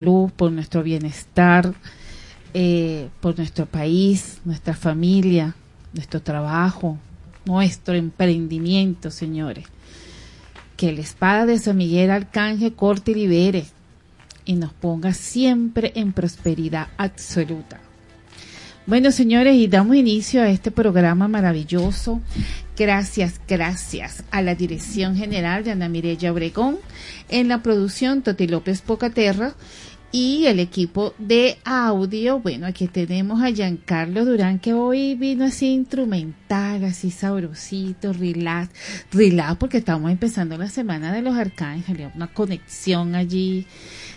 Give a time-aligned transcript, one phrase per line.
[0.00, 1.74] salud, por nuestro bienestar,
[2.54, 5.54] eh, por nuestro país, nuestra familia,
[5.92, 6.96] nuestro trabajo,
[7.44, 9.66] nuestro emprendimiento, señores.
[10.78, 13.66] Que la espada de San Miguel Arcángel corte y libere
[14.46, 17.80] y nos ponga siempre en prosperidad absoluta.
[18.86, 22.22] Bueno, señores, y damos inicio a este programa maravilloso.
[22.76, 26.78] Gracias, gracias a la Dirección General de Ana Mireya Obregón,
[27.28, 29.54] en la producción Toti López Pocaterra
[30.12, 32.40] y el equipo de audio.
[32.40, 38.70] Bueno, aquí tenemos a Giancarlo Durán, que hoy vino así instrumental, así sabrosito, relax,
[39.12, 43.66] relax, porque estamos empezando la semana de los arcángeles, una conexión allí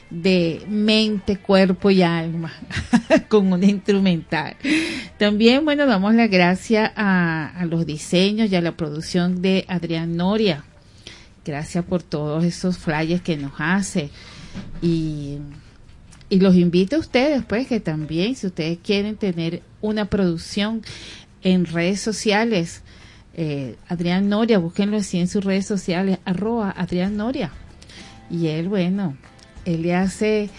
[0.10, 2.54] de mente, cuerpo y alma
[3.30, 4.56] con un instrumental.
[5.18, 10.16] También, bueno, damos la gracia a, a, los diseños y a la producción de Adrián
[10.16, 10.66] Noria.
[11.46, 14.10] Gracias por todos esos flyers que nos hace.
[14.82, 15.40] Y,
[16.34, 20.82] y los invito a ustedes, pues, que también, si ustedes quieren tener una producción
[21.44, 22.82] en redes sociales,
[23.36, 27.52] eh, Adrián Noria, búsquenlo así en sus redes sociales, arroba Adrián Noria.
[28.32, 29.16] Y él, bueno,
[29.66, 30.50] él le hace,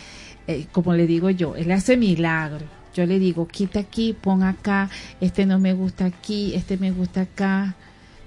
[0.47, 2.67] eh, como le digo yo, él hace milagro.
[2.95, 4.89] Yo le digo, quita aquí, pon acá,
[5.21, 7.75] este no me gusta aquí, este me gusta acá,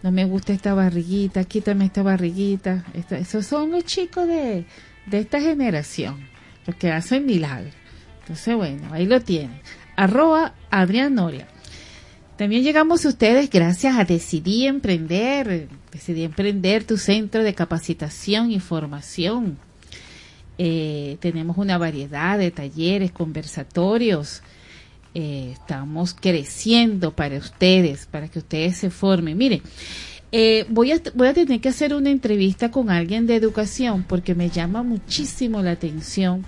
[0.03, 2.83] no me gusta esta barriguita, quítame esta barriguita.
[2.93, 4.65] esos son los chicos de,
[5.05, 6.35] de esta generación,
[6.67, 7.71] los que hacen milagro.
[8.19, 9.59] Entonces, bueno, ahí lo tienen.
[9.95, 11.47] Arroba Adrián Noria.
[12.35, 18.59] También llegamos a ustedes gracias a Decidí Emprender, Decidí Emprender, tu centro de capacitación y
[18.59, 19.57] formación
[20.57, 24.41] eh, tenemos una variedad de talleres, conversatorios.
[25.13, 29.37] Eh, estamos creciendo para ustedes, para que ustedes se formen.
[29.37, 29.61] Miren,
[30.31, 34.35] eh, voy, a, voy a tener que hacer una entrevista con alguien de educación porque
[34.35, 36.45] me llama muchísimo la atención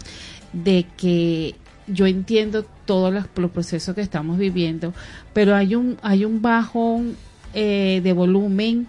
[0.53, 1.55] de que
[1.87, 4.93] yo entiendo todos los, procesos que estamos viviendo,
[5.33, 7.15] pero hay un, hay un bajón
[7.53, 8.87] de volumen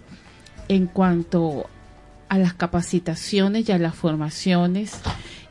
[0.69, 1.67] en cuanto
[2.31, 4.93] a las capacitaciones y a las formaciones,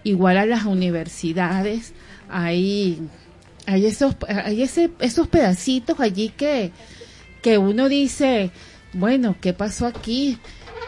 [0.06, 1.94] igual a las universidades,
[2.30, 3.02] hay,
[3.66, 6.72] hay, esos, hay ese, esos pedacitos allí que,
[7.42, 8.52] que uno dice,
[8.94, 10.38] bueno, ¿qué pasó aquí?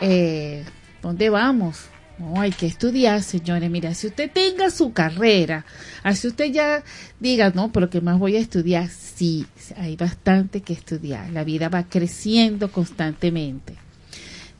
[0.01, 0.63] Eh,
[1.01, 1.85] ¿Dónde vamos?
[2.17, 3.69] No, hay que estudiar, señores.
[3.69, 5.65] Mira, si usted tenga su carrera,
[6.03, 6.83] así usted ya
[7.19, 8.89] diga, no, pero ¿qué más voy a estudiar?
[8.89, 9.45] Sí,
[9.75, 11.31] hay bastante que estudiar.
[11.31, 13.75] La vida va creciendo constantemente.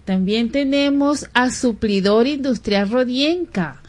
[0.06, 3.82] También tenemos a Suplidor Industrial Rodienca.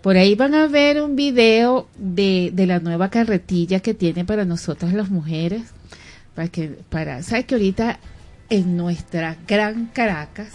[0.00, 4.44] Por ahí van a ver un video de, de la nueva carretilla que tiene para
[4.44, 5.62] nosotras las mujeres.
[6.34, 8.00] Para que, para, ¿sabe que ahorita
[8.52, 10.50] en nuestra gran Caracas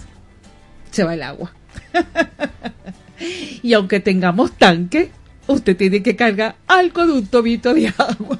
[0.91, 1.51] se va el agua?
[3.63, 5.09] y aunque tengamos tanque,
[5.47, 8.39] usted tiene que cargar algo de un tobito de agua.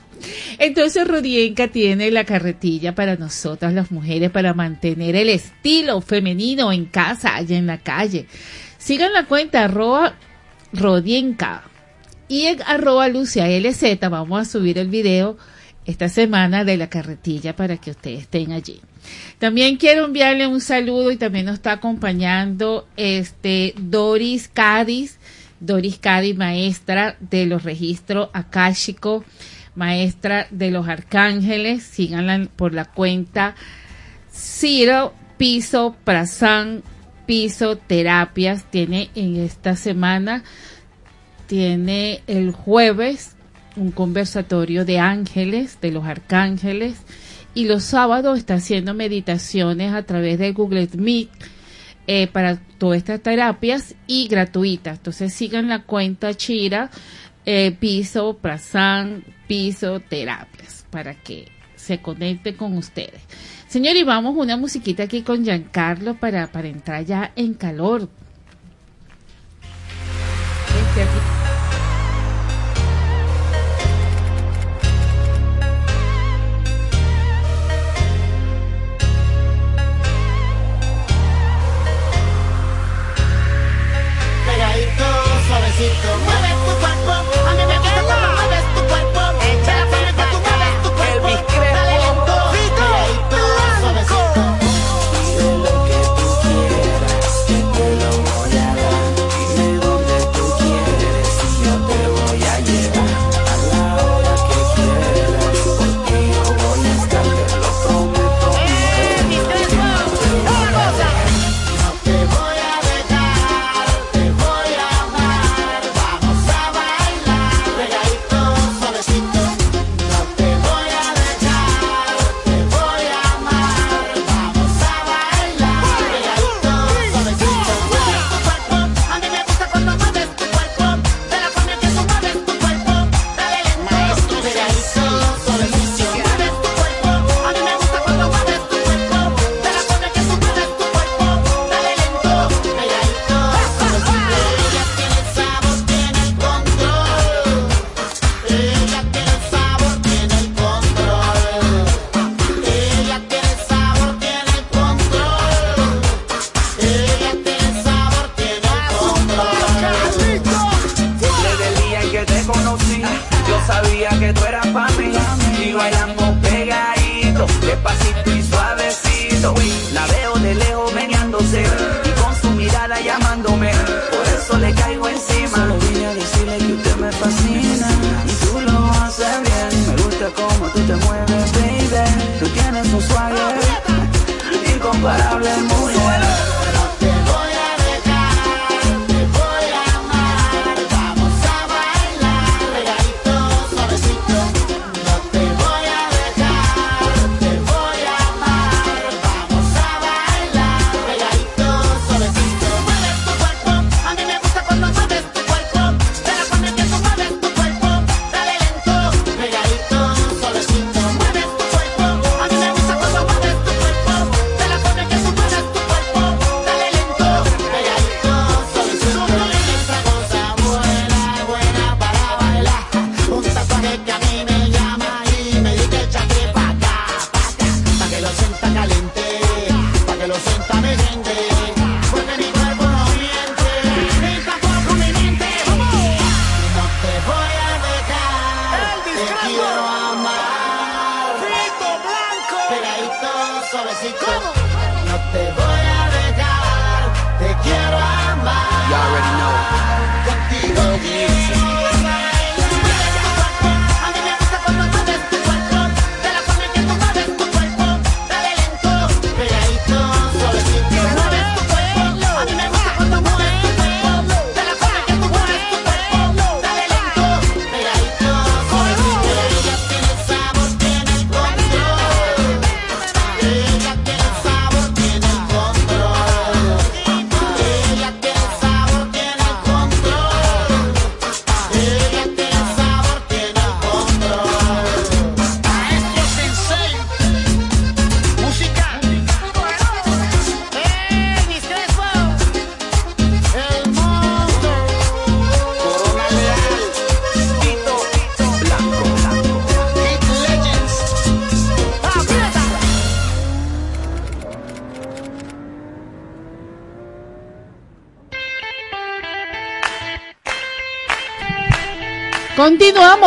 [0.60, 6.86] Entonces Rodienca tiene la carretilla para nosotras las mujeres para mantener el estilo femenino en
[6.86, 8.28] casa, allá en la calle.
[8.78, 10.14] Sigan la cuenta arroba
[10.72, 11.64] Rodienca
[12.28, 15.36] y en arroba Lucia LZ vamos a subir el video
[15.86, 18.82] esta semana de la carretilla para que ustedes estén allí.
[19.40, 25.18] También quiero enviarle un saludo y también nos está acompañando este Doris Cádiz,
[25.60, 29.24] Doris Cádiz, maestra de los registros acáshicos
[29.78, 31.84] maestra de los arcángeles.
[31.84, 33.56] Síganla por la cuenta
[34.34, 36.84] Ciro Piso Prasan
[37.26, 38.66] Piso Terapias.
[38.70, 40.44] Tiene en esta semana,
[41.46, 43.36] tiene el jueves
[43.76, 46.96] un conversatorio de ángeles, de los arcángeles.
[47.58, 51.30] Y los sábados está haciendo meditaciones a través de Google Meet.
[52.10, 55.00] Eh, para todas estas terapias y gratuitas.
[55.00, 56.90] Entonces sigan la cuenta Chira
[57.50, 63.22] eh, piso, prasan, piso, terapias, para que se conecte con ustedes.
[63.68, 68.10] Señor, y vamos una musiquita aquí con Giancarlo para, para entrar ya en calor.
[85.80, 86.47] music, the money.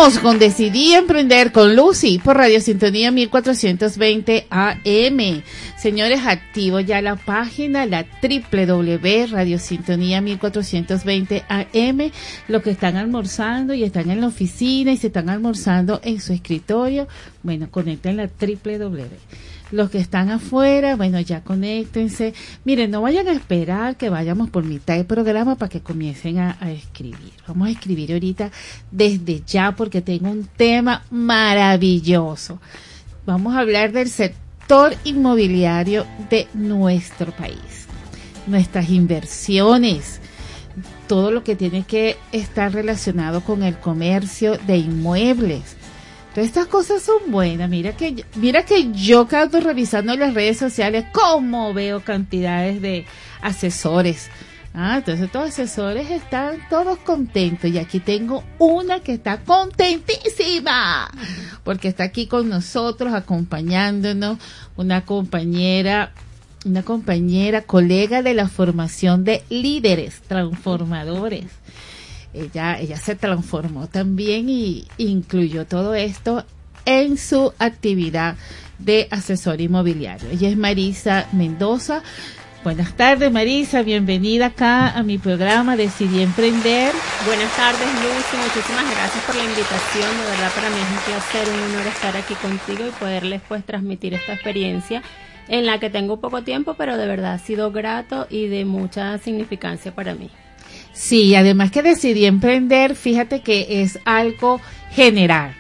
[0.00, 5.43] Con Decidí Emprender con Lucy por Radio Sintonía 1420 AM.
[5.76, 8.06] Señores, activo ya la página, la
[9.58, 12.11] Sintonía 1420 AM.
[12.49, 16.33] Los que están almorzando y están en la oficina y se están almorzando en su
[16.33, 17.07] escritorio,
[17.42, 19.11] bueno, conecten la www
[19.71, 22.35] los que están afuera, bueno, ya conéctense.
[22.65, 26.57] Miren, no vayan a esperar que vayamos por mitad del programa para que comiencen a,
[26.71, 27.33] escribir.
[27.47, 28.50] Vamos a escribir ahorita
[28.91, 32.61] desde ya porque tengo un tema maravilloso.
[33.27, 37.87] Vamos a hablar del sector inmobiliario de nuestro país,
[38.47, 40.21] nuestras inversiones,
[41.07, 45.77] todo lo que tiene que estar relacionado con el comercio de inmuebles
[46.34, 47.68] Todas estas cosas son buenas.
[47.68, 53.04] Mira que, mira que yo cada revisando las redes sociales, como veo cantidades de
[53.42, 54.30] asesores.
[54.72, 61.10] Ah, entonces estos asesores están todos contentos y aquí tengo una que está contentísima
[61.64, 64.38] porque está aquí con nosotros acompañándonos,
[64.76, 66.12] una compañera,
[66.64, 71.46] una compañera, colega de la formación de líderes transformadores
[72.32, 76.44] ella, ella se transformó también y incluyó todo esto
[76.84, 78.37] en su actividad
[78.78, 80.30] de asesor inmobiliario.
[80.30, 82.02] Ella es Marisa Mendoza.
[82.62, 86.92] Buenas tardes Marisa, bienvenida acá a mi programa Decidí Emprender.
[87.25, 91.49] Buenas tardes Lucy, muchísimas gracias por la invitación, de verdad para mí es un placer,
[91.49, 95.02] un honor estar aquí contigo y poderles pues transmitir esta experiencia
[95.49, 99.16] en la que tengo poco tiempo, pero de verdad ha sido grato y de mucha
[99.16, 100.30] significancia para mí.
[101.00, 105.54] Sí, además que decidí emprender, fíjate que es algo general.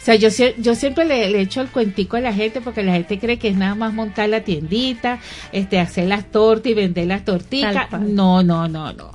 [0.00, 2.92] O sea, yo, yo siempre le, le, echo el cuentico a la gente porque la
[2.92, 5.18] gente cree que es nada más montar la tiendita,
[5.50, 7.90] este, hacer las tortas y vender las tortitas.
[8.00, 9.10] No, no, no, no.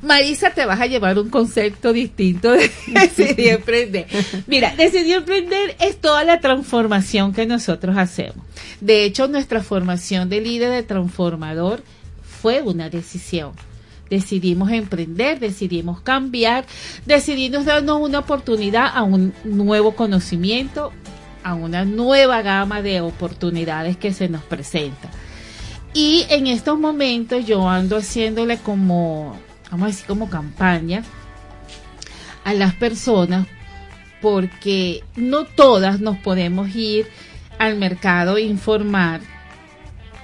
[0.00, 4.06] Marisa, te vas a llevar un concepto distinto de decidir emprender.
[4.46, 8.46] Mira, decidir emprender es toda la transformación que nosotros hacemos.
[8.80, 11.82] De hecho, nuestra formación de líder de transformador
[12.22, 13.54] fue una decisión
[14.12, 16.66] decidimos emprender, decidimos cambiar,
[17.06, 20.92] decidimos darnos una oportunidad a un nuevo conocimiento,
[21.42, 25.08] a una nueva gama de oportunidades que se nos presenta.
[25.94, 29.34] Y en estos momentos yo ando haciéndole como,
[29.70, 31.02] vamos a decir, como campaña
[32.44, 33.46] a las personas
[34.20, 37.06] porque no todas nos podemos ir
[37.58, 39.22] al mercado informar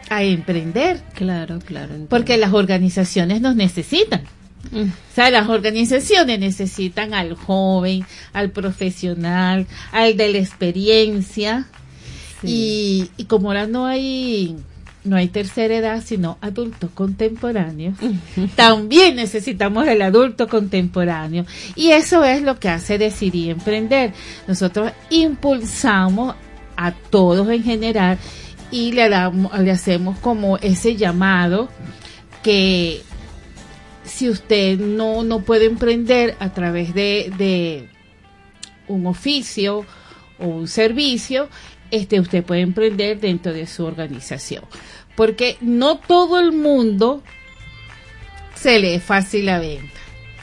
[0.08, 1.02] a emprender.
[1.14, 1.94] Claro, claro.
[2.08, 4.22] Porque las organizaciones nos necesitan.
[4.70, 4.82] Mm.
[4.82, 11.66] O sea, las organizaciones necesitan al joven, al profesional, al de la experiencia.
[12.42, 14.56] Y, y como ahora no hay
[15.04, 17.96] no hay tercera edad, sino adultos contemporáneos.
[18.56, 21.46] También necesitamos el adulto contemporáneo.
[21.74, 24.12] Y eso es lo que hace decidir emprender.
[24.46, 26.34] Nosotros impulsamos
[26.76, 28.18] a todos en general
[28.70, 31.68] y le, le hacemos como ese llamado
[32.42, 33.02] que
[34.04, 37.88] si usted no, no puede emprender a través de, de
[38.88, 39.84] un oficio
[40.38, 41.48] o un servicio,
[41.90, 44.64] este, usted puede emprender dentro de su organización.
[45.16, 47.22] Porque no todo el mundo
[48.54, 50.00] se le es fácil la venta.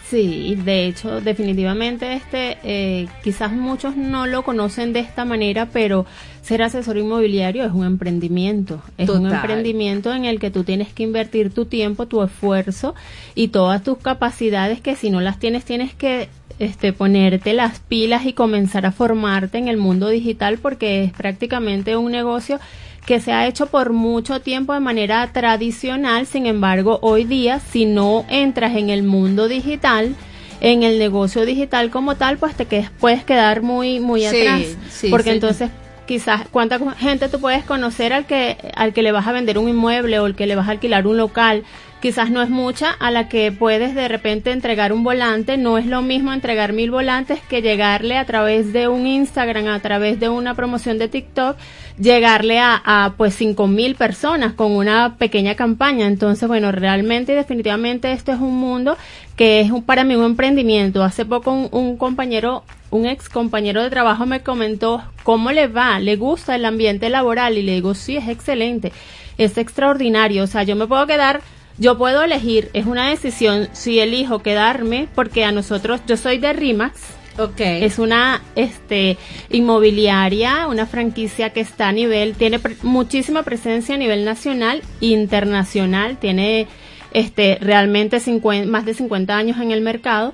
[0.10, 6.06] Sí, de hecho, definitivamente este, eh, quizás muchos no lo conocen de esta manera, pero
[6.44, 11.02] ser asesor inmobiliario es un emprendimiento, es un emprendimiento en el que tú tienes que
[11.02, 12.94] invertir tu tiempo, tu esfuerzo
[13.34, 18.28] y todas tus capacidades que si no las tienes tienes que este, ponerte las pilas
[18.28, 22.60] y comenzar a formarte en el mundo digital porque es prácticamente un negocio
[23.06, 27.86] que se ha hecho por mucho tiempo de manera tradicional, sin embargo, hoy día, si
[27.86, 30.16] no entras en el mundo digital,
[30.62, 32.66] en el negocio digital como tal, pues te
[33.00, 34.64] puedes quedar muy, muy atrás.
[35.10, 35.70] porque entonces
[36.08, 39.68] quizás cuánta gente tú puedes conocer al que al que le vas a vender un
[39.68, 41.64] inmueble o al que le vas a alquilar un local
[42.06, 45.58] quizás no es mucha a la que puedes de repente entregar un volante.
[45.58, 49.80] No es lo mismo entregar mil volantes que llegarle a través de un Instagram a
[49.80, 51.58] través de una promoción de TikTok
[52.00, 56.08] llegarle a, a pues cinco mil personas con una pequeña campaña.
[56.08, 58.98] Entonces bueno realmente y definitivamente esto es un mundo
[59.36, 61.04] que es un, para mí un emprendimiento.
[61.04, 62.64] Hace poco un compañero
[62.96, 67.58] un ex compañero de trabajo me comentó cómo le va, le gusta el ambiente laboral
[67.58, 68.92] y le digo, sí, es excelente,
[69.38, 71.42] es extraordinario, o sea, yo me puedo quedar,
[71.78, 76.54] yo puedo elegir, es una decisión si elijo quedarme, porque a nosotros, yo soy de
[76.54, 77.02] RIMAX,
[77.38, 77.84] Okay.
[77.84, 79.18] Es una este
[79.50, 86.18] inmobiliaria, una franquicia que está a nivel, tiene muchísima presencia a nivel nacional e internacional,
[86.18, 86.68] tiene
[87.12, 88.22] este realmente
[88.68, 90.34] más de 50 años en el mercado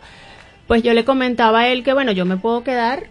[0.72, 3.04] pues yo le comentaba a él que bueno, yo me puedo quedar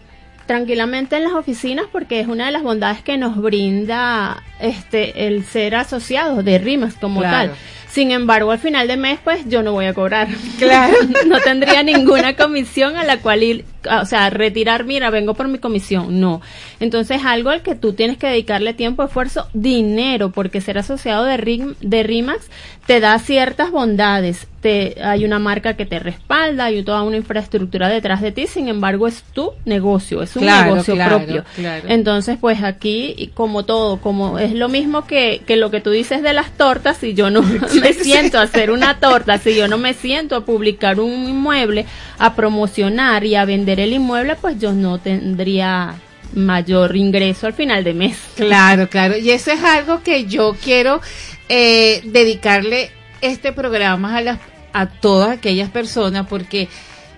[0.47, 5.45] tranquilamente en las oficinas porque es una de las bondades que nos brinda este el
[5.45, 7.51] ser asociados de RIMAS como tal.
[7.91, 10.29] Sin embargo, al final de mes, pues yo no voy a cobrar.
[10.57, 10.93] Claro.
[11.27, 15.57] no tendría ninguna comisión a la cual ir, o sea, retirar, mira, vengo por mi
[15.57, 16.21] comisión.
[16.21, 16.41] No.
[16.79, 21.35] Entonces, algo al que tú tienes que dedicarle tiempo, esfuerzo, dinero, porque ser asociado de,
[21.35, 22.49] RIM, de RIMAX
[22.85, 24.47] te da ciertas bondades.
[24.61, 28.67] Te, hay una marca que te respalda, hay toda una infraestructura detrás de ti, sin
[28.67, 31.43] embargo, es tu negocio, es un negocio propio.
[31.87, 36.21] Entonces, pues aquí, como todo, como es lo mismo que, que lo que tú dices
[36.21, 37.41] de las tortas, si yo no
[37.81, 41.85] me siento a hacer una torta, si yo no me siento a publicar un inmueble,
[42.17, 45.95] a promocionar y a vender el inmueble, pues yo no tendría
[46.33, 48.17] mayor ingreso al final de mes.
[48.35, 49.17] Claro, claro.
[49.17, 51.01] Y eso es algo que yo quiero
[51.49, 54.39] eh, dedicarle este programa a, las,
[54.73, 56.69] a todas aquellas personas porque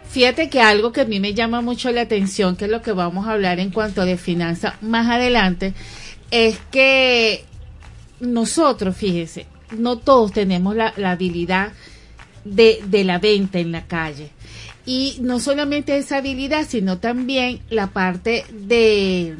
[0.09, 2.91] fíjate que algo que a mí me llama mucho la atención, que es lo que
[2.91, 5.73] vamos a hablar en cuanto de finanzas más adelante,
[6.31, 7.45] es que
[8.19, 9.45] nosotros, fíjese,
[9.77, 11.73] no todos tenemos la, habilidad
[12.45, 14.31] de, de la venta en la calle.
[14.85, 19.35] Y no solamente esa habilidad, sino también la parte de,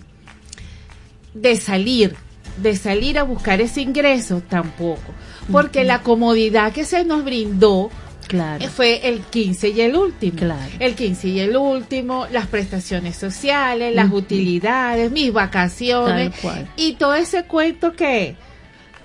[1.33, 2.15] de salir,
[2.61, 5.13] de salir a buscar ese ingreso tampoco.
[5.51, 7.89] Porque la comodidad que se nos brindó
[8.27, 8.67] Claro.
[8.69, 10.37] Fue el 15 y el último.
[10.37, 10.71] Claro.
[10.79, 16.31] El 15 y el último, las prestaciones sociales, las utilidades, mis vacaciones
[16.75, 18.35] y todo ese cuento que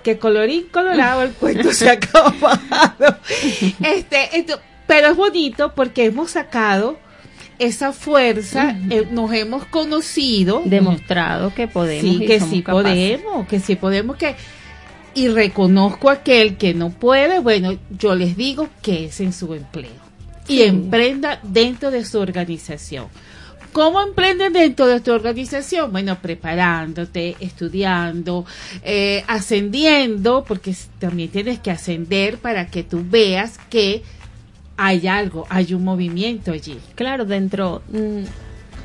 [0.03, 3.17] que colorín colorado el cuento se ha acabado.
[3.83, 4.45] este,
[4.87, 6.97] pero es bonito porque hemos sacado
[7.59, 13.75] esa fuerza, eh, nos hemos conocido, demostrado que podemos, sí, que sí podemos, que sí
[13.75, 14.35] podemos, que
[15.13, 20.09] y reconozco aquel que no puede, bueno, yo les digo que es en su empleo.
[20.47, 23.07] Y emprenda dentro de su organización.
[23.71, 25.91] ¿Cómo emprendes dentro de tu organización?
[25.91, 28.45] Bueno, preparándote, estudiando,
[28.83, 34.03] eh, ascendiendo, porque también tienes que ascender para que tú veas que
[34.77, 36.79] hay algo, hay un movimiento allí.
[36.95, 37.81] Claro, dentro...
[37.89, 38.23] Mm,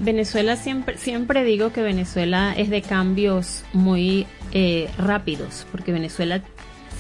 [0.01, 6.43] Venezuela siempre, siempre digo que Venezuela es de cambios muy eh, rápidos, porque Venezuela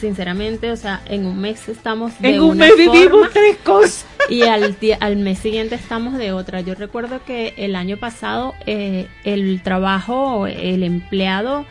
[0.00, 4.06] sinceramente, o sea, en un mes estamos de en un una mes vivimos tres cosas.
[4.28, 6.60] Y al, al mes siguiente estamos de otra.
[6.60, 11.66] Yo recuerdo que el año pasado eh, el trabajo, el empleado,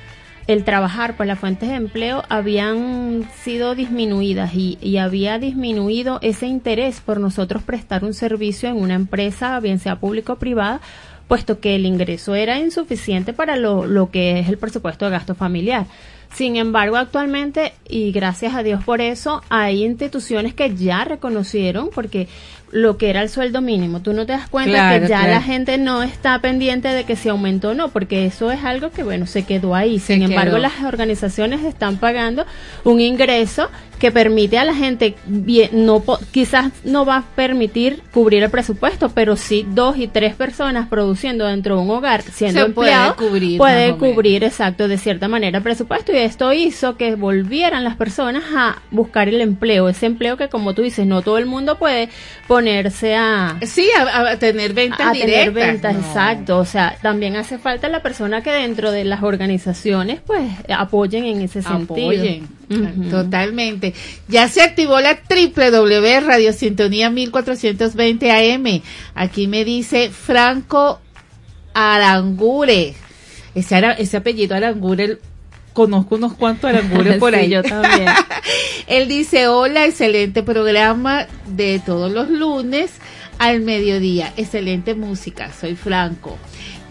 [0.47, 6.47] el trabajar, pues las fuentes de empleo habían sido disminuidas y, y había disminuido ese
[6.47, 10.81] interés por nosotros prestar un servicio en una empresa, bien sea público o privada,
[11.27, 15.33] puesto que el ingreso era insuficiente para lo, lo que es el presupuesto de gasto
[15.33, 15.85] familiar.
[16.33, 22.27] Sin embargo, actualmente, y gracias a Dios por eso, hay instituciones que ya reconocieron, porque
[22.73, 25.33] lo que era el sueldo mínimo, tú no te das cuenta Claro, que ya claro.
[25.33, 28.89] la gente no está pendiente de que se aumentó o no, porque eso es algo
[28.89, 29.99] que, bueno, se quedó ahí.
[29.99, 32.47] Se Sin embargo, las organizaciones están pagando
[32.83, 38.43] un ingreso que permite a la gente, bien, no quizás no va a permitir cubrir
[38.43, 42.69] el presupuesto, pero sí dos y tres personas produciendo dentro de un hogar, siendo Se
[42.71, 47.15] puede empleado, cubrir, puede cubrir exacto de cierta manera el presupuesto y esto hizo que
[47.15, 51.37] volvieran las personas a buscar el empleo, ese empleo que como tú dices, no todo
[51.37, 52.09] el mundo puede
[52.47, 55.35] ponerse a, Sí, a, a tener ventas a directas.
[55.35, 55.99] tener ventas, No.
[55.99, 56.57] exacto.
[56.59, 61.41] O sea, también hace falta la persona que dentro de las organizaciones, pues, apoyen en
[61.41, 62.09] ese sentido.
[62.11, 62.47] Apoyen.
[63.11, 63.93] Totalmente.
[64.27, 68.81] Ya se activó la www Radio Sintonía 1420 AM.
[69.15, 70.99] Aquí me dice Franco
[71.73, 72.93] Arangure.
[73.55, 75.19] Ese, ese apellido Arangure,
[75.73, 77.49] conozco unos cuantos Arangure por Sí, ahí.
[77.49, 78.07] yo también.
[78.87, 82.91] Él dice, hola, excelente programa de todos los lunes
[83.39, 84.31] al mediodía.
[84.37, 86.37] Excelente música, soy Franco.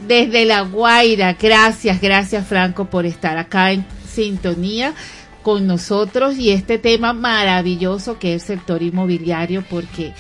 [0.07, 4.95] Desde La Guaira, gracias, gracias Franco por estar acá en sintonía
[5.43, 10.13] con nosotros y este tema maravilloso que es el sector inmobiliario porque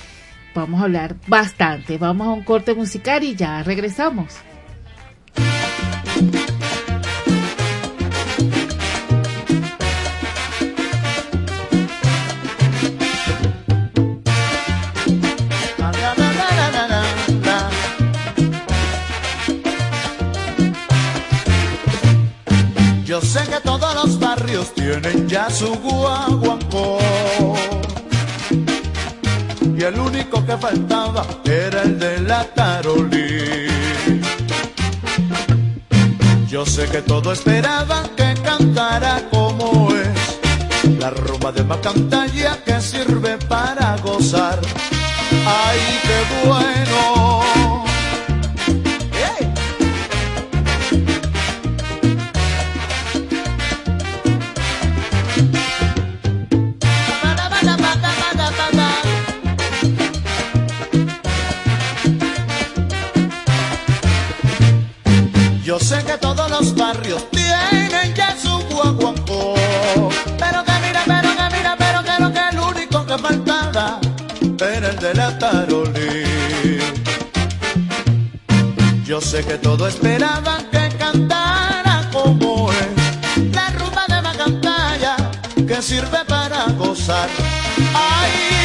[0.54, 1.98] vamos a hablar bastante.
[1.98, 4.34] Vamos a un corte musical y ya regresamos.
[23.22, 26.98] Sé que todos los barrios tienen ya su guaguancó.
[29.76, 33.66] Y el único que faltaba era el de la Tarolí.
[36.48, 43.38] Yo sé que todos esperaban que cantara como es la rumba de Macantalla que sirve
[43.48, 44.60] para gozar.
[45.46, 46.81] ¡Ay, qué bueno!
[79.04, 85.16] Yo sé que todos esperaban que cantara como es la rumba de Macantalla
[85.66, 87.28] que sirve para gozar.
[87.92, 88.61] ¡Ay,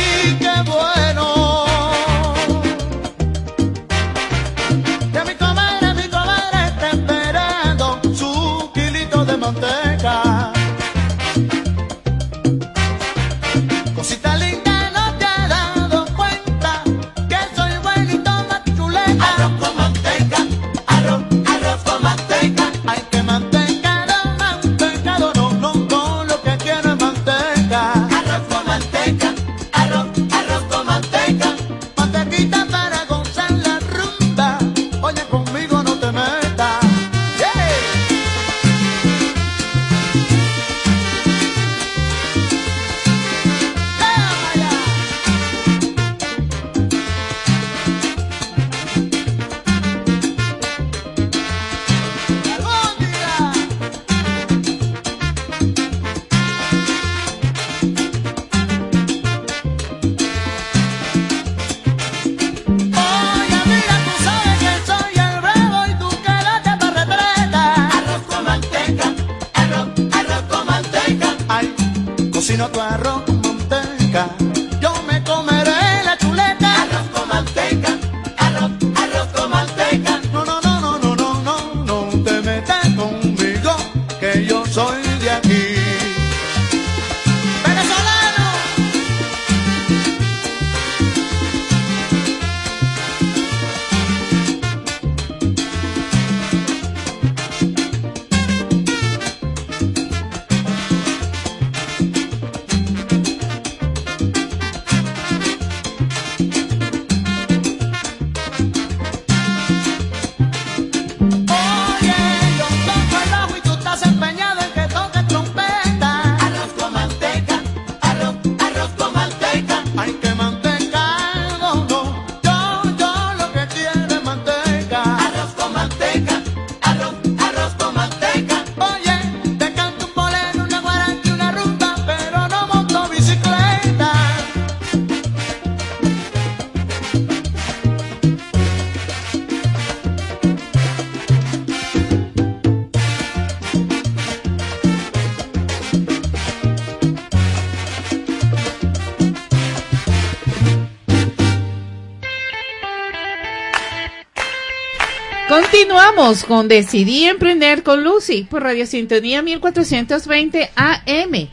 [156.28, 161.48] Continuamos con Decidí Emprender con Lucy por Radio Sintonía 1420 AM.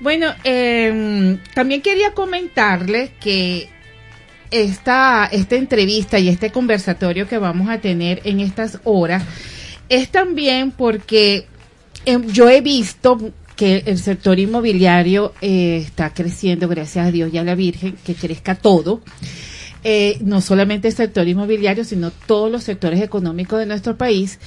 [0.00, 3.68] Bueno, eh, también quería comentarles que
[4.50, 9.22] esta, esta entrevista y este conversatorio que vamos a tener en estas horas
[9.88, 11.46] es también porque
[12.04, 13.20] eh, yo he visto
[13.54, 18.16] que el sector inmobiliario eh, está creciendo, gracias a Dios y a la Virgen, que
[18.16, 19.00] crezca todo.
[19.84, 24.38] Eh, no solamente el sector inmobiliario, sino todos los sectores económicos de nuestro país.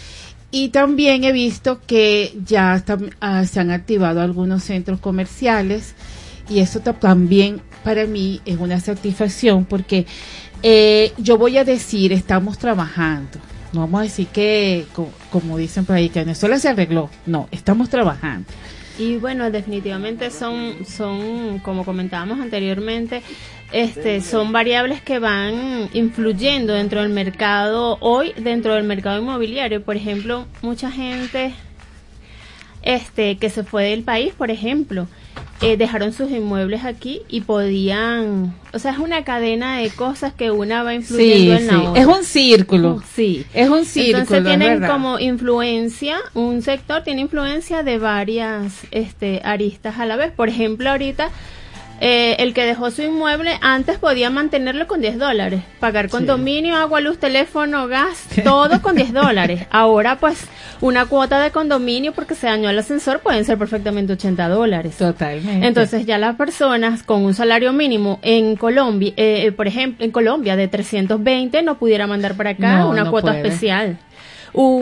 [0.52, 2.84] Y también he visto que ya
[3.22, 5.96] ah, se han activado algunos centros comerciales
[6.50, 10.06] y eso también para mí es una satisfacción porque
[10.62, 13.40] eh, yo voy a decir, estamos trabajando.
[13.72, 14.86] No vamos a decir que,
[15.32, 17.10] como, dicen por ahí, que Venezuela se arregló.
[17.26, 18.48] No, estamos trabajando.
[19.00, 23.24] Y bueno, definitivamente son, son, como comentábamos anteriormente,
[23.72, 29.82] este, son variables que van influyendo dentro del mercado hoy, dentro del mercado inmobiliario.
[29.82, 31.54] Por ejemplo, mucha gente
[32.84, 35.08] este, que se fue del país, por ejemplo,
[35.62, 40.50] eh, dejaron sus inmuebles aquí y podían, o sea, es una cadena de cosas que
[40.50, 42.02] una va influyendo en la otra.
[42.02, 43.04] Es un círculo.
[43.14, 43.46] Sí.
[43.54, 44.22] Es un círculo.
[44.22, 50.32] Entonces tienen como influencia, un sector tiene influencia de varias este, aristas a la vez.
[50.32, 51.30] Por ejemplo, ahorita
[52.04, 57.00] eh, el que dejó su inmueble antes podía mantenerlo con 10 dólares, pagar condominio, agua,
[57.00, 59.68] luz, teléfono, gas, todo con 10 dólares.
[59.70, 60.48] Ahora pues
[60.82, 64.98] una cuota de condominio porque se dañó el ascensor pueden ser perfectamente 80 dólares.
[64.98, 65.68] Totalmente.
[65.68, 70.10] Entonces ya las personas con un salario mínimo en Colombia, eh, eh, por ejemplo, en
[70.10, 74.00] Colombia de 320 no pudiera mandar para acá una cuota especial.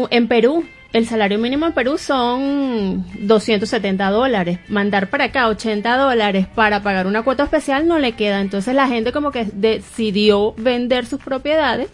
[0.10, 4.60] en Perú el salario mínimo en Perú son 270 dólares.
[4.70, 8.42] Mandar para acá 80 dólares para pagar una cuota especial no le queda.
[8.42, 11.90] Entonces la gente como que decidió vender sus propiedades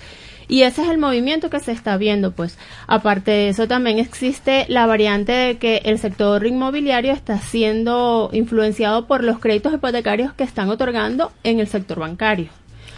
[0.48, 2.58] y ese es el movimiento que se está viendo, pues.
[2.88, 9.08] Aparte de eso, también existe la variante de que el sector inmobiliario está siendo influenciado
[9.08, 12.50] por los créditos hipotecarios que están otorgando en el sector bancario.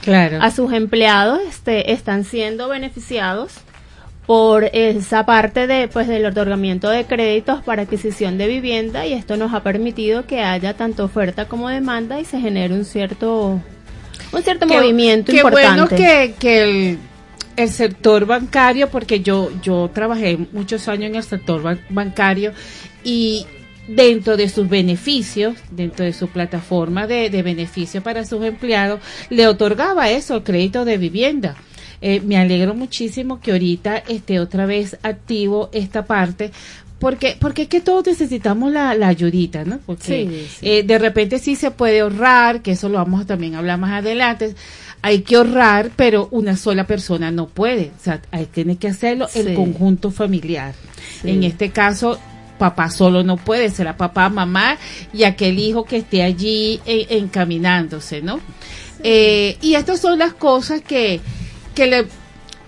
[0.04, 0.40] Claro.
[0.42, 3.62] A sus empleados este, están siendo beneficiados
[4.28, 9.38] por esa parte de pues del otorgamiento de créditos para adquisición de vivienda y esto
[9.38, 13.62] nos ha permitido que haya tanto oferta como demanda y se genere un cierto
[14.34, 15.96] un cierto movimiento qué importante.
[15.96, 17.00] bueno que, el,
[17.56, 22.52] el, sector bancario porque yo yo trabajé muchos años en el sector bancario
[23.06, 23.48] y
[23.88, 29.48] dentro de sus beneficios, dentro de su plataforma de, de beneficio para sus empleados, le
[29.48, 31.56] otorgaba eso, el crédito de vivienda.
[32.02, 36.52] Eh, me alegro muchísimo que ahorita esté otra vez activo esta parte
[37.00, 39.80] porque porque es que todos necesitamos la, la ayudita, ¿no?
[39.86, 43.78] Porque eh, de repente sí se puede ahorrar, que eso lo vamos a también hablar
[43.78, 44.56] más adelante.
[45.04, 47.92] Hay que ahorrar, pero una sola persona no puede.
[48.00, 50.74] O sea, hay, tiene que hacerlo el conjunto familiar.
[51.24, 52.20] En este caso,
[52.58, 54.78] papá solo no puede, será papá, mamá
[55.14, 58.40] y aquel hijo que esté allí encaminándose, ¿no?
[59.04, 61.22] Eh, y estas son las cosas que,
[61.78, 62.08] que le,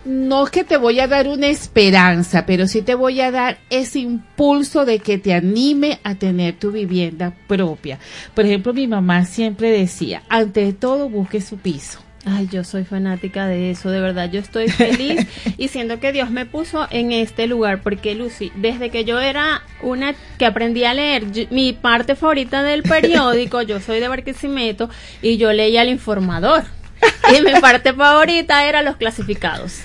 [0.05, 3.57] no es que te voy a dar una esperanza, pero sí te voy a dar
[3.71, 7.97] ese impulso de que te anime a tener tu vivienda propia.
[8.35, 11.99] Por ejemplo, mi mamá siempre decía, ante todo busque su piso.
[12.23, 15.25] Ay, yo soy fanática de eso, de verdad, yo estoy feliz
[15.57, 19.63] y siento que Dios me puso en este lugar, porque Lucy, desde que yo era
[19.81, 24.87] una que aprendí a leer, mi parte favorita del periódico, yo soy de Barquisimeto
[25.23, 26.65] y yo leía el informador
[27.37, 29.81] y mi parte favorita era los clasificados.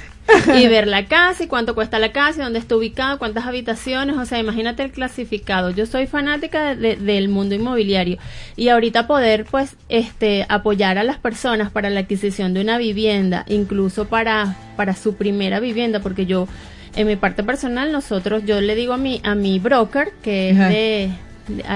[0.56, 4.16] y ver la casa y cuánto cuesta la casa, y dónde está ubicado, cuántas habitaciones,
[4.16, 5.70] o sea, imagínate el clasificado.
[5.70, 8.16] Yo soy fanática del mundo inmobiliario
[8.56, 13.44] y ahorita poder pues este apoyar a las personas para la adquisición de una vivienda,
[13.48, 16.48] incluso para para su primera vivienda, porque yo
[16.96, 20.58] en mi parte personal nosotros yo le digo a mi a mi broker que es
[20.58, 21.10] de,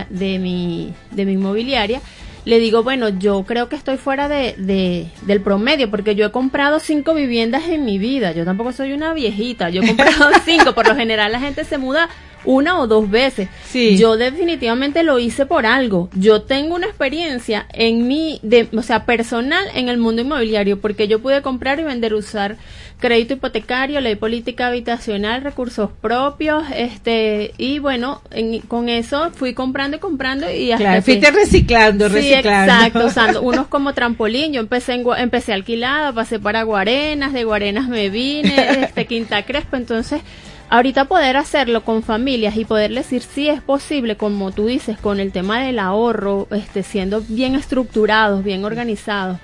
[0.08, 2.00] de mi de mi inmobiliaria
[2.48, 6.30] le digo, bueno, yo creo que estoy fuera de, de, del promedio, porque yo he
[6.30, 8.32] comprado cinco viviendas en mi vida.
[8.32, 10.74] Yo tampoco soy una viejita, yo he comprado cinco.
[10.74, 12.08] Por lo general la gente se muda
[12.48, 13.50] una o dos veces.
[13.68, 13.98] Sí.
[13.98, 16.08] Yo definitivamente lo hice por algo.
[16.14, 21.08] Yo tengo una experiencia en mi, de, o sea, personal en el mundo inmobiliario, porque
[21.08, 22.56] yo pude comprar y vender, usar
[22.98, 28.22] crédito hipotecario, ley política habitacional, recursos propios, este, y bueno,
[28.66, 32.72] con eso fui comprando y comprando y hasta claro, fuiste reciclando, reciclando.
[32.72, 37.88] exacto, usando unos como trampolín, yo empecé en, empecé alquilada, pasé para Guarenas, de Guarenas
[37.88, 40.22] me vine, este, Quinta Crespo, entonces,
[40.70, 45.20] ahorita poder hacerlo con familias y poderles decir si es posible, como tú dices, con
[45.20, 49.38] el tema del ahorro, este, siendo bien estructurados, bien organizados,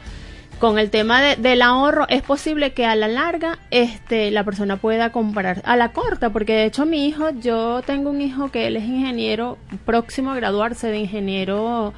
[0.58, 5.10] con el tema del ahorro es posible que a la larga este la persona pueda
[5.10, 8.76] comprar a la corta porque de hecho mi hijo yo tengo un hijo que él
[8.76, 11.92] es ingeniero próximo a graduarse de ingeniero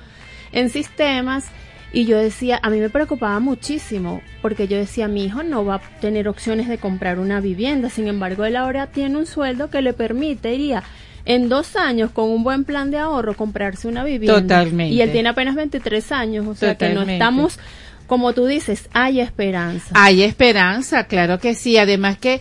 [0.53, 1.51] en sistemas
[1.97, 5.77] y yo decía a mí me preocupaba muchísimo porque yo decía mi hijo no va
[5.77, 9.81] a tener opciones de comprar una vivienda sin embargo él ahora tiene un sueldo que
[9.81, 10.83] le permitiría
[11.25, 14.95] en dos años con un buen plan de ahorro comprarse una vivienda Totalmente.
[14.95, 17.59] y él tiene apenas 23 años o sea que no estamos
[18.07, 19.91] como tú dices, hay esperanza.
[19.95, 21.77] Hay esperanza, claro que sí.
[21.77, 22.41] Además que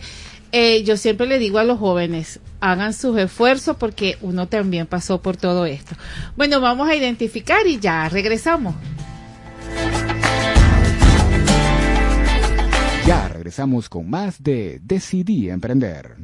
[0.52, 5.20] eh, yo siempre le digo a los jóvenes, hagan sus esfuerzos porque uno también pasó
[5.20, 5.96] por todo esto.
[6.36, 8.76] Bueno, vamos a identificar y ya regresamos.
[13.06, 16.16] Ya regresamos con más de Decidí Emprender.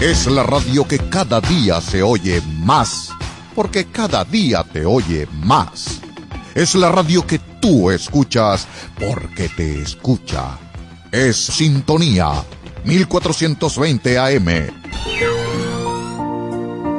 [0.00, 3.10] Es la radio que cada día se oye más,
[3.54, 6.00] porque cada día te oye más.
[6.56, 8.66] Es la radio que tú escuchas
[8.98, 10.58] porque te escucha.
[11.12, 12.42] Es Sintonía
[12.84, 14.46] 1420 AM.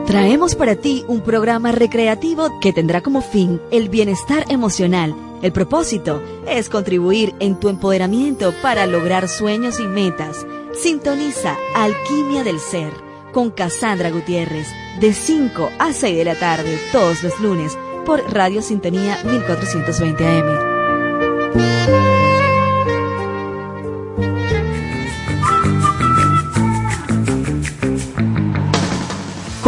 [0.08, 5.14] Traemos para ti un programa recreativo que tendrá como fin el bienestar emocional.
[5.42, 10.46] El propósito es contribuir en tu empoderamiento para lograr sueños y metas.
[10.74, 12.94] Sintoniza Alquimia del Ser
[13.32, 14.68] con Cassandra Gutiérrez
[15.00, 22.09] de 5 a 6 de la tarde todos los lunes por Radio Sintonía 1420 AM.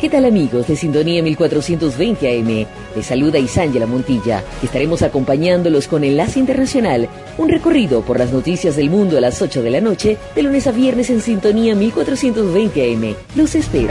[0.00, 2.66] ¿Qué tal amigos de Sintonía 1420 AM?
[2.96, 4.42] Les saluda Isángela Montilla.
[4.62, 9.62] Estaremos acompañándolos con Enlace Internacional, un recorrido por las noticias del mundo a las 8
[9.62, 13.14] de la noche, de lunes a viernes en Sintonía 1420 AM.
[13.36, 13.90] Los espero.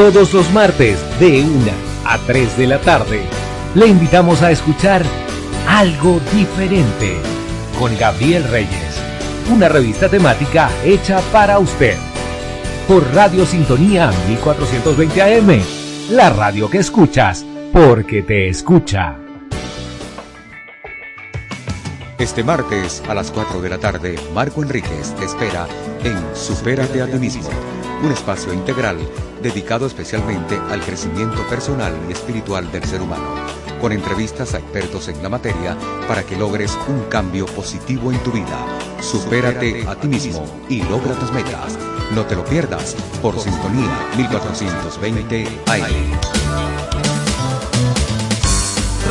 [0.00, 1.70] Todos los martes de 1
[2.06, 3.20] a 3 de la tarde.
[3.74, 5.02] Le invitamos a escuchar
[5.68, 7.18] Algo Diferente
[7.78, 8.98] con Gabriel Reyes,
[9.52, 11.98] una revista temática hecha para usted.
[12.88, 15.62] Por Radio Sintonía 1420 AM,
[16.12, 19.18] la radio que escuchas porque te escucha.
[22.18, 25.66] Este martes a las 4 de la tarde, Marco Enríquez te espera
[26.02, 27.50] en Supérate a ti mismo,
[28.02, 28.98] un espacio integral
[29.42, 33.34] dedicado especialmente al crecimiento personal y espiritual del ser humano,
[33.80, 35.76] con entrevistas a expertos en la materia
[36.08, 38.66] para que logres un cambio positivo en tu vida.
[39.00, 41.78] Supérate a ti mismo y logra tus metas.
[42.14, 46.20] No te lo pierdas por Sintonía 1420 AM.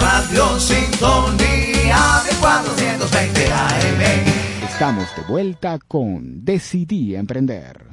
[0.02, 4.40] Radio Sintonía de 420 AM.
[4.64, 7.89] Estamos de vuelta con Decidí Emprender.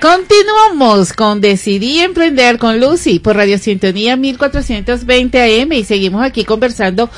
[0.00, 7.10] Continuamos con Decidí Emprender con Lucy por Radio Sintonía 1420 AM y seguimos aquí conversando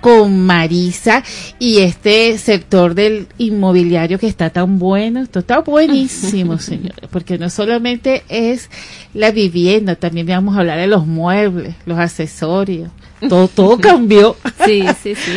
[0.00, 1.24] con Marisa
[1.58, 7.50] y este sector del inmobiliario que está tan bueno, esto está buenísimo, señores, porque no
[7.50, 8.70] solamente es
[9.14, 12.92] la vivienda, también vamos a hablar de los muebles, los accesorios,
[13.28, 14.36] todo, todo cambió.
[14.64, 15.32] Sí, sí, sí.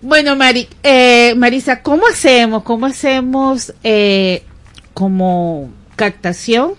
[0.00, 2.62] Bueno, Mari, eh, Marisa, ¿cómo hacemos?
[2.62, 4.42] ¿Cómo hacemos eh,
[4.94, 6.72] como captación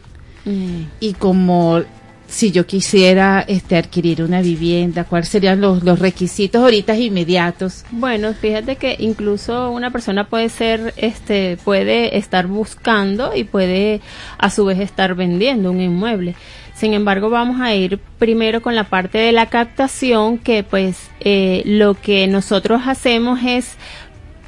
[0.46, 0.86] Mm.
[1.00, 1.82] y como
[2.28, 7.84] si yo quisiera este adquirir una vivienda, cuáles serían los, los requisitos ahorita inmediatos.
[7.92, 14.00] Bueno, fíjate que incluso una persona puede ser, este, puede estar buscando y puede
[14.38, 16.36] a su vez estar vendiendo un inmueble.
[16.74, 21.62] Sin embargo, vamos a ir primero con la parte de la captación, que pues eh,
[21.66, 23.76] lo que nosotros hacemos es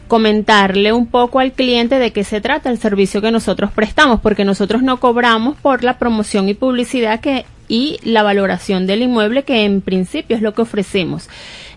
[0.08, 4.46] comentarle un poco al cliente de qué se trata el servicio que nosotros prestamos, porque
[4.46, 9.64] nosotros no cobramos por la promoción y publicidad que y la valoración del inmueble que
[9.64, 11.28] en principio es lo que ofrecemos.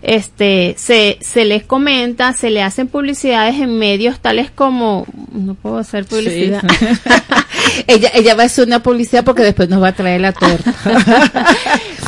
[0.03, 5.79] Este, se, se les comenta, se le hacen publicidades en medios tales como, no puedo
[5.79, 6.61] hacer publicidad.
[7.87, 10.71] ella, ella va a hacer una publicidad porque después nos va a traer la torta.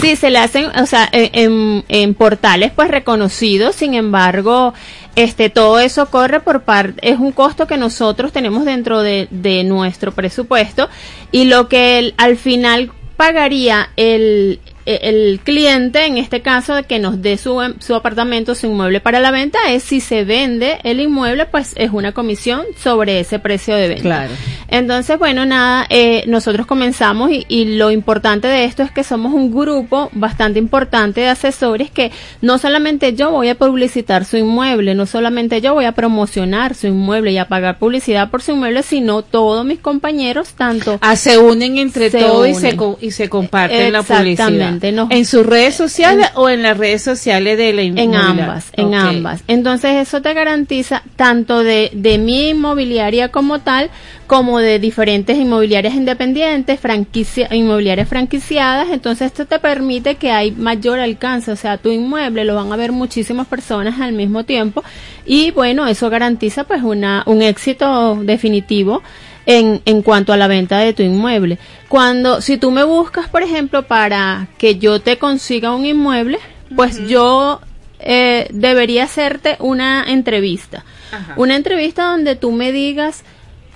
[0.02, 4.76] sí, se le hacen, o sea, en, en portales pues reconocidos, sin embargo,
[5.16, 9.64] este, todo eso corre por parte, es un costo que nosotros tenemos dentro de, de
[9.64, 10.90] nuestro presupuesto
[11.32, 14.62] y lo que el, al final pagaría el,
[15.02, 19.20] el cliente, en este caso, de que nos dé su, su apartamento, su inmueble para
[19.20, 23.76] la venta, es si se vende el inmueble, pues es una comisión sobre ese precio
[23.76, 24.02] de venta.
[24.02, 24.34] Claro.
[24.68, 29.34] Entonces, bueno, nada, eh, nosotros comenzamos y, y, lo importante de esto es que somos
[29.34, 34.96] un grupo bastante importante de asesores que no solamente yo voy a publicitar su inmueble,
[34.96, 38.84] no solamente yo voy a promocionar su inmueble y a pagar publicidad por su inmueble,
[38.84, 41.00] sino todos mis compañeros, tanto...
[41.02, 44.79] Ah, se unen entre todos y se, y se comparten la publicidad.
[45.10, 48.20] ¿En sus redes sociales o en las redes sociales de la inmobiliaria?
[48.20, 49.44] En ambas, en ambas.
[49.48, 53.90] Entonces eso te garantiza tanto de, de mi inmobiliaria como tal,
[54.28, 58.90] como de diferentes inmobiliarias independientes, franquicia, inmobiliarias franquiciadas.
[58.92, 62.76] Entonces esto te permite que hay mayor alcance, o sea, tu inmueble lo van a
[62.76, 64.84] ver muchísimas personas al mismo tiempo
[65.26, 69.02] y bueno, eso garantiza pues una, un éxito definitivo
[69.50, 71.58] en, en cuanto a la venta de tu inmueble.
[71.88, 76.38] Cuando, si tú me buscas, por ejemplo, para que yo te consiga un inmueble,
[76.76, 77.60] pues yo
[78.00, 80.86] eh, debería hacerte una entrevista.
[81.12, 81.34] Ajá.
[81.36, 83.24] Una entrevista donde tú me digas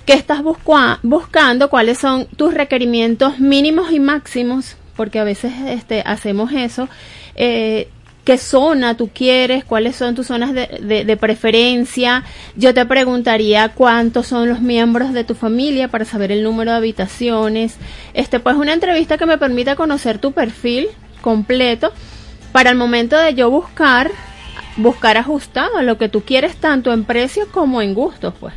[0.06, 6.52] qué estás buscando, cuáles son tus requerimientos mínimos y máximos, porque a veces este, hacemos
[6.52, 6.88] eso.
[7.34, 7.88] Eh,
[8.24, 12.24] qué zona tú quieres, cuáles son tus zonas de, de, de, preferencia.
[12.56, 16.78] Yo te preguntaría cuántos son los miembros de tu familia para saber el número de
[16.78, 17.76] habitaciones.
[18.14, 20.88] Este, pues una entrevista que me permita conocer tu perfil
[21.20, 21.92] completo
[22.52, 24.10] para el momento de yo buscar,
[24.76, 28.54] buscar ajustado a lo que tú quieres tanto en precio como en gustos, pues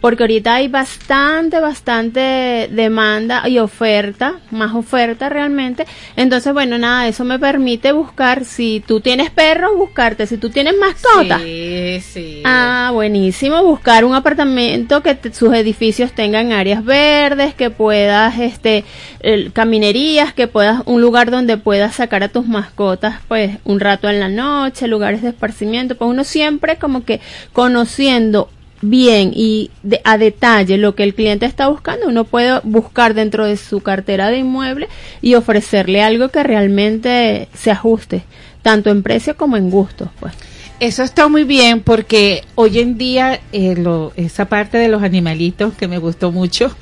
[0.00, 5.86] porque ahorita hay bastante, bastante demanda y oferta, más oferta realmente.
[6.16, 10.74] Entonces, bueno, nada, eso me permite buscar, si tú tienes perros, buscarte, si tú tienes
[10.78, 11.38] mascota.
[11.38, 12.42] Sí, sí.
[12.44, 18.84] Ah, buenísimo, buscar un apartamento que te, sus edificios tengan áreas verdes, que puedas, este,
[19.20, 24.08] el, caminerías, que puedas, un lugar donde puedas sacar a tus mascotas, pues, un rato
[24.08, 27.20] en la noche, lugares de esparcimiento, pues uno siempre como que
[27.52, 28.48] conociendo
[28.82, 33.46] bien y de, a detalle lo que el cliente está buscando, uno puede buscar dentro
[33.46, 34.88] de su cartera de inmueble
[35.20, 38.22] y ofrecerle algo que realmente se ajuste,
[38.62, 40.34] tanto en precio como en gustos, pues.
[40.80, 45.74] Eso está muy bien porque hoy en día eh, lo, esa parte de los animalitos
[45.74, 46.74] que me gustó mucho,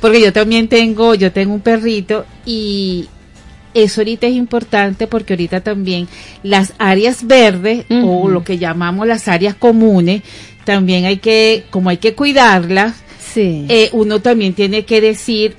[0.00, 3.08] porque yo también tengo, yo tengo un perrito y
[3.74, 6.08] eso ahorita es importante porque ahorita también
[6.42, 8.22] las áreas verdes uh -huh.
[8.24, 10.22] o lo que llamamos las áreas comunes
[10.64, 13.66] también hay que, como hay que cuidarlas, sí.
[13.68, 15.56] eh, uno también tiene que decir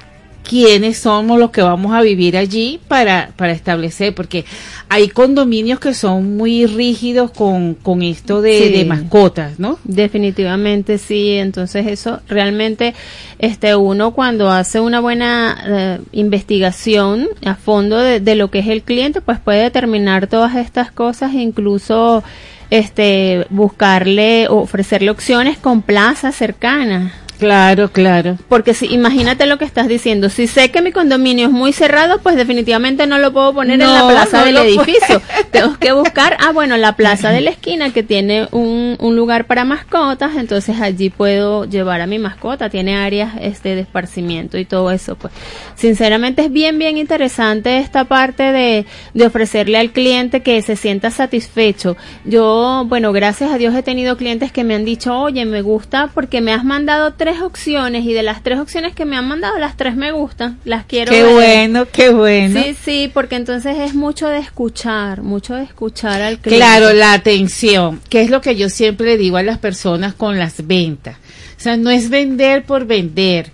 [0.48, 4.46] quiénes somos los que vamos a vivir allí para, para establecer, porque
[4.90, 8.70] hay condominios que son muy rígidos con, con esto de, sí.
[8.70, 9.80] de mascotas, ¿no?
[9.84, 12.94] Definitivamente sí, entonces eso realmente,
[13.40, 18.68] este, uno cuando hace una buena eh, investigación a fondo de, de lo que es
[18.68, 22.24] el cliente, pues puede determinar todas estas cosas, incluso
[22.70, 27.14] este buscarle ofrecerle opciones con plazas cercanas
[27.46, 28.40] Claro, claro.
[28.50, 32.18] Porque si imagínate lo que estás diciendo, si sé que mi condominio es muy cerrado,
[32.24, 35.22] pues definitivamente no lo puedo poner no, en la plaza no del edificio.
[35.52, 39.46] Tengo que buscar, ah, bueno, la plaza de la esquina que tiene un, un, lugar
[39.46, 44.66] para mascotas, entonces allí puedo llevar a mi mascota, tiene áreas este de esparcimiento y
[44.66, 45.32] todo eso, pues.
[45.76, 51.12] Sinceramente es bien bien interesante esta parte de de ofrecerle al cliente que se sienta
[51.12, 51.96] satisfecho.
[52.24, 56.10] Yo, bueno, gracias a Dios he tenido clientes que me han dicho, "Oye, me gusta
[56.12, 59.58] porque me has mandado tres opciones y de las tres opciones que me han mandado,
[59.58, 61.34] las tres me gustan, las quiero Qué ver.
[61.34, 62.62] bueno, qué bueno.
[62.62, 66.66] Sí, sí, porque entonces es mucho de escuchar, mucho de escuchar al cliente.
[66.66, 70.66] Claro, la atención, que es lo que yo siempre digo a las personas con las
[70.68, 71.18] ventas.
[71.58, 73.52] O sea, no es vender por vender,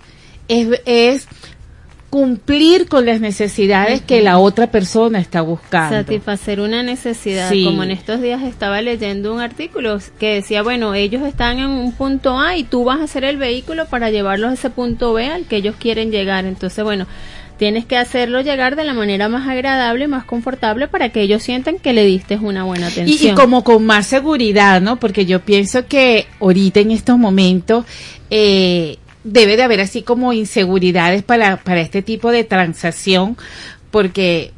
[0.48, 1.28] es, es
[2.12, 5.96] cumplir con las necesidades que la otra persona está buscando.
[5.96, 7.50] Satisfacer una necesidad.
[7.64, 11.92] Como en estos días estaba leyendo un artículo que decía, bueno, ellos están en un
[11.92, 15.24] punto A y tú vas a ser el vehículo para llevarlos a ese punto B
[15.28, 16.44] al que ellos quieren llegar.
[16.44, 17.06] Entonces, bueno,
[17.56, 21.42] tienes que hacerlo llegar de la manera más agradable y más confortable para que ellos
[21.42, 23.30] sientan que le diste una buena atención.
[23.30, 25.00] Y, y como con más seguridad, ¿no?
[25.00, 27.86] Porque yo pienso que ahorita en estos momentos
[28.28, 33.36] eh, debe de haber así como inseguridades para, para este tipo de transacción,
[33.90, 34.52] porque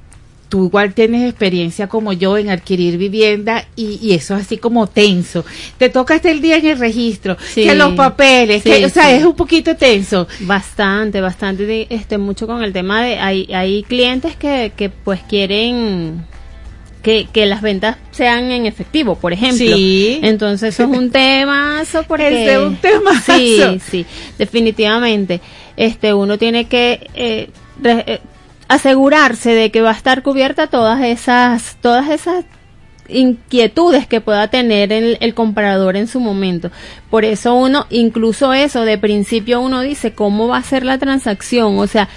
[0.48, 5.44] tú igual tienes experiencia como yo en adquirir vivienda y, eso es así como tenso.
[5.78, 9.24] Te toca hasta el día en el registro, que los papeles, que, o sea, es
[9.24, 10.28] un poquito tenso.
[10.40, 16.24] Bastante, bastante, este, mucho con el tema de, hay, hay clientes que, que pues quieren
[17.04, 19.76] que, que las ventas sean en efectivo, por ejemplo.
[19.76, 20.18] Sí.
[20.22, 23.20] Entonces eso es un tema, porque es un tema.
[23.20, 24.06] Sí, sí,
[24.38, 25.40] definitivamente.
[25.76, 27.50] Este, uno tiene que eh,
[27.84, 28.20] eh,
[28.68, 32.46] asegurarse de que va a estar cubierta todas esas, todas esas
[33.06, 36.70] inquietudes que pueda tener el, el, comprador en su momento.
[37.10, 41.78] Por eso uno, incluso eso, de principio uno dice cómo va a ser la transacción,
[41.78, 42.08] o sea,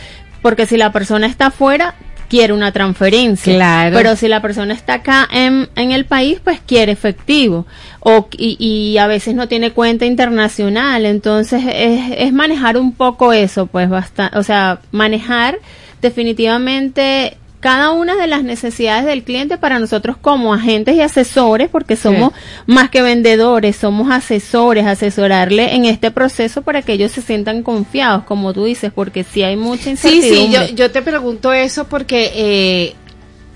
[0.41, 1.95] porque si la persona está afuera,
[2.29, 3.55] quiere una transferencia.
[3.55, 3.95] Claro.
[3.95, 7.65] Pero si la persona está acá en, en el país, pues quiere efectivo.
[7.99, 11.05] O, y, y, a veces no tiene cuenta internacional.
[11.05, 15.59] Entonces es, es manejar un poco eso, pues bastante, o sea, manejar
[16.01, 21.95] definitivamente cada una de las necesidades del cliente para nosotros como agentes y asesores, porque
[21.95, 22.33] somos
[22.67, 28.23] más que vendedores, somos asesores, asesorarle en este proceso para que ellos se sientan confiados,
[28.25, 30.29] como tú dices, porque si hay mucha incertidumbre.
[30.29, 32.95] Sí, sí, yo, yo te pregunto eso porque eh,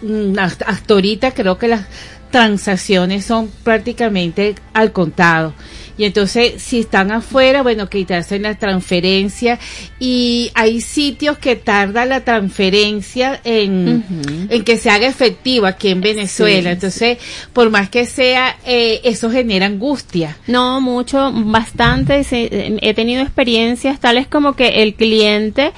[0.02, 1.86] mm, hasta ahorita creo que las
[2.32, 5.54] transacciones son prácticamente al contado.
[6.02, 9.60] Y entonces, si están afuera, bueno, quitarse la transferencia.
[10.00, 14.04] Y hay sitios que tarda la transferencia en,
[14.50, 16.72] en que se haga efectiva aquí en Venezuela.
[16.72, 17.20] entonces,
[17.54, 20.40] por más que sea, eh, eso genera angustia.
[20.48, 22.26] No, mucho, bastante.
[22.32, 25.72] He tenido experiencias tales como que el cliente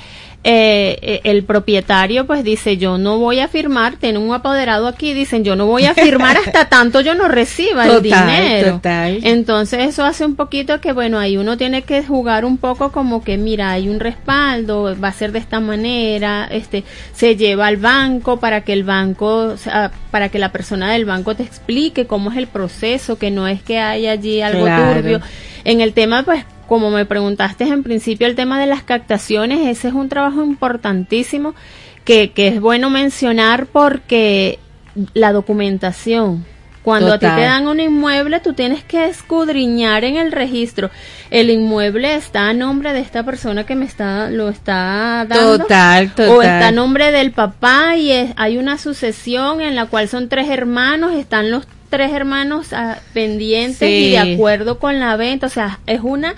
[0.46, 5.14] eh, eh, el propietario pues dice yo no voy a firmar, tiene un apoderado aquí,
[5.14, 8.82] dicen yo no voy a firmar hasta tanto yo no reciba el dinero.
[9.24, 13.24] Entonces eso hace un poquito que bueno, ahí uno tiene que jugar un poco como
[13.24, 16.84] que mira, hay un respaldo, va a ser de esta manera, este
[17.14, 19.56] se lleva al banco para que el banco,
[20.12, 23.64] para que la persona del banco te explique cómo es el proceso, que no es
[23.64, 25.22] que hay allí algo turbio.
[25.64, 29.90] En el tema pues como me preguntaste en principio el tema de las captaciones, ese
[29.90, 31.56] es un trabajo importantísimo
[32.06, 34.60] que, que es bueno mencionar porque
[35.14, 36.46] la documentación,
[36.84, 40.92] cuando a ti te dan un inmueble, tú tienes que escudriñar en el registro.
[41.30, 45.60] El inmueble está a nombre de esta persona que me está lo está dando.
[45.60, 46.30] Total, total.
[46.30, 50.50] O está a nombre del papá y hay una sucesión en la cual son tres
[50.50, 55.46] hermanos, están los tres hermanos ah, pendientes y de acuerdo con la venta.
[55.46, 56.34] O sea, es una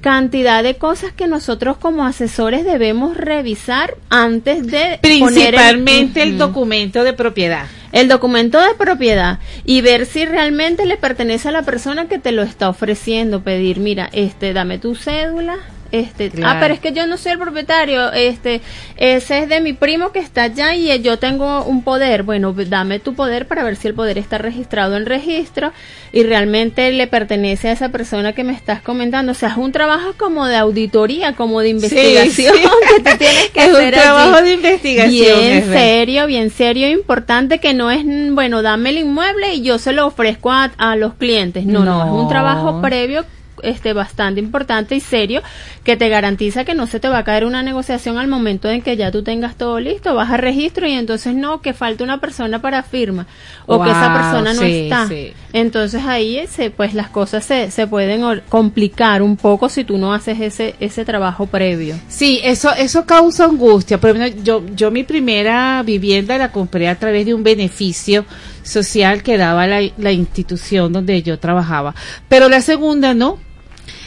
[0.00, 7.14] cantidad de cosas que nosotros como asesores debemos revisar antes de principalmente el, documento de
[7.14, 7.66] propiedad.
[7.90, 12.30] El documento de propiedad y ver si realmente le pertenece a la persona que te
[12.30, 13.42] lo está ofreciendo.
[13.42, 15.56] Pedir mira este dame tu cédula
[15.92, 18.60] este ah pero es que yo no soy el propietario este
[18.96, 22.22] ese es de mi primo que está allá y yo tengo un poder.
[22.22, 25.72] Bueno dame tu poder para ver si el poder está registrado en registro
[26.12, 29.32] y realmente le pertenece a esa persona que me estás comentando.
[29.32, 32.54] O sea es un trabajo como de auditoría como de investigación
[32.96, 37.58] que tú tienes que es hacer un trabajo de investigación bien serio bien serio importante
[37.58, 41.14] que no es bueno dame el inmueble y yo se lo ofrezco a, a los
[41.14, 41.64] clientes.
[41.64, 43.24] No, no no es un trabajo previo
[43.62, 45.42] este bastante importante y serio
[45.84, 48.82] que te garantiza que no se te va a caer una negociación al momento en
[48.82, 52.20] que ya tú tengas todo listo, vas a registro y entonces no, que falta una
[52.20, 53.26] persona para firma
[53.66, 55.08] o que esa persona no está.
[55.52, 60.12] Entonces ahí ese, pues las cosas se, se pueden complicar un poco si tú no
[60.12, 61.96] haces ese, ese trabajo previo.
[62.08, 63.98] Sí, eso, eso causa angustia.
[63.98, 68.24] Por ejemplo, yo, yo mi primera vivienda la compré a través de un beneficio
[68.62, 71.94] social que daba la, la institución donde yo trabajaba.
[72.28, 73.38] Pero la segunda no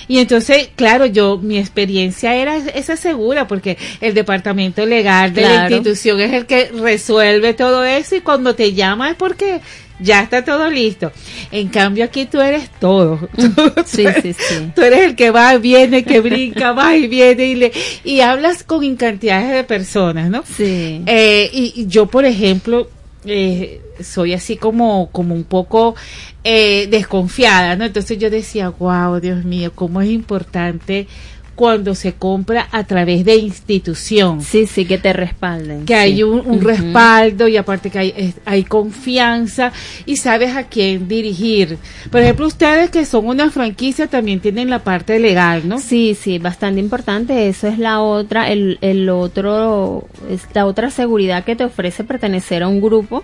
[0.08, 5.70] y entonces, claro, yo, mi experiencia era esa segura, porque el departamento legal de la
[5.70, 9.62] institución es el que resuelve todo eso y cuando te llama es porque
[10.00, 11.12] ya está todo listo.
[11.52, 13.30] En cambio aquí tú eres todo.
[13.86, 14.72] sí, sí, sí.
[14.76, 17.72] Tú eres el que va, viene, que brinca, va y viene y le
[18.04, 20.44] y hablas con cantidades de personas, ¿no?
[20.58, 21.02] Sí.
[21.06, 22.90] Eh, y, yo, por ejemplo,
[23.26, 25.96] eh, soy así como, como un poco
[26.44, 27.86] eh, desconfiada, ¿no?
[27.86, 31.08] Entonces yo decía, wow, Dios mío, cómo es importante
[31.56, 34.42] cuando se compra a través de institución.
[34.42, 35.86] Sí, sí, que te respalden.
[35.86, 39.72] Que hay un, respaldo y aparte que hay, hay confianza
[40.06, 41.78] y sabes a quién dirigir.
[42.12, 45.80] Por ejemplo, ustedes que son una franquicia también tienen la parte legal, ¿no?
[45.80, 47.48] Sí, sí, bastante importante.
[47.48, 52.64] Eso es la otra, el, el otro, es la otra seguridad que te ofrece pertenecer
[52.64, 53.24] a un grupo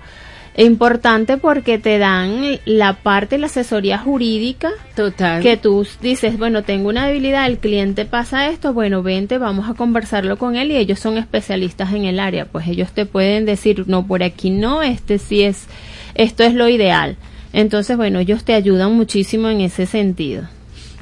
[0.57, 5.41] importante porque te dan la parte la asesoría jurídica total.
[5.41, 9.75] que tú dices bueno tengo una debilidad el cliente pasa esto bueno vente vamos a
[9.75, 13.85] conversarlo con él y ellos son especialistas en el área pues ellos te pueden decir
[13.87, 15.67] no por aquí no este sí es
[16.15, 17.15] esto es lo ideal
[17.53, 20.43] entonces bueno ellos te ayudan muchísimo en ese sentido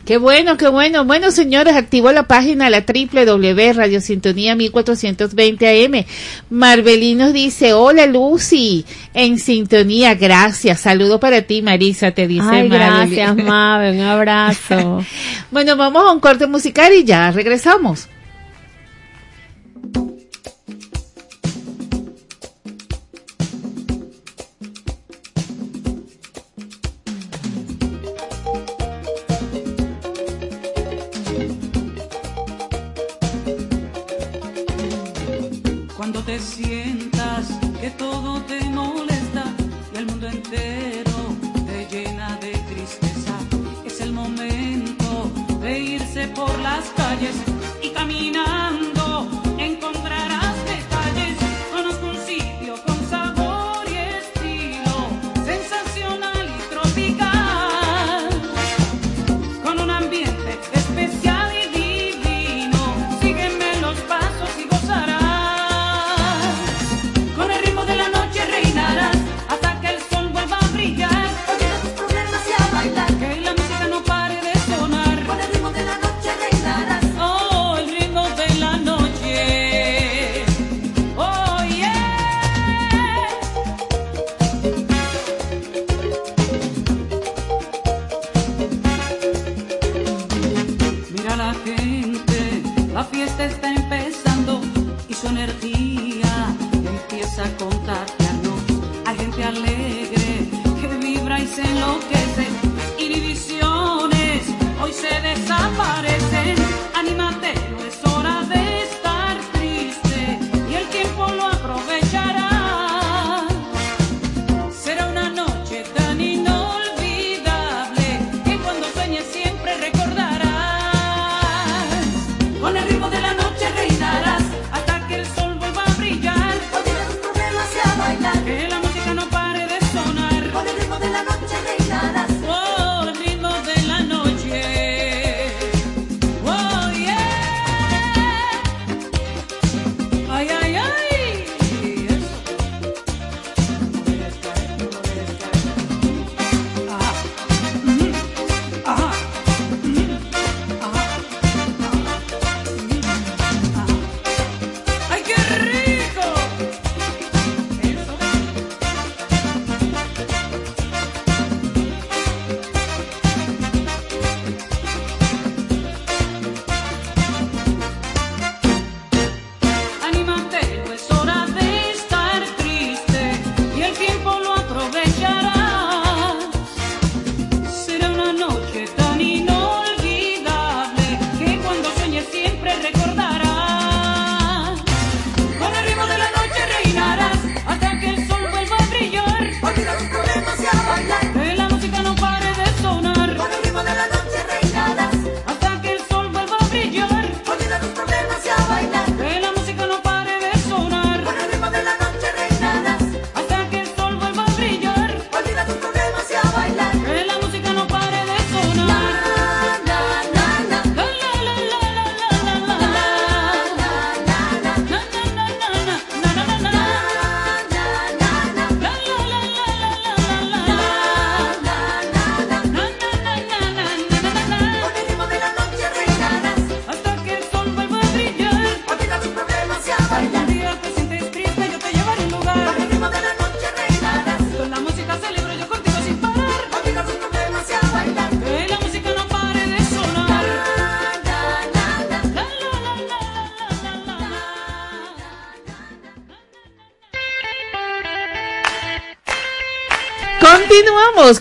[0.10, 1.05] Qué bueno, qué bueno.
[1.05, 6.03] Bueno, señores, activo la página, la www Radio Sintonía 1420 AM.
[6.49, 10.80] Marbelinos dice, hola Lucy, en sintonía, gracias.
[10.80, 15.05] Saludo para ti, Marisa, te dice Ay, gracias, Mabe, un abrazo.
[15.51, 18.10] bueno, vamos a un corte musical y ya regresamos.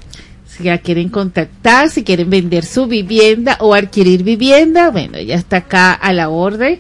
[0.46, 5.56] Si la quieren contactar, si quieren vender su vivienda o adquirir vivienda, bueno, ya está
[5.56, 6.78] acá a la orden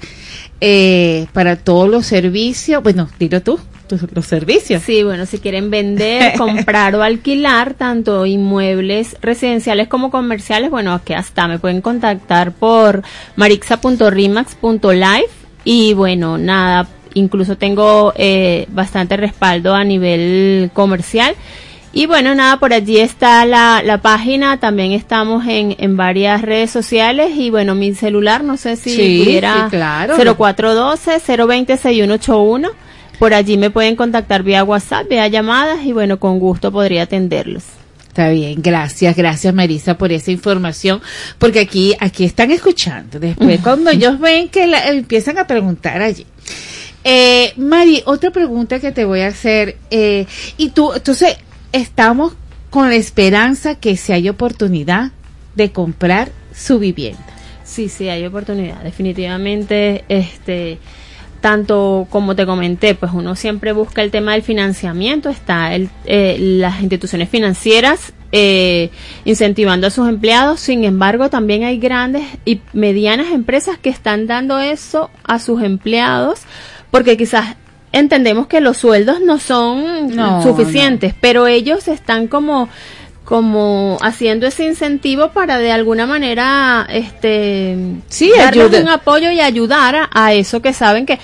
[0.60, 2.80] eh, para todos los servicios.
[2.80, 3.58] Bueno, dilo tú,
[3.90, 4.82] tus- los servicios.
[4.82, 11.12] Sí, bueno, si quieren vender, comprar o alquilar tanto inmuebles residenciales como comerciales, bueno, aquí
[11.12, 13.02] hasta me pueden contactar por
[13.36, 15.26] marixa.rimax.live
[15.64, 21.34] y bueno, nada, incluso tengo eh, bastante respaldo a nivel comercial.
[21.92, 26.70] Y bueno, nada, por allí está la, la página, también estamos en, en varias redes
[26.70, 30.16] sociales y bueno, mi celular, no sé si Sí, pudiera sí, claro.
[30.16, 32.70] 0412-020-6181.
[33.20, 37.62] Por allí me pueden contactar vía WhatsApp, vía llamadas y bueno, con gusto podría atenderlos.
[38.08, 41.00] Está bien, gracias, gracias Marisa por esa información,
[41.38, 43.20] porque aquí, aquí están escuchando.
[43.20, 46.26] Después, cuando ellos ven que la- empiezan a preguntar allí.
[47.04, 49.76] Eh, Mari, otra pregunta que te voy a hacer.
[49.90, 51.36] Eh, y tú, entonces,
[51.72, 52.32] estamos
[52.68, 55.12] con la esperanza que si hay oportunidad
[55.54, 57.24] de comprar su vivienda.
[57.64, 58.82] Sí, sí, hay oportunidad.
[58.82, 60.78] Definitivamente, este,
[61.40, 66.36] tanto como te comenté, pues uno siempre busca el tema del financiamiento, está el, eh,
[66.38, 68.90] las instituciones financieras eh,
[69.24, 74.58] incentivando a sus empleados, sin embargo, también hay grandes y medianas empresas que están dando
[74.60, 76.40] eso a sus empleados,
[76.90, 77.56] porque quizás
[77.92, 82.68] entendemos que los sueldos no son No, suficientes, pero ellos están como
[83.30, 87.76] como haciendo ese incentivo para de alguna manera este
[88.08, 88.80] Sí, darles ayuda.
[88.80, 91.20] un apoyo y ayudar a, a eso que saben que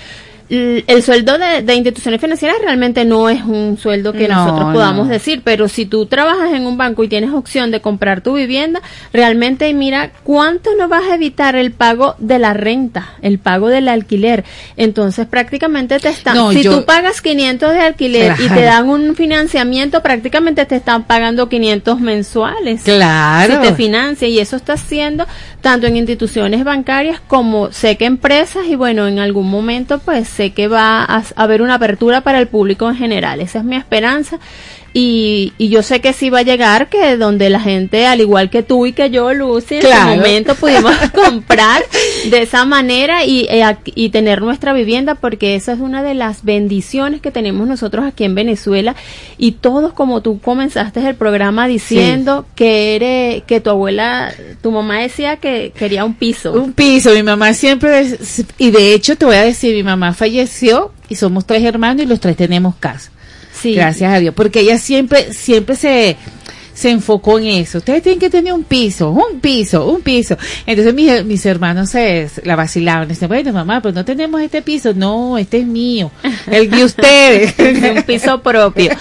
[0.49, 5.07] el sueldo de, de instituciones financieras realmente no es un sueldo que No, nosotros podamos
[5.07, 5.13] no.
[5.13, 8.81] decir, pero si tú trabajas en un banco y tienes opción de comprar tu vivienda,
[9.11, 13.89] realmente mira cuánto no vas a evitar el pago de la renta, el pago del
[13.89, 14.45] alquiler.
[14.77, 18.87] Entonces prácticamente te están, No, si yo- tú pagas 500 de alquiler y te dan
[18.89, 22.83] un financiamiento, prácticamente te están pagando 500 mensuales.
[22.83, 23.55] Claro.
[23.61, 25.25] Si te financia y eso está haciendo
[25.61, 30.51] tanto en instituciones bancarias como sé que empresas y bueno, en algún momento pues sé
[30.51, 33.41] que va a haber una apertura para el público en general.
[33.41, 34.39] Esa es mi esperanza.
[34.93, 38.49] Y, y yo sé que sí va a llegar, que donde la gente, al igual
[38.49, 41.83] que tú y que yo, Lucy, en su momento pudimos comprar
[42.29, 46.43] de esa manera y, eh, y tener nuestra vivienda, porque esa es una de las
[46.43, 48.95] bendiciones que tenemos nosotros aquí en Venezuela.
[49.37, 54.99] Y todos, como tú comenzaste el programa diciendo que eres, que tu abuela, tu mamá
[55.01, 56.53] decía que quería un piso.
[56.53, 60.13] Un piso, mi mamá siempre, es- y de hecho te voy a decir, mi mamá
[60.13, 63.11] falleció y somos tres hermanos y los tres tenemos casa.
[63.69, 63.75] Sí.
[63.75, 66.15] Gracias a Dios, porque ella siempre, siempre se,
[66.73, 67.79] se enfocó en eso.
[67.79, 70.37] Ustedes tienen que tener un piso, un piso, un piso.
[70.67, 73.07] Entonces mis, mis hermanos se la vacilaban.
[73.07, 74.93] Dicen, bueno, mamá, pues no tenemos este piso.
[74.93, 76.11] No, este es mío.
[76.45, 77.55] El de ustedes.
[77.97, 78.91] un piso propio.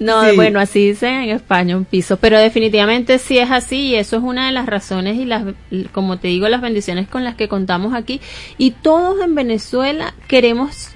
[0.00, 0.34] No, Sí.
[0.36, 4.22] bueno, así dicen en España un piso, pero definitivamente sí es así y eso es
[4.24, 5.44] una de las razones y las,
[5.92, 8.20] como te digo, las bendiciones con las que contamos aquí
[8.58, 10.88] y todos en Venezuela queremos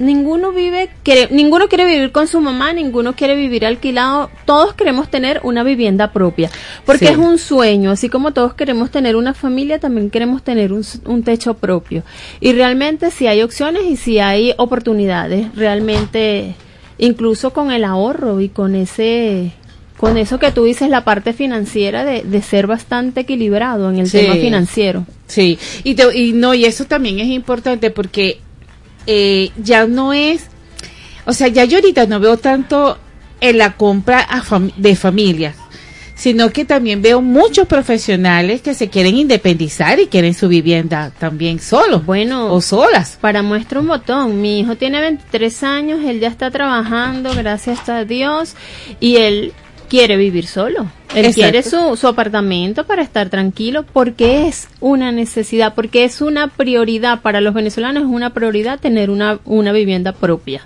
[0.00, 5.08] Ninguno vive, quiere, ninguno quiere vivir con su mamá, ninguno quiere vivir alquilado, todos queremos
[5.08, 6.50] tener una vivienda propia,
[6.84, 7.12] porque Sí.
[7.12, 11.22] es un sueño, así como todos queremos tener una familia, también queremos tener un, un
[11.22, 12.02] techo propio.
[12.40, 16.56] Y realmente si hay opciones y si hay oportunidades, realmente
[16.98, 19.52] incluso con el ahorro y con ese
[19.96, 24.08] con eso que tú dices la parte financiera de, de ser bastante equilibrado en el
[24.10, 24.18] Sí.
[24.18, 25.06] tema financiero.
[25.28, 28.40] Sí, y, te- y no, y eso también es importante porque
[29.06, 30.46] eh, ya no es,
[31.26, 32.98] o sea, ya yo ahorita no veo tanto
[33.40, 35.56] en la compra a fam- de familias,
[36.14, 41.58] sino que también veo muchos profesionales que se quieren independizar y quieren su vivienda también
[41.58, 43.18] solos Bueno, o solas.
[43.20, 48.04] Para muestra un botón, mi hijo tiene 23 años, él ya está trabajando, gracias a
[48.04, 48.54] Dios,
[49.00, 49.52] y él
[49.94, 50.90] quiere vivir solo.
[51.14, 51.34] Él Exacto.
[51.34, 57.20] quiere su, su apartamento para estar tranquilo porque es una necesidad, porque es una prioridad
[57.20, 60.62] para los venezolanos, es una prioridad tener una, una vivienda propia.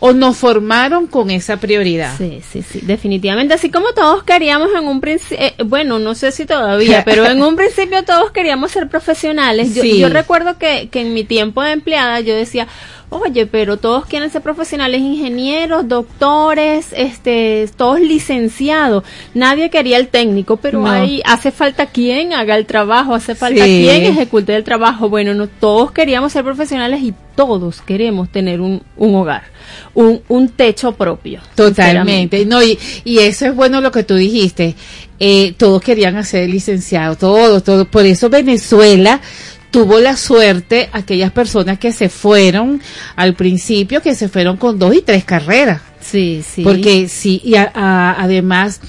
[0.00, 2.16] O nos formaron con esa prioridad.
[2.18, 3.54] Sí, sí, sí, definitivamente.
[3.54, 7.56] Así como todos queríamos en un principio, bueno, no sé si todavía, pero en un
[7.56, 9.74] principio todos queríamos ser profesionales.
[9.74, 9.98] Yo, Sí.
[9.98, 12.66] yo recuerdo que, que en mi tiempo de empleada yo decía,
[13.10, 19.04] oye, pero todos quieren ser profesionales, ingenieros, doctores, este, todos licenciados.
[19.34, 20.90] Nadie quería el técnico, pero No.
[20.90, 23.82] hay, hace falta quien haga el trabajo, hace falta Sí.
[23.88, 25.08] quien ejecute el trabajo.
[25.08, 29.44] Bueno, no todos queríamos ser profesionales y todos queremos tener un, un hogar,
[29.94, 31.40] un, un techo propio.
[31.54, 32.44] Totalmente.
[32.44, 34.74] No, y, y eso es bueno lo que tú dijiste.
[35.18, 37.86] Eh, todos querían hacer licenciado, todos, todos.
[37.88, 39.22] Por eso Venezuela
[39.70, 42.82] tuvo la suerte, aquellas personas que se fueron
[43.16, 45.80] al principio, que se fueron con dos y tres carreras.
[46.00, 46.62] Sí, sí.
[46.62, 48.80] Porque sí, y a- a- además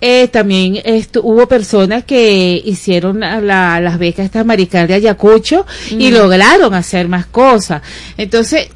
[0.00, 5.64] eh, también estu- hubo personas que hicieron la- la- las becas estas maricas de Ayacucho
[5.90, 7.82] y lograron hacer más cosas.
[8.16, 8.68] Entonces,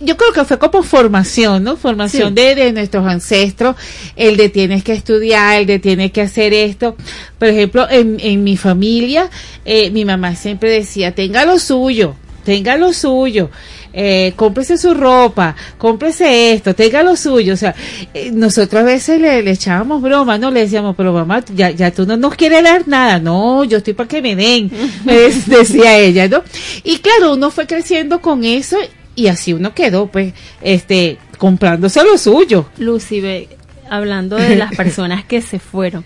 [0.00, 1.76] yo creo que fue como formación, ¿no?
[1.76, 2.34] Formación Sí.
[2.34, 3.76] de, de nuestros ancestros,
[4.16, 6.96] el de tienes que estudiar, el de tienes que hacer esto.
[7.38, 9.30] Por ejemplo, en, en mi familia,
[9.64, 13.50] eh, mi mamá siempre decía, tenga lo suyo, tenga lo suyo,
[13.96, 17.54] eh, cómprese su ropa, cómprese esto, tenga lo suyo.
[17.54, 17.74] O sea,
[18.12, 20.50] eh, nosotros a veces le, le echábamos broma, ¿no?
[20.50, 23.20] Le decíamos, pero mamá, ya, ya tú no nos quieres dar nada.
[23.20, 24.70] No, yo estoy para que me den,
[25.04, 26.42] me decía ella, ¿no?
[26.82, 28.76] Y claro, uno fue creciendo con eso
[29.14, 32.66] y así uno quedó, pues, este, comprándose lo suyo.
[32.78, 33.48] Lucy, ve,
[33.88, 36.04] hablando de las personas que se fueron,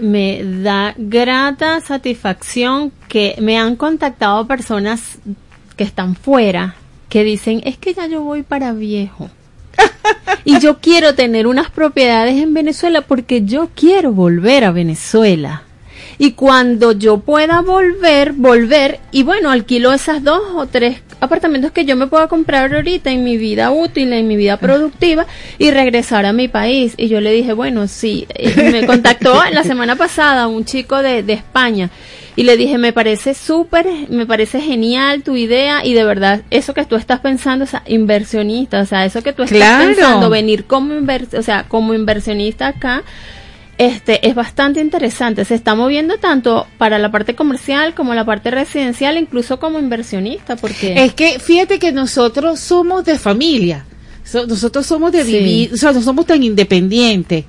[0.00, 5.18] me da grata satisfacción que me han contactado personas
[5.76, 6.76] que están fuera
[7.12, 9.28] que dicen, es que ya yo voy para viejo.
[10.46, 15.64] y yo quiero tener unas propiedades en Venezuela porque yo quiero volver a Venezuela.
[16.16, 21.84] Y cuando yo pueda volver, volver, y bueno, alquilo esas dos o tres apartamentos que
[21.86, 25.26] yo me pueda comprar ahorita en mi vida útil, en mi vida productiva,
[25.58, 26.94] y regresar a mi país.
[26.96, 31.32] Y yo le dije, bueno, sí, me contactó la semana pasada un chico de, de
[31.34, 31.90] España.
[32.34, 36.72] Y le dije, me parece súper, me parece genial tu idea y de verdad, eso
[36.72, 39.86] que tú estás pensando, o sea, inversionista, o sea, eso que tú estás Claro.
[39.86, 43.02] pensando, venir como o sea, como inversionista acá,
[43.86, 45.44] este es bastante interesante.
[45.44, 50.56] Se está moviendo tanto para la parte comercial como la parte residencial, incluso como inversionista,
[50.56, 53.84] porque Es que fíjate que nosotros somos de familia.
[54.24, 55.32] So- nosotros somos de Sí.
[55.32, 57.44] vivir, o sea, no somos tan independientes.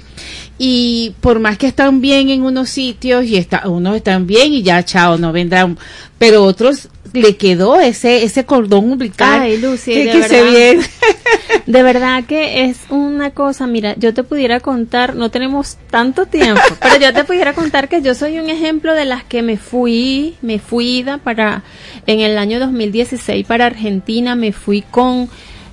[0.58, 4.64] Y por más que están bien en unos sitios y está, unos están bien y
[4.64, 5.78] ya, chao, no vendrán.
[6.18, 10.52] Pero otros le quedó ese ese cordón umbilical Ay, Lucy, que, de que se verdad.
[10.52, 10.84] viene.
[11.66, 16.62] de verdad que es una cosa, mira, yo te pudiera contar, no tenemos tanto tiempo,
[16.82, 20.36] pero yo te pudiera contar que yo soy un ejemplo de las que me fui,
[20.42, 21.64] me fui para,
[22.08, 25.30] en el año 2016 para Argentina, me fui con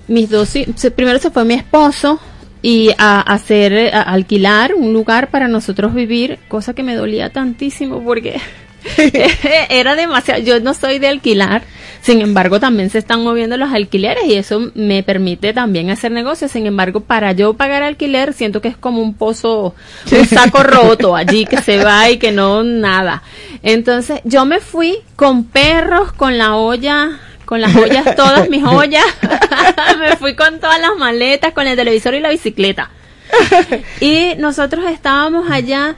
[0.09, 0.53] mis dos,
[0.95, 2.21] primero se fue mi esposo
[2.63, 8.03] y a hacer, a alquilar un lugar para nosotros vivir, cosa que me dolía tantísimo
[8.05, 8.41] porque
[9.69, 11.63] era demasiado, yo no soy de alquilar,
[12.03, 16.51] sin embargo también se están moviendo los alquileres y eso me permite también hacer negocios,
[16.51, 19.75] sin embargo para yo pagar alquiler siento que es como un pozo,
[20.11, 23.23] un saco roto allí que se va y que no nada.
[23.63, 29.05] Entonces yo me fui con perros, con la olla, con las ollas, todas mis ollas,
[29.99, 32.91] me fui con todas las maletas, con el televisor y la bicicleta.
[34.01, 35.97] Y nosotros estábamos allá,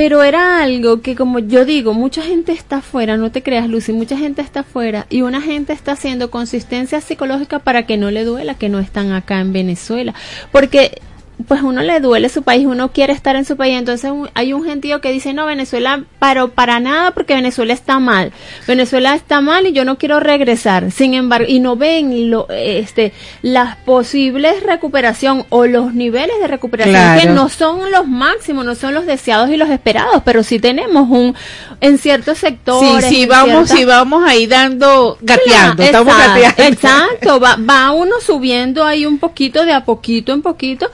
[0.00, 3.92] pero era algo que como yo digo, mucha gente está afuera, no te creas Lucy,
[3.92, 8.24] mucha gente está afuera y una gente está haciendo consistencia psicológica para que no le
[8.24, 10.14] duela que no están acá en Venezuela,
[10.52, 11.02] porque
[11.46, 14.52] pues uno le duele su país, uno quiere estar en su país, entonces un- hay
[14.52, 18.32] un gentío que dice, no, Venezuela, pero para nada, porque Venezuela está mal,
[18.66, 23.12] Venezuela está mal y yo no quiero regresar, sin embargo, y no ven lo, este,
[23.42, 27.20] las posibles recuperación o los niveles de recuperación Claro.
[27.20, 31.08] que no son los máximos, no son los deseados y los esperados, pero sí tenemos
[31.08, 31.34] un,
[31.80, 33.04] en ciertos Sí, sectores.
[33.04, 36.72] sí, en vamos, ciertas- sí, vamos ahí dando, gateando, Claro, estamos exacto, gateando.
[36.74, 40.90] Exacto, va, va uno subiendo ahí un poquito, de a poquito en poquito,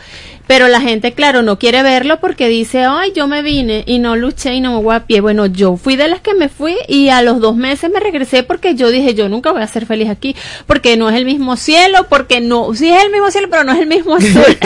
[0.46, 4.14] pero la gente, claro, no quiere verlo porque dice, ay, yo me vine y no
[4.14, 5.20] luché y no me voy a pie.
[5.20, 8.44] Bueno, yo fui de las que me fui y a los dos meses me regresé
[8.44, 10.36] porque yo dije, yo nunca voy a ser feliz aquí,
[10.66, 13.72] porque no es el mismo cielo, porque no, sí es el mismo cielo, pero no
[13.72, 14.56] es el mismo azul.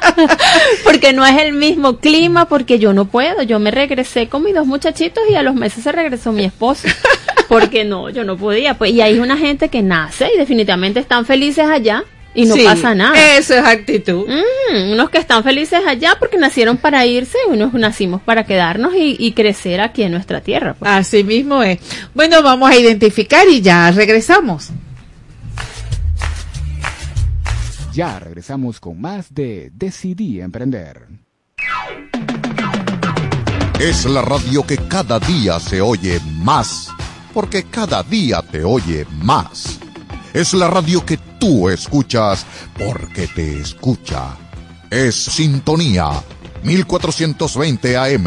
[0.84, 3.42] porque no es el mismo clima, porque yo no puedo.
[3.42, 6.88] Yo me regresé con mis dos muchachitos y a los meses se regresó mi esposo.
[7.48, 8.74] Porque no, yo no podía.
[8.74, 12.04] Pues, y hay una gente que nace y definitivamente están felices allá
[12.34, 13.36] y no Sí, pasa nada.
[13.36, 14.26] Eso es actitud.
[14.28, 19.16] Mm, unos que están felices allá porque nacieron para irse unos nacimos para quedarnos y,
[19.18, 20.74] y crecer aquí en nuestra tierra.
[20.78, 20.90] pues.
[20.90, 21.78] Así mismo es.
[22.14, 24.68] Bueno, vamos a identificar y ya regresamos.
[27.92, 31.06] Ya regresamos con más de Decidí Emprender.
[33.80, 36.88] Es la radio que cada día se oye más,
[37.32, 39.80] porque cada día te oye más.
[40.32, 42.46] Es la radio que tú escuchas
[42.78, 44.36] porque te escucha.
[44.88, 46.22] Es Sintonía
[46.62, 48.26] 1420 AM.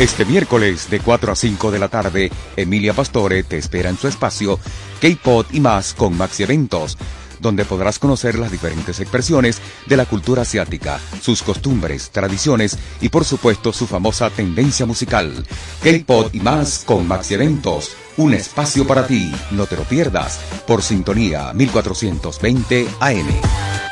[0.00, 4.08] Este miércoles de 4 a 5 de la tarde, Emilia Pastore te espera en su
[4.08, 4.58] espacio
[4.98, 6.96] K-Pod y más con Maxi Eventos,
[7.38, 13.26] donde podrás conocer las diferentes expresiones de la cultura asiática, sus costumbres, tradiciones y por
[13.26, 15.44] supuesto su famosa tendencia musical.
[15.82, 20.80] K-Pod y más con Maxi Eventos, un espacio para ti, no te lo pierdas, por
[20.80, 23.89] sintonía 1420 AM.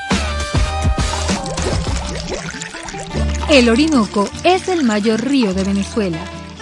[3.51, 6.19] El Orinoco es el mayor río de Venezuela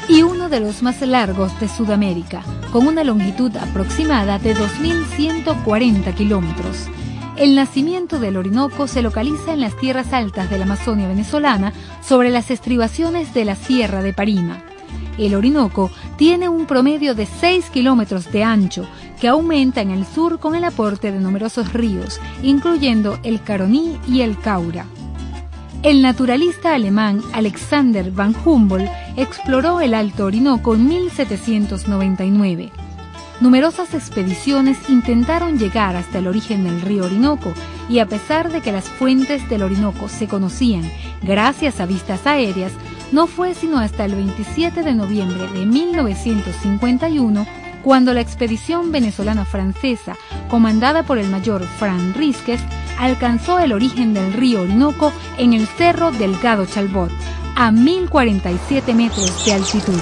[0.08, 6.86] y uno de los más largos de Sudamérica, con una longitud aproximada de 2.140 kilómetros.
[7.36, 11.72] El nacimiento del Orinoco se localiza en las tierras altas de la Amazonia venezolana,
[12.06, 14.62] sobre las estribaciones de la Sierra de Parima.
[15.18, 18.86] El Orinoco tiene un promedio de 6 kilómetros de ancho,
[19.20, 24.20] que aumenta en el sur con el aporte de numerosos ríos, incluyendo el Caroní y
[24.20, 24.86] el Caura.
[25.86, 32.72] El naturalista alemán Alexander van Humboldt exploró el Alto Orinoco en 1799.
[33.40, 37.54] Numerosas expediciones intentaron llegar hasta el origen del río Orinoco
[37.88, 40.90] y a pesar de que las fuentes del Orinoco se conocían
[41.22, 42.72] gracias a vistas aéreas,
[43.12, 47.46] no fue sino hasta el 27 de noviembre de 1951
[47.86, 50.16] cuando la expedición venezolana francesa,
[50.50, 52.60] comandada por el mayor Fran Rizquez,
[52.98, 57.12] alcanzó el origen del río Orinoco en el Cerro Delgado Chalbot,
[57.54, 60.00] a 1047 metros de altitud.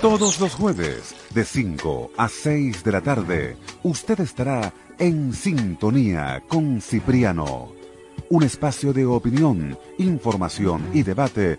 [0.00, 6.80] Todos los jueves, de 5 a 6 de la tarde, usted estará en sintonía con
[6.80, 7.72] Cipriano.
[8.28, 11.58] Un espacio de opinión, información y debate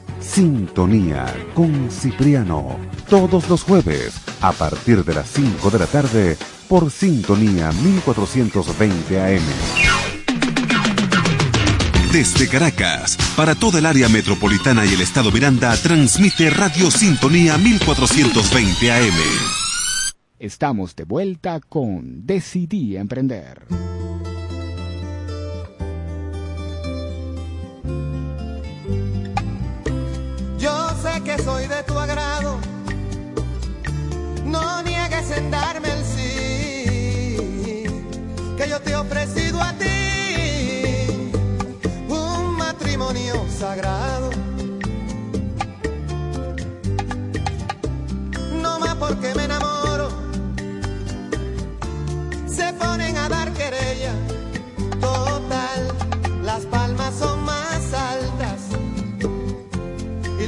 [0.21, 2.77] Sintonía con Cipriano,
[3.09, 6.37] todos los jueves a partir de las 5 de la tarde
[6.69, 9.41] por Sintonía 1420 AM.
[12.13, 18.91] Desde Caracas, para toda el área metropolitana y el estado Miranda, transmite Radio Sintonía 1420
[18.91, 19.17] AM.
[20.39, 23.65] Estamos de vuelta con Decidí Emprender.
[31.35, 32.59] Que soy de tu agrado,
[34.43, 36.03] no niegues en darme el
[38.57, 41.31] que yo te he ofrecido a ti
[42.09, 44.29] un matrimonio sagrado.
[48.61, 49.40] No más porque me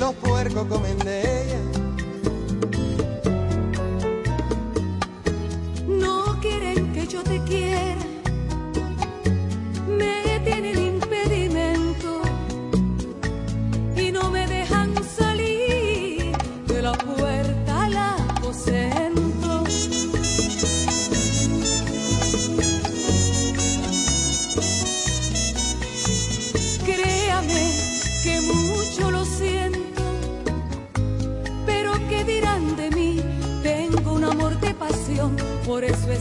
[0.03, 1.62] los puercos comen de ella.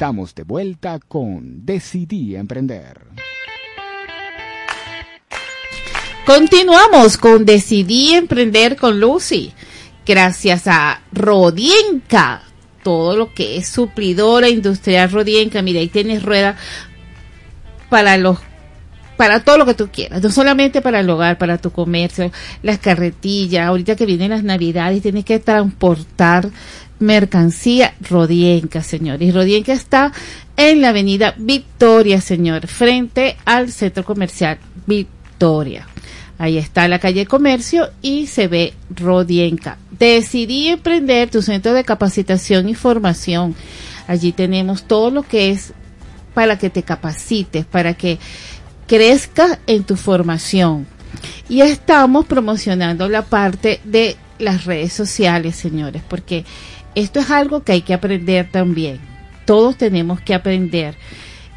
[0.00, 3.02] Estamos de vuelta con Decidí Emprender.
[6.24, 9.52] Continuamos con Decidí Emprender con Lucy.
[10.06, 12.44] Gracias a Rodienca,
[12.82, 15.60] todo lo que es suplidora industrial Rodienca.
[15.60, 16.56] Mira, ahí tienes rueda
[17.90, 18.38] para los
[19.18, 22.32] para todo lo que tú quieras, no solamente para el hogar, para tu comercio,
[22.62, 26.48] las carretillas, ahorita que vienen las navidades tienes que transportar
[27.00, 29.22] mercancía Rodienca, señor.
[29.22, 30.12] Y Rodienca está
[30.56, 35.86] en la avenida Victoria, señor, frente al centro comercial Victoria.
[36.38, 39.76] Ahí está la calle Comercio y se ve Rodienca.
[39.90, 43.54] Decidí emprender tu centro de capacitación y formación.
[44.06, 45.74] Allí tenemos todo lo que es
[46.32, 48.18] para que te capacites, para que
[48.86, 50.86] crezcas en tu formación.
[51.48, 56.44] Y estamos promocionando la parte de las redes sociales, señores, porque
[56.94, 59.00] esto es algo que hay que aprender también.
[59.44, 60.94] Todos tenemos que aprender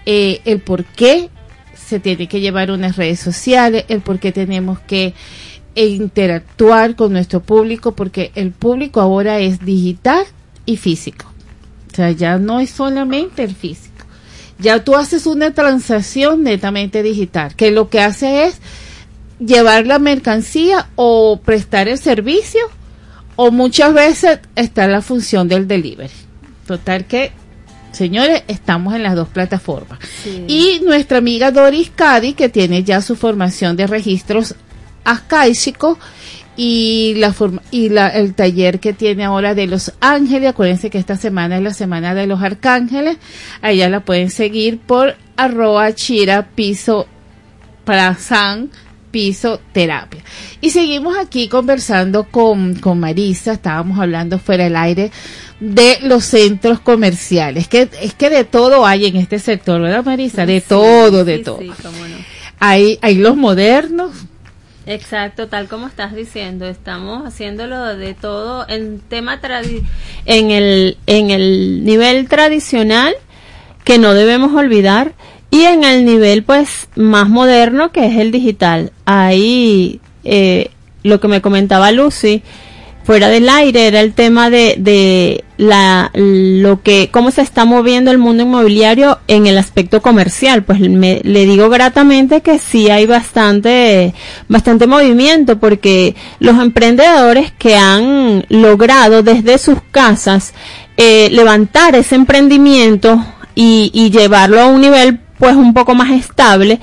[0.06, 1.30] eh, el por qué
[1.76, 5.14] se tiene que llevar unas redes sociales, el por qué tenemos que
[5.76, 10.26] interactuar con nuestro público, porque el público ahora es digital
[10.66, 11.26] y físico.
[11.92, 14.06] O sea, ya no es solamente el físico.
[14.60, 18.60] Ya tú haces una transacción netamente digital, que lo que hace es
[19.40, 22.62] llevar la mercancía o prestar el servicio,
[23.36, 26.14] o muchas veces está la función del delivery.
[26.66, 27.32] Total que
[27.94, 30.00] Señores, estamos en las dos plataformas.
[30.48, 34.56] Y nuestra amiga Doris Cadi, que tiene ya su formación de registros
[35.04, 36.00] ascáicos
[36.58, 40.98] y la forma, y la, el taller que tiene ahora de los ángeles, acuérdense que
[40.98, 43.18] esta semana es la semana de los arcángeles,
[43.62, 47.08] allá la pueden seguir por arroba chira piso
[48.18, 48.72] san
[49.14, 50.24] piso terapia.
[50.60, 55.12] Y seguimos aquí conversando con, con Marisa, estábamos hablando fuera del aire
[55.60, 60.48] de los centros comerciales, que es que de todo hay en este sector, ¿verdad Marisa?
[60.48, 61.60] De todo, de todo.
[62.60, 64.12] Hay, hay los modernos.
[64.88, 69.40] Exacto, tal como estás diciendo, estamos haciéndolo de todo en tema
[70.26, 73.14] en el en el nivel tradicional
[73.84, 75.14] que no debemos olvidar
[75.54, 78.92] y en el nivel pues más moderno que es el digital.
[79.06, 80.72] Ahí eh,
[81.04, 82.42] lo que me comentaba Lucy,
[83.04, 88.10] fuera del aire era el tema de, de la, lo que, cómo se está moviendo
[88.10, 90.64] el mundo inmobiliario en el aspecto comercial.
[90.64, 94.16] Pues me, le digo gratamente que sí hay bastante,
[94.48, 100.56] bastante movimiento porque los emprendedores que han logrado desde sus casas
[100.98, 103.24] eh, levantar ese emprendimiento
[103.54, 106.80] y, y llevarlo a un nivel pues un poco más estable,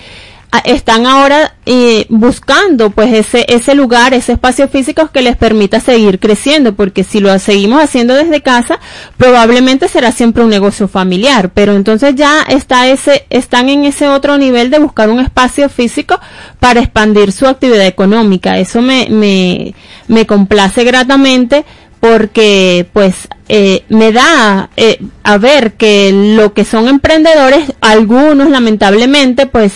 [0.64, 6.18] están ahora eh, buscando pues ese ese lugar, ese espacio físico que les permita seguir
[6.18, 8.80] creciendo, porque si lo seguimos haciendo desde casa,
[9.16, 14.38] probablemente será siempre un negocio familiar, pero entonces ya está ese están en ese otro
[14.38, 16.18] nivel de buscar un espacio físico
[16.58, 18.58] para expandir su actividad económica.
[18.58, 19.74] Eso me me
[20.08, 21.64] me complace gratamente
[22.00, 29.46] porque pues eh, me da eh, a ver que lo que son emprendedores, algunos lamentablemente
[29.46, 29.72] pues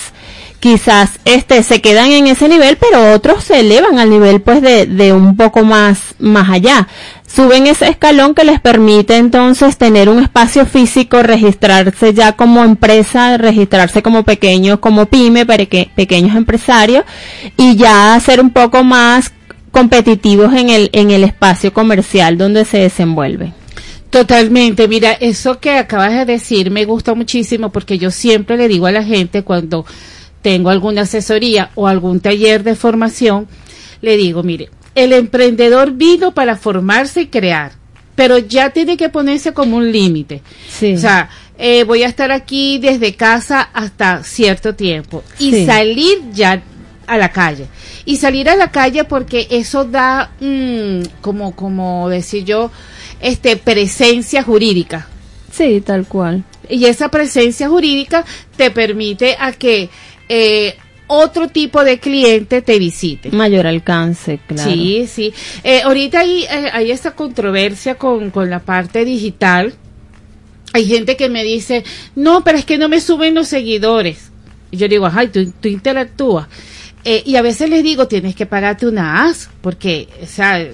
[0.59, 4.87] quizás este se quedan en ese nivel, pero otros se elevan al nivel pues de,
[4.87, 6.89] de un poco más, más allá.
[7.27, 13.37] Suben ese escalón que les permite entonces tener un espacio físico, registrarse ya como empresa,
[13.37, 17.05] registrarse como pequeños, como pyme, pequeños empresarios
[17.57, 19.33] y ya ser un poco más
[19.75, 23.53] competitivos en el, en el espacio comercial donde se desenvuelve.
[24.09, 28.87] Totalmente, mira, eso que acabas de decir me gusta muchísimo porque yo siempre le digo
[28.87, 29.85] a la gente cuando
[30.43, 33.49] tengo alguna asesoría o algún taller de formación,
[34.01, 37.73] le digo, mire, el emprendedor vino para formarse y crear,
[38.15, 40.41] pero ya tiene que ponerse como un límite.
[40.95, 46.63] O sea, eh, voy a estar aquí desde casa hasta cierto tiempo y salir ya
[47.09, 47.67] a la calle.
[48.05, 52.71] Y salir a la calle porque eso da, mm, como, como decir yo,
[53.21, 55.09] este, presencia jurídica.
[55.51, 56.45] Sí, tal cual.
[56.69, 58.25] Y esa presencia jurídica
[58.57, 59.89] te permite a que
[60.29, 60.77] eh,
[61.07, 63.31] otro tipo de cliente te visite.
[63.31, 64.71] Mayor alcance, claro.
[64.71, 65.33] Sí, sí.
[65.63, 69.75] Eh, ahorita hay, eh, hay esta controversia con, con la parte digital.
[70.73, 71.85] Hay gente que me dice,
[72.17, 74.31] no, pero es que no me suben los seguidores.
[74.71, 76.49] Y yo digo, ay, tú, tú interactúas.
[77.27, 80.65] Y a veces les digo, tienes que pagarte una as, porque, o sea,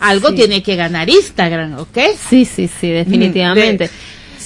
[0.00, 1.98] algo tiene que ganar Instagram, ¿ok?
[2.28, 3.90] Sí, sí, sí, definitivamente.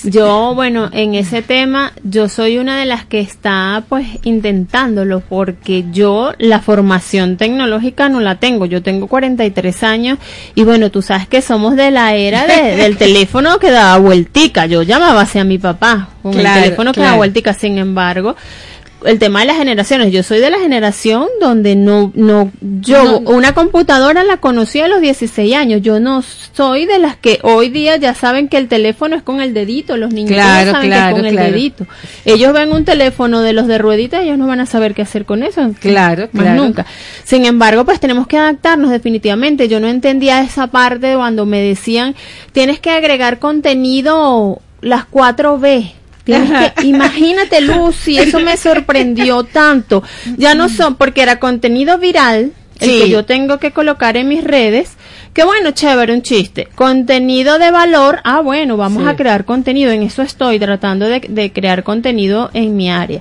[0.07, 5.87] Yo, bueno, en ese tema, yo soy una de las que está pues intentándolo porque
[5.93, 8.67] yo la formación tecnológica no la tengo.
[8.67, 10.19] Yo tengo 43 años
[10.55, 14.67] y bueno, tú sabes que somos de la era de- del teléfono que daba vueltica.
[14.67, 17.55] Yo llamaba hacia mi papá con Claro, el teléfono que daba vueltica.
[17.55, 18.37] Sin embargo,
[19.05, 20.13] el tema de las generaciones.
[20.13, 22.51] Yo soy de la generación donde no, no,
[22.81, 23.31] yo No.
[23.31, 25.83] una computadora la conocí a los 16 años.
[25.83, 26.23] Yo no
[26.53, 29.97] soy de las que hoy día ya saben que el teléfono es con el dedito.
[29.97, 31.87] Los niños Claro, saben claro, que es con el dedito.
[32.25, 35.25] Ellos ven un teléfono de los de rueditas, ellos no van a saber qué hacer
[35.25, 35.71] con eso.
[35.81, 36.63] Claro, Más claro.
[36.63, 36.87] nunca.
[37.25, 39.69] Sin embargo, pues tenemos que adaptarnos definitivamente.
[39.69, 42.15] Yo no entendía esa parte cuando me decían,
[42.53, 45.93] tienes que agregar contenido las 4B.
[46.25, 50.03] Que, imagínate Lucy, eso me sorprendió tanto.
[50.39, 53.01] Ya no son, porque era contenido viral, el Sí.
[53.03, 54.93] que yo tengo que colocar en mis redes,
[55.33, 56.69] que bueno, chévere, un chiste.
[56.75, 59.09] Contenido de valor, ah bueno, vamos Sí.
[59.09, 63.21] a crear contenido, en eso estoy tratando de, de crear contenido en mi área.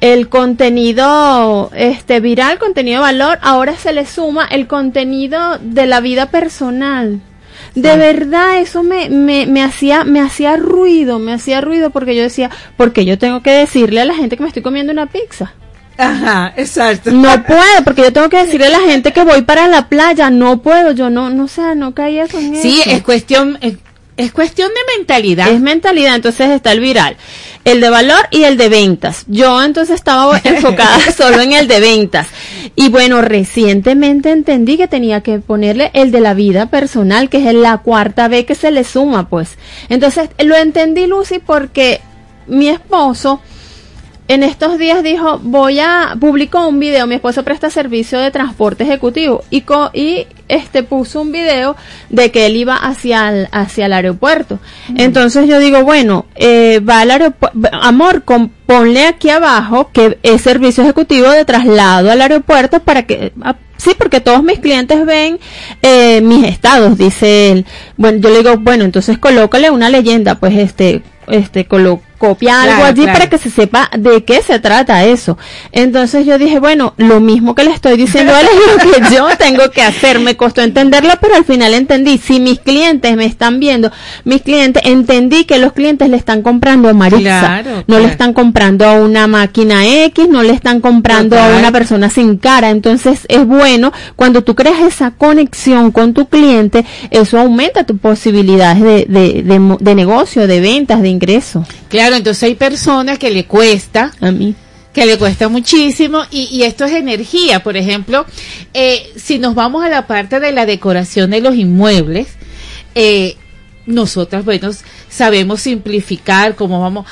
[0.00, 6.00] El contenido este viral, contenido de valor, ahora se le suma el contenido de la
[6.00, 7.20] vida personal.
[7.74, 12.22] De verdad, eso me, me, me hacía, me hacía ruido, me hacía ruido porque yo
[12.22, 15.54] decía, porque yo tengo que decirle a la gente que me estoy comiendo una pizza.
[15.96, 17.10] Ajá, exacto.
[17.10, 20.30] No puedo, porque yo tengo que decirle a la gente que voy para la playa,
[20.30, 22.62] no puedo, yo no, no sé, no caía con eso.
[22.62, 23.74] Sí, es cuestión, es,
[24.16, 25.50] es cuestión de mentalidad.
[25.50, 27.16] Es mentalidad, entonces está el viral,
[27.64, 29.24] el de valor y el de ventas.
[29.26, 32.28] Yo entonces estaba enfocada solo en el de ventas.
[32.76, 37.54] Y bueno, recientemente entendí que tenía que ponerle el de la vida personal, que es
[37.54, 39.56] la cuarta vez que se le suma, pues.
[39.88, 42.00] Entonces lo entendí, Lucy, porque
[42.46, 43.40] mi esposo
[44.28, 48.84] en estos días dijo, voy a, publicó un video, mi esposo presta servicio de transporte
[48.84, 51.76] ejecutivo y, co- y este puso un video
[52.08, 54.58] de que él iba hacia el, hacia el aeropuerto.
[54.96, 60.40] Entonces yo digo, bueno, eh, va al aeropuerto, amor, con- ponle aquí abajo que es
[60.40, 65.40] servicio ejecutivo de traslado al aeropuerto para que, ah, sí, porque todos mis clientes ven
[65.82, 67.66] eh, mis estados, dice él.
[67.96, 71.66] Bueno, yo le digo, bueno, entonces colócale una leyenda, pues este, este,
[72.22, 73.18] copia algo allí claro.
[73.18, 75.36] para que se sepa de qué se trata eso.
[75.72, 79.10] Entonces yo dije, bueno, lo mismo que le estoy diciendo a él es lo que
[79.16, 80.20] yo tengo que hacer.
[80.20, 82.18] Me costó entenderlo, pero al final entendí.
[82.18, 83.90] Si mis clientes me están viendo,
[84.22, 86.92] mis clientes, entendí que los clientes le están comprando a.
[86.92, 91.72] Claro, no le están comprando a una máquina X, no le están comprando a una
[91.72, 92.70] persona sin cara.
[92.70, 98.80] Entonces es bueno cuando tú creas esa conexión con tu cliente, eso aumenta tus posibilidades
[98.80, 101.66] de, de, de, de negocio, de ventas, de ingreso.
[101.88, 104.54] Claro, entonces hay personas que le cuesta, A mí.
[104.92, 107.62] que le cuesta muchísimo y, y esto es energía.
[107.62, 108.26] Por ejemplo,
[108.74, 112.28] eh, si nos vamos a la parte de la decoración de los inmuebles,
[112.94, 113.36] eh,
[113.86, 114.70] nosotras, bueno,
[115.08, 117.06] sabemos simplificar cómo vamos.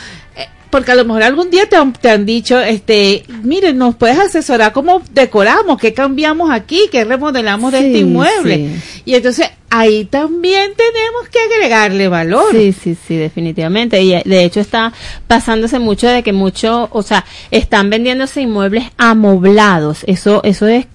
[0.71, 4.19] Porque a lo mejor algún día te han, te han dicho, este, miren, nos puedes
[4.19, 8.57] asesorar cómo decoramos, qué cambiamos aquí, qué remodelamos de este inmueble.
[8.57, 9.03] sí.
[9.05, 12.47] Y entonces ahí también tenemos que agregarle valor.
[12.53, 14.01] Sí, sí, sí, definitivamente.
[14.03, 14.93] Y eh, de hecho está
[15.27, 19.99] pasándose mucho de que mucho, o sea, están vendiéndose inmuebles amoblados.
[20.07, 20.87] Eso, eso es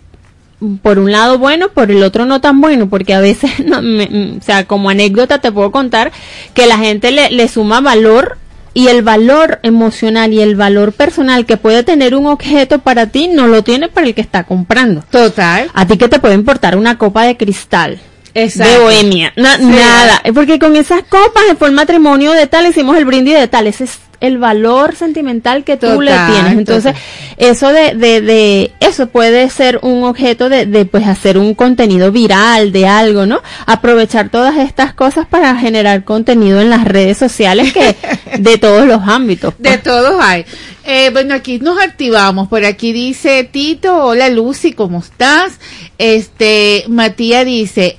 [0.60, 3.81] mm, por un lado bueno, por el otro no tan bueno, porque a veces, no,
[3.81, 6.11] me- mm, o sea, como anécdota te puedo contar
[6.53, 8.38] que la gente le, le suma valor
[8.76, 13.27] y el valor emocional y el valor personal que puede tener un objeto para ti
[13.27, 15.02] no lo tiene para el que está comprando.
[15.10, 15.72] Total.
[15.73, 17.99] A ti que te puede importar una copa de cristal.
[18.34, 18.73] Exacto.
[18.73, 19.31] De bohemia.
[19.38, 19.64] Na- Sí.
[19.64, 20.22] Nada.
[20.34, 23.65] Porque con esas copas fue el matrimonio de tal, hicimos el brindis de tal.
[23.65, 26.53] Ese es el valor sentimental que tú le tienes.
[26.53, 26.95] Entonces,
[27.38, 32.11] eso de, de, de, eso puede ser un objeto de, de, pues, hacer un contenido
[32.11, 33.41] viral de algo, ¿no?
[33.65, 37.95] Aprovechar todas estas cosas para generar contenido en las redes sociales que,
[38.39, 39.53] de todos los ámbitos.
[39.53, 39.72] pues.
[39.72, 40.45] De todos hay.
[40.84, 42.47] Eh, bueno, aquí nos activamos.
[42.47, 45.60] Por aquí dice Tito, hola Lucy, ¿cómo estás?
[45.97, 47.97] Este, Matías dice,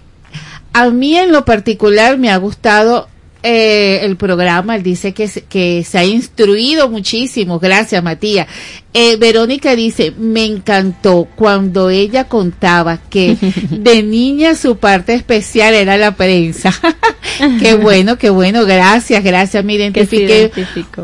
[0.73, 3.09] a mí en lo particular me ha gustado
[3.47, 4.75] eh, el programa.
[4.77, 7.59] Él dice que, se- que se ha instruido muchísimo.
[7.61, 8.47] Gracias, Matías.
[8.93, 13.37] Eh, Verónica dice, me encantó cuando ella contaba que
[13.71, 16.75] de niña su parte especial era la prensa.
[17.61, 18.65] qué bueno, qué bueno.
[18.65, 19.65] Gracias, gracias.
[19.65, 20.51] Me identifiqué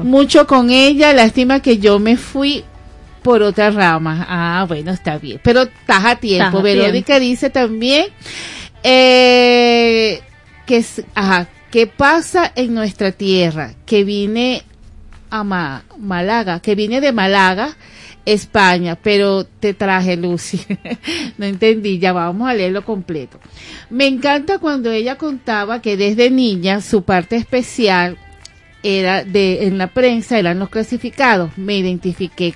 [0.02, 1.12] mucho con ella.
[1.12, 2.64] Lástima que yo me fui
[3.22, 4.26] por otra rama.
[4.28, 5.38] Ah, bueno, está bien.
[5.44, 6.58] Pero estás a tiempo.
[6.58, 8.06] Estás a Verónica dice también
[8.82, 10.20] eh,
[10.66, 13.74] que, es- ajá, ¿qué pasa en nuestra tierra?
[13.84, 14.62] Que vine
[15.30, 17.76] a Ma- Málaga, que vine de Málaga,
[18.24, 20.60] España, pero te traje Lucy.
[21.38, 23.40] no entendí, ya vamos a leerlo completo.
[23.90, 28.16] Me encanta cuando ella contaba que desde niña su parte especial
[28.84, 31.56] era de en la prensa eran los clasificados.
[31.56, 32.54] Me identifiqué.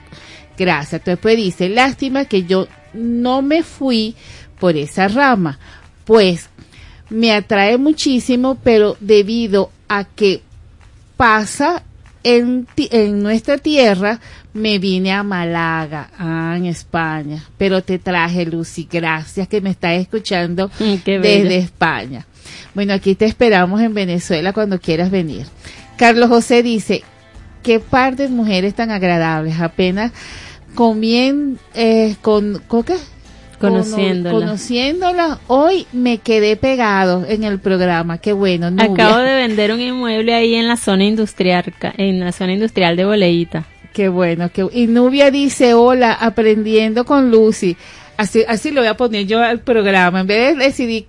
[0.59, 1.01] Gracias.
[1.01, 4.15] Entonces pues dice, lástima que yo no me fui
[4.61, 5.59] por esa rama.
[6.05, 6.49] Pues
[7.11, 10.43] me atrae muchísimo, pero debido a que
[11.17, 11.83] pasa
[12.23, 14.21] en, en nuestra tierra,
[14.53, 17.45] me vine a Málaga, ah, en España.
[17.57, 21.57] Pero te traje, Lucy, gracias que me estás escuchando Mm, desde.
[21.57, 22.27] España.
[22.75, 25.47] Bueno, aquí te esperamos en Venezuela cuando quieras venir.
[25.97, 27.03] Carlos José dice,
[27.63, 30.13] qué par de mujeres tan agradables, apenas
[30.75, 32.97] comien, eh, con, ¿con qué?
[33.59, 34.31] Conociéndola.
[34.35, 35.39] Cono- conociéndola.
[35.47, 38.71] Hoy me quedé pegado en el programa, qué bueno.
[38.71, 38.85] Nubia.
[38.93, 43.05] Acabo de vender un inmueble ahí en la zona industrial, en la zona industrial de
[43.05, 43.65] Boleíta.
[43.93, 44.51] Qué bueno.
[44.53, 44.67] Qué...
[44.73, 47.77] Y Nubia dice, hola, aprendiendo con Lucy.
[48.19, 50.21] Así, así lo voy a poner yo al programa.
[50.21, 51.07] En vez de decidir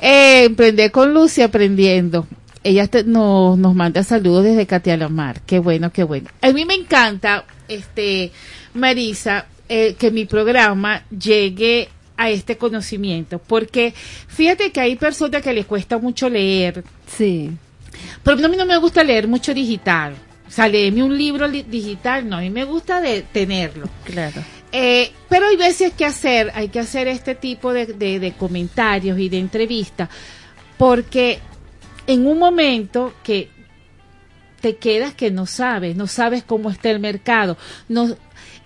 [0.00, 2.26] eh, emprender con Lucy, aprendiendo.
[2.64, 5.40] Ella te- nos, nos manda saludos desde Catialamar.
[5.42, 6.28] Qué bueno, qué bueno.
[6.42, 8.32] A mí me encanta, este,
[8.74, 13.38] Marisa, eh, que mi programa llegue a este conocimiento.
[13.38, 13.92] Porque
[14.28, 16.82] fíjate que hay personas que les cuesta mucho leer.
[17.06, 17.50] Sí.
[18.22, 20.14] Pero a mí no me gusta leer mucho digital.
[20.46, 23.88] O sea, leerme un libro li- digital, no, a mí me gusta de tenerlo.
[24.04, 24.42] Claro.
[24.72, 29.18] Eh, pero hay veces que hacer, hay que hacer este tipo de, de- de comentarios
[29.18, 30.08] y de entrevistas,
[30.78, 31.38] porque
[32.06, 33.48] en un momento que
[34.60, 37.56] te quedas que no sabes, no sabes cómo está el mercado,
[37.88, 38.16] no,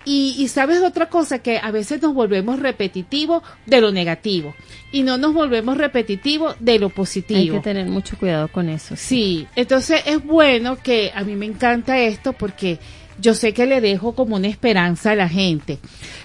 [0.05, 4.55] y, y sabes otra cosa, que a veces nos volvemos repetitivos de lo negativo
[4.91, 7.39] y no nos volvemos repetitivos de lo positivo.
[7.39, 8.95] Hay que tener mucho cuidado con eso.
[8.95, 12.79] Sí, entonces es bueno que a mí me encanta esto porque
[13.19, 15.77] yo sé que le dejo como una esperanza a la gente.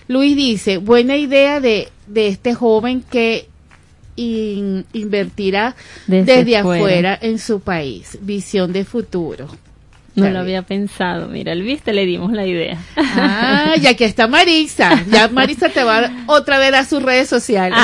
[0.08, 3.48] Luis dice, buena idea de, de este joven que
[4.16, 5.76] in- invertirá
[6.06, 6.78] Desde desde, fuera.
[6.78, 8.18] afuera en su país.
[8.22, 9.48] Visión de futuro.
[10.16, 10.56] No Está lo bien.
[10.56, 11.28] había pensado.
[11.28, 12.78] Mira, el viste, le dimos la idea.
[12.96, 15.04] Ah, y aquí está Marisa.
[15.10, 17.78] Ya Marisa te va otra vez a sus redes sociales.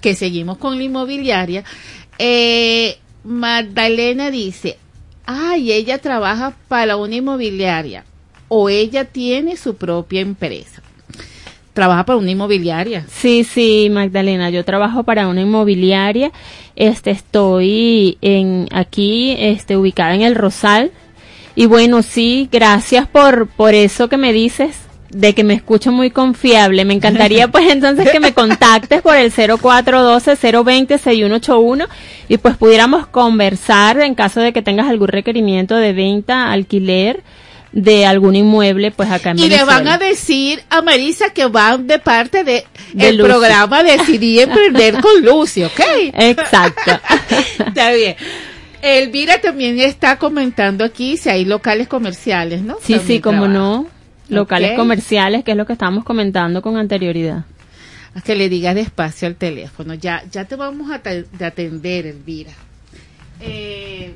[0.00, 1.62] que seguimos con la inmobiliaria.
[2.18, 4.78] Eh, Magdalena dice,
[5.26, 8.06] ay, ella trabaja para una inmobiliaria
[8.48, 10.80] o ella tiene su propia empresa.
[11.74, 13.04] Trabaja para una inmobiliaria.
[13.10, 16.32] Sí, sí, Magdalena, yo trabajo para una inmobiliaria.
[16.76, 20.92] Este, estoy en aquí, este, ubicada en el Rosal.
[21.54, 26.10] Y bueno, sí, gracias por, por eso que me dices, de que me escucho muy
[26.10, 26.84] confiable.
[26.84, 31.88] Me encantaría pues entonces que me contactes por el 0412-020-6181
[32.28, 37.24] y pues pudiéramos conversar en caso de que tengas algún requerimiento de venta, alquiler
[37.72, 41.86] de algún inmueble pues acá en Y le van a decir a Marisa que van
[41.86, 45.80] de parte de, De el programa Decidí Emprender con Lucy, ¿ok?
[46.14, 46.98] Exacto.
[47.66, 48.16] Está bien.
[48.82, 52.78] Elvira también está comentando aquí si hay locales comerciales, ¿no?
[52.82, 53.86] Sí, sí, como no.
[54.30, 57.44] Locales comerciales, que es lo que estábamos comentando con anterioridad.
[58.14, 59.94] A que le digas despacio al teléfono.
[59.94, 62.52] Ya, ya te vamos a de atender, Elvira.
[63.40, 64.12] Eh,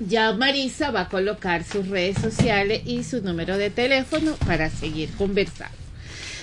[0.00, 5.10] ya Marisa va a colocar sus redes sociales y su número de teléfono para seguir
[5.16, 5.76] conversando.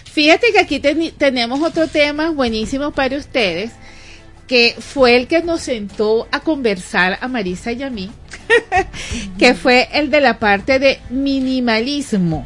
[0.03, 3.71] Fíjate que aquí tenemos otro tema buenísimo para ustedes,
[4.47, 8.11] que fue el que nos sentó a conversar a Marisa y a mí,
[9.37, 12.45] que fue el de la parte de minimalismo.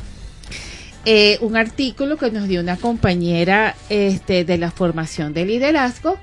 [1.11, 6.19] Eh, un artículo que nos dio una compañera este, de la formación de liderazgo,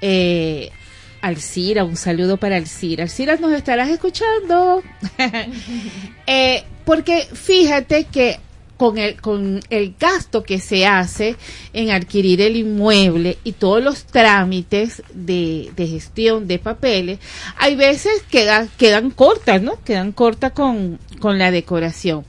[0.00, 0.72] eh,
[1.20, 3.04] Alcira, un saludo para Alcira.
[3.04, 4.82] Alcira, nos estarás escuchando.
[6.26, 8.40] Eh, porque fíjate que
[8.76, 11.36] con el, con el gasto que se hace
[11.72, 17.18] en adquirir el inmueble y todos los trámites de, de gestión de papeles,
[17.56, 19.82] hay veces quedan, quedan cortas, ¿no?
[19.84, 22.24] Quedan cortas con, con la decoración.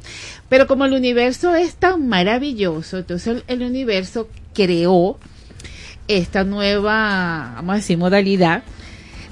[0.50, 5.18] Pero como el universo es tan maravilloso, entonces el, el universo creó
[6.08, 8.64] esta nueva, vamos a decir, modalidad,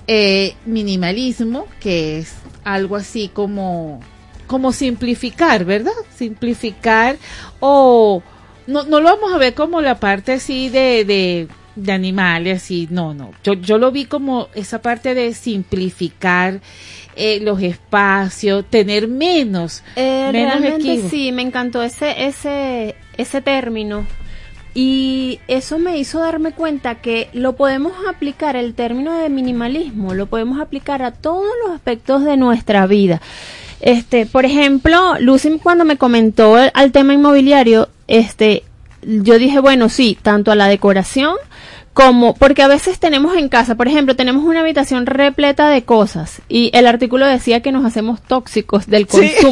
[0.08, 2.34] eh, minimalismo, que es
[2.64, 4.02] algo así como,
[4.48, 5.92] como simplificar, ¿verdad?
[6.16, 7.18] Simplificar
[7.60, 8.22] o
[8.68, 12.88] no, no lo vamos a ver como la parte así de, de, de animales y
[12.90, 13.32] no, no.
[13.44, 16.62] Yo, yo lo vi como esa parte de simplificar
[17.16, 24.06] eh, los espacios, tener menos, Eh, menos realmente sí, me encantó ese, ese, ese término.
[24.78, 30.26] Y eso me hizo darme cuenta que lo podemos aplicar, el término de minimalismo, lo
[30.26, 33.22] podemos aplicar a todos los aspectos de nuestra vida.
[33.86, 38.64] Este, por ejemplo, Lucy cuando me comentó el- al tema inmobiliario, este,
[39.04, 41.36] yo dije, bueno, sí, tanto a la decoración
[41.94, 46.42] como, porque a veces tenemos en casa, por ejemplo, tenemos una habitación repleta de cosas
[46.50, 49.32] y el artículo decía que nos hacemos tóxicos del Sí.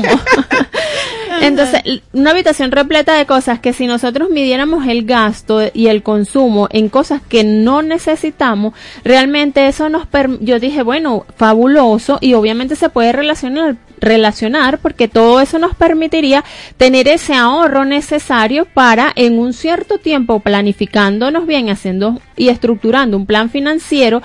[1.42, 1.82] Entonces,
[2.14, 6.90] una habitación repleta de cosas que si nosotros midiéramos el gasto y el consumo en
[6.90, 8.74] cosas que no necesitamos,
[9.04, 10.08] realmente eso nos
[10.40, 16.44] yo dije, bueno, fabuloso y obviamente se puede relacionar relacionar porque todo eso nos permitiría
[16.78, 23.26] tener ese ahorro necesario para en un cierto tiempo planificándonos bien, haciendo y estructurando un
[23.26, 24.22] plan financiero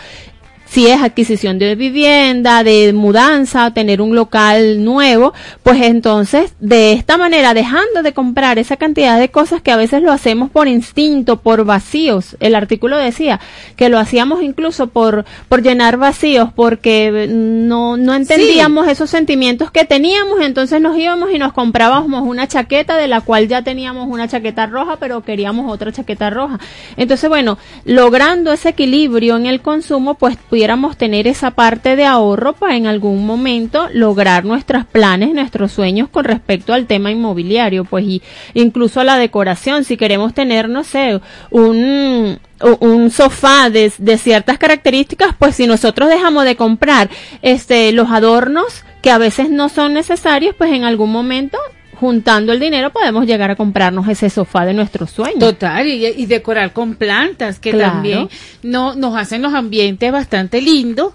[0.70, 5.32] si es adquisición de vivienda, de mudanza, tener un local nuevo,
[5.62, 10.02] pues entonces de esta manera, dejando de comprar esa cantidad de cosas que a veces
[10.02, 12.36] lo hacemos por instinto, por vacíos.
[12.40, 13.40] El artículo decía
[13.76, 19.84] que lo hacíamos incluso por, por llenar vacíos, porque no, no entendíamos esos sentimientos que
[19.84, 24.28] teníamos, entonces nos íbamos y nos comprábamos una chaqueta de la cual ya teníamos una
[24.28, 26.58] chaqueta roja, pero queríamos otra chaqueta roja.
[26.96, 32.52] Entonces, bueno, logrando ese equilibrio en el consumo, pues pudiéramos tener esa parte de ahorro
[32.52, 38.04] para en algún momento lograr nuestros planes, nuestros sueños con respecto al tema inmobiliario, pues
[38.04, 38.22] y
[38.54, 41.20] incluso a la decoración, si queremos tener, no sé,
[41.50, 42.40] un
[42.80, 47.08] un sofá de, de ciertas características, pues si nosotros dejamos de comprar
[47.40, 51.56] este los adornos que a veces no son necesarios, pues en algún momento
[52.00, 55.40] juntando el dinero podemos llegar a comprarnos ese sofá de nuestros sueños.
[55.40, 57.92] Total, y, y decorar con plantas que Claro.
[57.94, 58.28] también
[58.62, 61.14] no, nos hacen los ambientes bastante lindos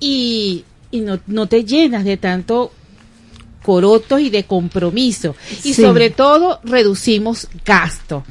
[0.00, 2.72] y, y no, no te llenas de tanto
[3.62, 5.34] corotos y de compromiso.
[5.62, 5.82] Y Sí.
[5.82, 8.24] sobre todo reducimos gasto,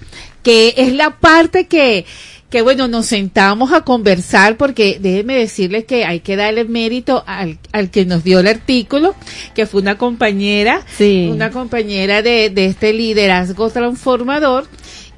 [0.44, 2.06] que es la parte que,
[2.54, 7.58] que bueno, nos sentamos a conversar porque déjeme decirles que hay que darle mérito al,
[7.72, 9.16] al que nos dio el artículo,
[9.56, 11.30] que fue una compañera, Sí.
[11.32, 14.68] una compañera de, de este liderazgo transformador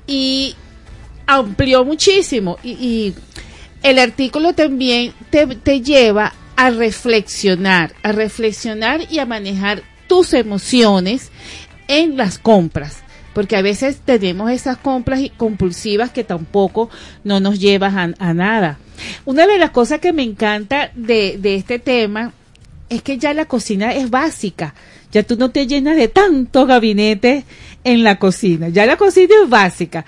[0.08, 0.56] y
[1.28, 3.14] amplió muchísimo y, y
[3.84, 11.32] el artículo también te, te lleva a reflexionar, a reflexionar y a manejar tus emociones
[11.90, 13.00] en las compras,
[13.36, 16.90] porque a veces tenemos esas compras compulsivas que tampoco
[17.26, 18.80] no nos llevan a, a nada.
[19.26, 22.32] Una de las cosas que me encanta de, de este tema
[22.88, 24.74] es que ya la cocina es básica.
[25.12, 27.44] Ya tú no te llenas de tantos gabinetes
[27.84, 28.70] en la cocina.
[28.70, 30.06] Ya la cocina es básica.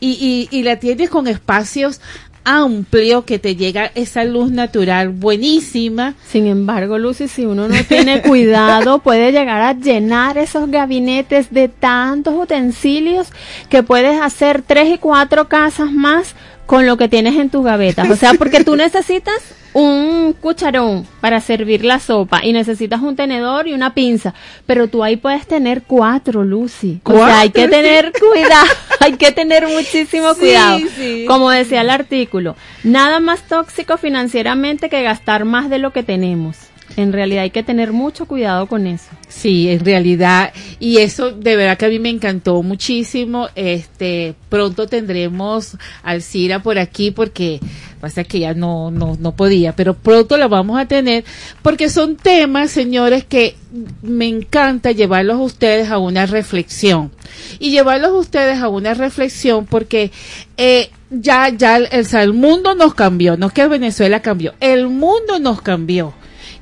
[0.00, 2.00] Y, y, y la tienes con espacios
[2.44, 6.14] amplios que te llega esa luz natural buenísima.
[6.26, 11.68] Sin embargo, Lucy, si uno no tiene cuidado, puede llegar a llenar esos gabinetes de
[11.68, 13.28] tantos utensilios
[13.68, 16.34] que puedes hacer tres y cuatro casas más
[16.70, 18.08] con lo que tienes en tus gavetas.
[18.08, 19.34] O sea, porque tú necesitas
[19.72, 24.34] un cucharón para servir la sopa y necesitas un tenedor y una pinza,
[24.66, 27.00] pero tú ahí puedes tener cuatro, Lucy.
[27.02, 28.66] O sea, hay que Cuatro, tener cuidado,
[29.00, 30.78] hay que tener muchísimo Sí, cuidado.
[30.96, 31.24] sí.
[31.26, 36.56] Como decía el artículo, nada más tóxico financieramente que gastar más de lo que tenemos.
[36.96, 39.10] En realidad hay que tener mucho cuidado con eso.
[39.28, 43.48] Sí, en realidad, y eso de verdad que a mí me encantó muchísimo.
[43.54, 47.60] Este, pronto tendremos al Cira por aquí porque
[48.00, 51.24] pasa que ya no, no, no podía, pero pronto lo vamos a tener
[51.62, 53.56] porque son temas, señores, que
[54.02, 57.12] me encanta llevarlos a ustedes a una reflexión
[57.58, 60.10] y llevarlos a ustedes a una reflexión porque
[60.56, 65.38] eh, ya, ya el, el mundo nos cambió, no es que Venezuela cambió, el mundo
[65.38, 66.14] nos cambió.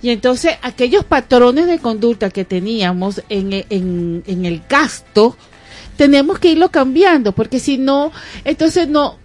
[0.03, 5.37] Y entonces aquellos patrones de conducta que teníamos en, en, en el gasto,
[5.97, 8.13] tenemos que irlo cambiando, porque si no,
[8.45, 9.17] entonces no,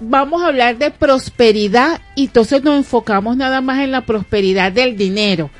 [0.00, 4.96] vamos a hablar de prosperidad y entonces nos enfocamos nada más en la prosperidad del
[4.96, 5.50] dinero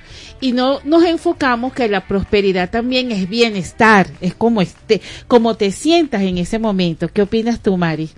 [0.41, 5.71] y no nos enfocamos que la prosperidad también es bienestar, es como este, como te
[5.71, 7.09] sientas en ese momento.
[7.09, 8.11] ¿Qué opinas tú, Mari?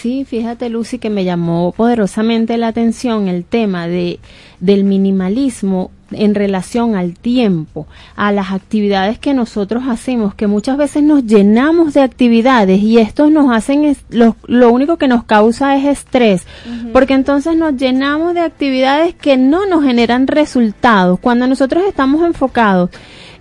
[0.00, 4.20] Sí, fíjate Lucy que me llamó poderosamente la atención el tema de
[4.60, 11.02] del minimalismo en relación al tiempo, a las actividades que nosotros hacemos, que muchas veces
[11.02, 15.76] nos llenamos de actividades y estos nos hacen, es, lo, lo único que nos causa
[15.76, 16.92] es estrés, uh -huh.
[16.92, 21.18] porque entonces nos llenamos de actividades que no nos generan resultados.
[21.18, 22.90] Cuando nosotros estamos enfocados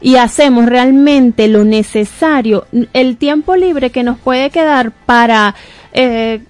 [0.01, 5.55] y hacemos realmente lo necesario, el tiempo libre que nos puede quedar para
[5.93, 6.41] eh,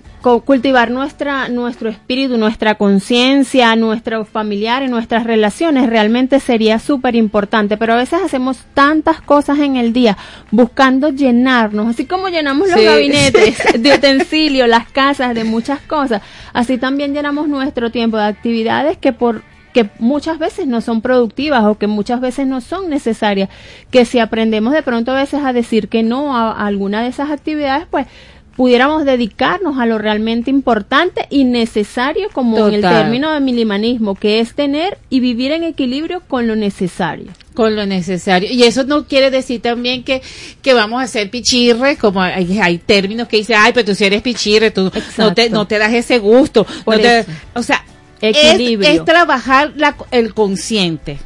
[0.44, 7.78] cultivar nuestra, nuestro espíritu, nuestra conciencia, nuestros familiares, nuestras relaciones, realmente sería súper importante.
[7.78, 10.18] Pero a veces hacemos tantas cosas en el día
[10.50, 16.24] buscando llenarnos, así como llenamos los gabinetes de utensilios, las casas, de muchas cosas,
[16.54, 19.44] así también llenamos nuestro tiempo de actividades que por
[19.76, 23.50] que muchas veces no son productivas o que muchas veces no son necesarias,
[23.92, 27.30] que si aprendemos de pronto a veces a decir que no a, alguna de esas
[27.30, 28.08] actividades, pues
[28.56, 34.40] pudiéramos dedicarnos a lo realmente importante y necesario como en el término de milimanismo, que
[34.40, 37.34] es tener y vivir en equilibrio con lo necesario.
[37.54, 38.50] Con lo necesario.
[38.50, 40.22] Y eso no quiere decir también que,
[40.62, 44.06] que vamos a ser pichirre, como hay, hay términos que dicen, ay, pero tú si
[44.06, 46.66] eres pichirre, tú no te, no te das ese gusto.
[46.86, 47.84] o sea,
[48.22, 49.74] es, trabajar
[50.12, 51.20] el consciente.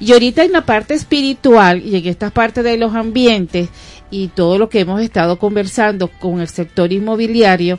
[0.00, 3.68] Y ahorita en la parte espiritual y en esta parte de los ambientes
[4.10, 7.78] y todo lo que hemos estado conversando con el sector inmobiliario,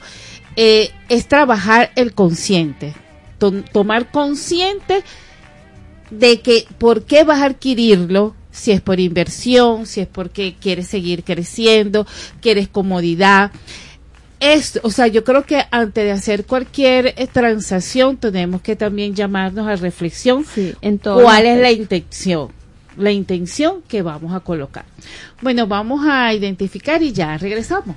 [0.55, 2.93] eh, es trabajar el consciente,
[3.71, 5.03] tomar consciente
[6.09, 10.87] de que por qué vas a adquirirlo, si es por inversión, si es porque quieres
[10.87, 12.05] seguir creciendo,
[12.41, 13.51] quieres comodidad
[14.39, 19.13] esto, o sea, yo creo que antes de hacer cualquier eh, transacción tenemos que también
[19.13, 20.45] llamarnos a reflexión
[20.81, 22.49] en cuál es la intención,
[22.97, 24.85] la intención que vamos a colocar.
[25.41, 27.95] Bueno, vamos a identificar y ya regresamos.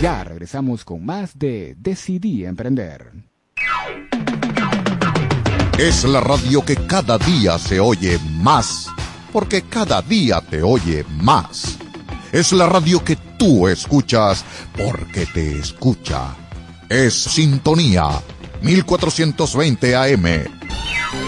[0.00, 3.10] Ya regresamos con más de Decidí Emprender.
[5.76, 8.88] Es la radio que cada día se oye más,
[9.32, 11.78] porque cada día te oye más
[12.32, 14.44] es la radio que tú escuchas
[14.76, 16.36] porque te escucha.
[16.88, 18.08] Es Sintonía
[18.62, 21.27] 1420 AM.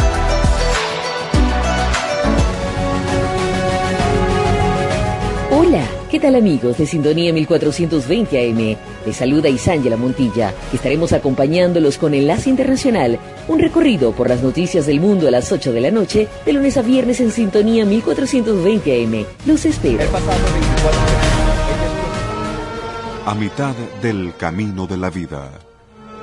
[6.21, 8.77] Tal amigos de Sintonía 1420 AM?
[9.05, 15.01] Les saluda Isángela Montilla, estaremos acompañándolos con Enlace Internacional, un recorrido por las noticias del
[15.01, 19.25] mundo a las 8 de la noche, de lunes a viernes en Sintonía 1420 AM.
[19.47, 20.03] Los espero.
[23.25, 25.49] A mitad del camino de la vida.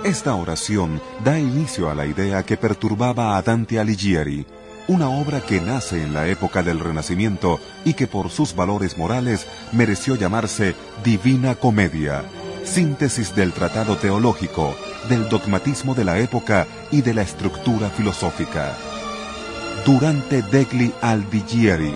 [0.04, 4.46] Esta oración da inicio a la idea que perturbaba a Dante Alighieri,
[4.89, 9.47] una obra que nace en la época del Renacimiento y que por sus valores morales
[9.70, 10.74] mereció llamarse
[11.05, 12.24] Divina Comedia,
[12.65, 14.74] síntesis del tratado teológico,
[15.09, 18.77] del dogmatismo de la época y de la estructura filosófica.
[19.85, 21.94] Durante degli Aldighieri,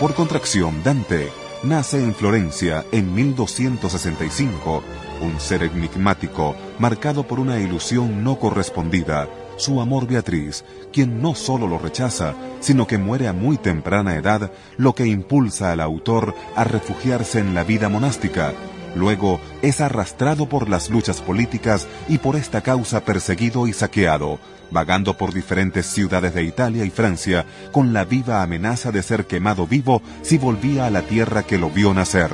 [0.00, 1.30] por contracción Dante,
[1.64, 4.84] nace en Florencia en 1265,
[5.22, 9.28] un ser enigmático marcado por una ilusión no correspondida
[9.58, 14.50] su amor Beatriz, quien no solo lo rechaza, sino que muere a muy temprana edad,
[14.76, 18.52] lo que impulsa al autor a refugiarse en la vida monástica.
[18.94, 24.38] Luego es arrastrado por las luchas políticas y por esta causa perseguido y saqueado,
[24.70, 29.66] vagando por diferentes ciudades de Italia y Francia con la viva amenaza de ser quemado
[29.66, 32.30] vivo si volvía a la tierra que lo vio nacer.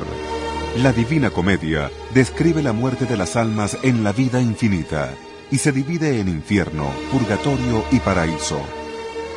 [0.76, 5.10] La Divina Comedia describe la muerte de las almas en la vida infinita
[5.50, 8.60] y se divide en infierno, purgatorio y paraíso.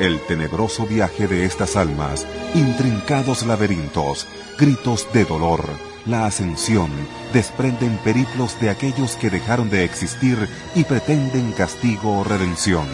[0.00, 4.26] El tenebroso viaje de estas almas, intrincados laberintos,
[4.58, 5.64] gritos de dolor,
[6.06, 6.90] la ascensión,
[7.32, 12.86] desprenden periplos de aquellos que dejaron de existir y pretenden castigo o redención.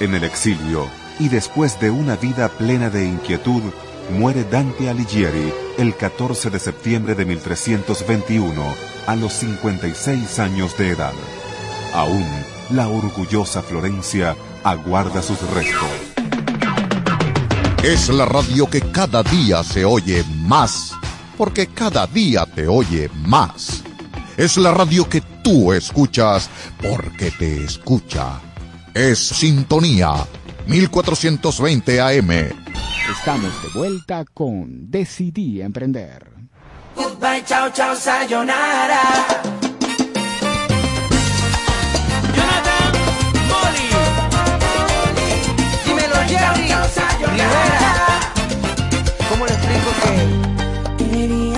[0.00, 3.62] En el exilio, y después de una vida plena de inquietud,
[4.10, 8.62] muere Dante Alighieri el 14 de septiembre de 1321,
[9.06, 11.12] a los 56 años de edad.
[11.94, 12.26] Aún
[12.70, 15.90] la orgullosa Florencia aguarda sus restos.
[17.82, 20.92] Es la radio que cada día se oye más,
[21.36, 23.82] porque cada día te oye más.
[24.36, 26.50] Es la radio que tú escuchas,
[26.82, 28.40] porque te escucha.
[28.92, 30.14] Es Sintonía
[30.66, 32.30] 1420 AM.
[33.10, 36.32] Estamos de vuelta con Decidí Emprender.
[36.96, 39.00] Goodbye, chao, chao, sayonara.
[47.36, 48.32] Rivera.
[49.28, 51.55] ¿Cómo le explico que?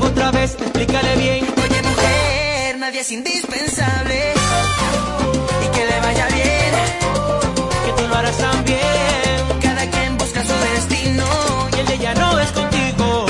[0.00, 1.44] otra vez, explícale bien.
[1.44, 4.34] Oye, mujer, nadie es indispensable.
[5.64, 6.74] Y que le vaya bien,
[7.84, 9.60] que tú lo harás también.
[9.60, 11.24] Cada quien busca su destino
[11.76, 13.26] y el de ella no es contigo.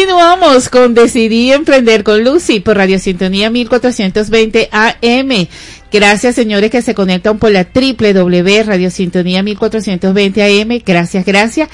[0.00, 5.48] Continuamos con Decidí Emprender con Lucy por Radio Sintonía 1420 AM.
[5.90, 10.80] Gracias, señores, que se conectan por la www Radio Sintonía 1420 AM.
[10.86, 11.68] Gracias, gracias.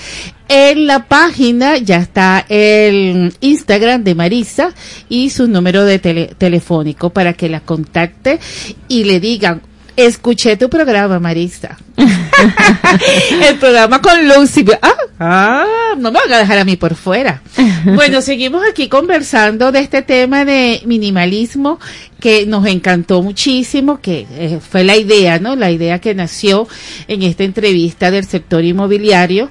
[0.49, 4.71] En la página ya está el Instagram de Marisa
[5.11, 8.41] y su número de tele- telefónico para que la contacte
[8.89, 9.61] y le digan,
[9.97, 11.77] escuché tu programa, Marisa.
[13.49, 14.65] el programa con Lucy.
[14.81, 17.43] Ah, ah, no me van a dejar a mí por fuera.
[17.85, 21.79] Bueno, seguimos aquí conversando de este tema de minimalismo
[22.19, 25.55] que nos encantó muchísimo, que eh, fue la idea, ¿no?
[25.55, 26.66] La idea que nació
[27.09, 29.51] en esta entrevista del sector inmobiliario.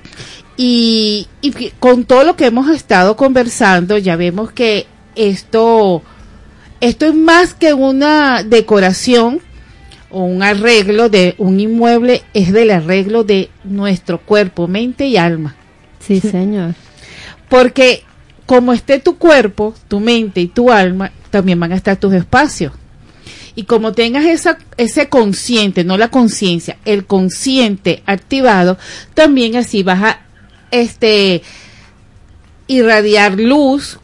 [0.57, 6.01] Y, y con todo lo que hemos estado conversando, ya vemos que esto,
[6.79, 9.41] esto es más que una decoración
[10.09, 15.55] o un arreglo de un inmueble, es del arreglo de nuestro cuerpo, mente y alma.
[16.05, 16.75] Sí, señor.
[17.49, 18.03] Porque
[18.45, 22.73] como esté tu cuerpo, tu mente y tu alma, también van a estar tus espacios.
[23.55, 28.77] Y como tengas esa, ese consciente, no la conciencia, el consciente activado,
[29.13, 30.21] también así vas a
[30.71, 31.43] este,
[32.67, 33.99] irradiar luz,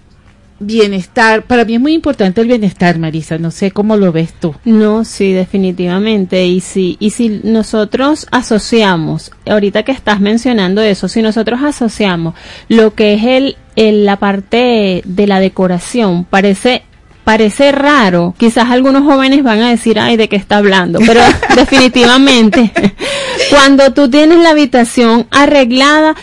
[0.60, 1.44] bienestar.
[1.44, 3.38] Para mí es muy importante el bienestar, Marisa.
[3.38, 4.56] No sé cómo lo ves tú.
[4.66, 6.46] No, sí, definitivamente.
[6.46, 12.34] Y si, y si nosotros asociamos, ahorita que estás mencionando eso, si nosotros asociamos
[12.68, 16.84] lo que es el, el- la parte de la decoración, parece
[17.26, 20.98] parece raro, quizás algunos jóvenes van a decir, ay, ¿de qué está hablando?
[21.06, 21.22] Pero
[21.56, 22.72] definitivamente,
[23.52, 26.16] cuando tú tienes la habitación arreglada,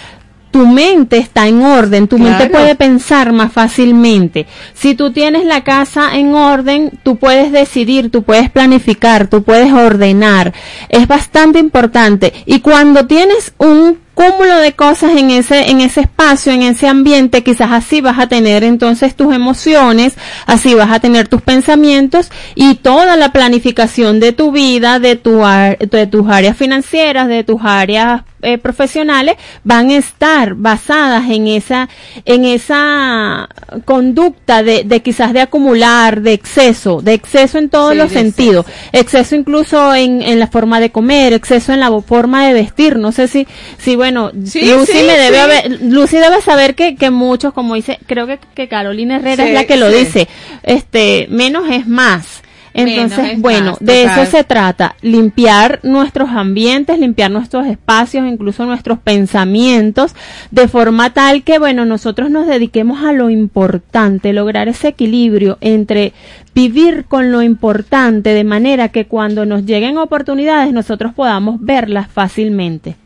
[0.57, 4.47] tu mente está en orden, tu mente puede pensar más fácilmente.
[4.73, 9.71] Si tú tienes la casa en orden, tú puedes decidir, tú puedes planificar, tú puedes
[9.71, 10.55] ordenar.
[10.89, 12.33] Es bastante importante.
[12.47, 17.45] Y cuando tienes un cúmulo de cosas en ese, en ese espacio, en ese ambiente,
[17.45, 20.15] quizás así vas a tener entonces tus emociones,
[20.47, 25.43] así vas a tener tus pensamientos y toda la planificación de tu vida, de tu,
[25.43, 31.89] de tus áreas financieras, de tus áreas eh, profesionales van a estar basadas en esa
[32.25, 33.49] en esa
[33.85, 38.67] conducta de, de quizás de acumular de exceso de exceso en todos Sí, los sentidos.
[38.93, 39.35] exceso.
[39.35, 42.97] Incluso en, en la forma de comer exceso en la forma de vestir.
[42.97, 43.47] No sé si
[43.79, 47.75] si bueno Sí, Lucy sí, me debe haber- Lucy debe saber que, que muchos como
[47.75, 50.29] dice creo que, que Carolina Herrera es la que lo dice
[50.63, 52.43] este menos es más
[52.77, 58.67] entonces, Menos bueno, más, de eso se trata, limpiar nuestros ambientes, limpiar nuestros espacios, incluso
[58.67, 60.15] nuestros pensamientos,
[60.51, 66.13] de forma tal que, bueno, nosotros nos dediquemos a lo importante, lograr ese equilibrio entre
[66.55, 72.97] vivir con lo importante, de manera que cuando nos lleguen oportunidades nosotros podamos verlas fácilmente.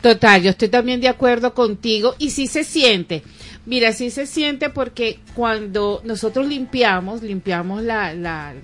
[0.00, 3.22] Total, yo estoy también de acuerdo contigo y sí se siente.
[3.66, 8.54] Mira, sí se siente porque cuando nosotros limpiamos, limpiamos la, la,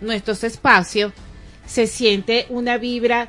[0.00, 1.12] nuestros espacios,
[1.66, 3.28] se siente una vibra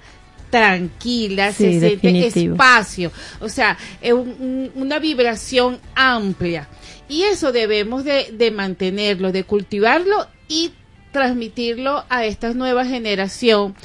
[0.49, 2.53] tranquila, Sí, se siente definitivo.
[2.55, 6.67] espacio, o sea, es un- un- una vibración amplia.
[7.07, 10.71] Y eso debemos de, de mantenerlo, de cultivarlo y
[11.11, 13.75] transmitirlo a esta nueva generación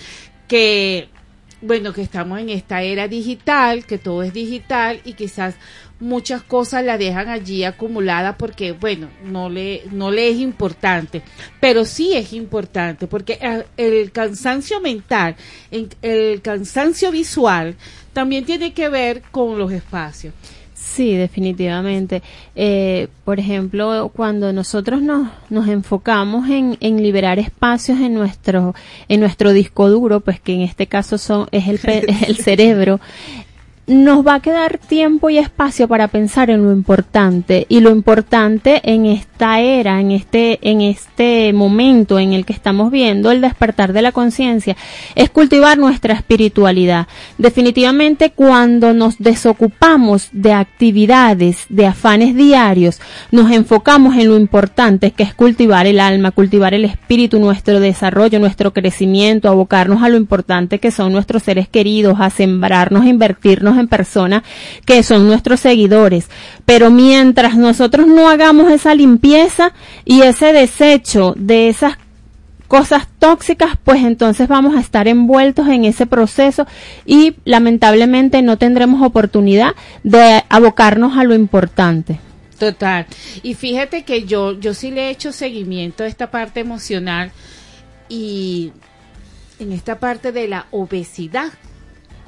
[0.49, 1.09] que
[1.63, 5.55] bueno, que estamos en esta era digital, que todo es digital y quizás
[6.01, 11.23] muchas cosas la dejan allí acumulada porque, bueno, no le, no le es importante,
[11.61, 15.37] pero sí es importante porque eh, el cansancio mental,
[15.71, 17.77] en- el cansancio visual
[18.13, 20.35] también tiene que ver con los espacios.
[20.75, 22.23] Sí, definitivamente.
[22.55, 28.75] Eh, por ejemplo, cuando nosotros nos, nos enfocamos en, en liberar espacios en nuestro,
[29.09, 31.81] en nuestro disco duro, pues que en este caso son, es el,
[32.27, 33.01] el cerebro,
[33.87, 38.81] nos va a quedar tiempo y espacio para pensar en lo importante y lo importante
[38.83, 43.93] en esta era, en este en este momento en el que estamos viendo el despertar
[43.93, 44.77] de la conciencia
[45.15, 47.07] es cultivar nuestra espiritualidad.
[47.39, 53.01] Definitivamente cuando nos desocupamos de actividades, de afanes diarios,
[53.31, 58.41] nos enfocamos en lo importante que es cultivar el alma, cultivar el espíritu, nuestro desarrollo,
[58.41, 63.76] nuestro crecimiento, abocarnos a lo importante que son nuestros seres queridos, a sembrarnos, a invertirnos
[63.77, 64.43] en personas
[64.85, 66.29] que son nuestros seguidores.
[66.65, 69.73] Pero mientras nosotros no hagamos esa limpieza
[70.05, 71.99] y ese desecho de esas
[72.69, 76.67] cosas tóxicas, pues entonces vamos a estar envueltos en ese proceso
[77.05, 82.19] y lamentablemente no tendremos oportunidad de abocarnos a lo importante.
[82.59, 83.07] Total.
[83.43, 87.31] Y fíjate que yo, yo sí le he hecho seguimiento a esta parte emocional
[88.09, 88.73] y
[89.59, 91.53] en esta parte de la obesidad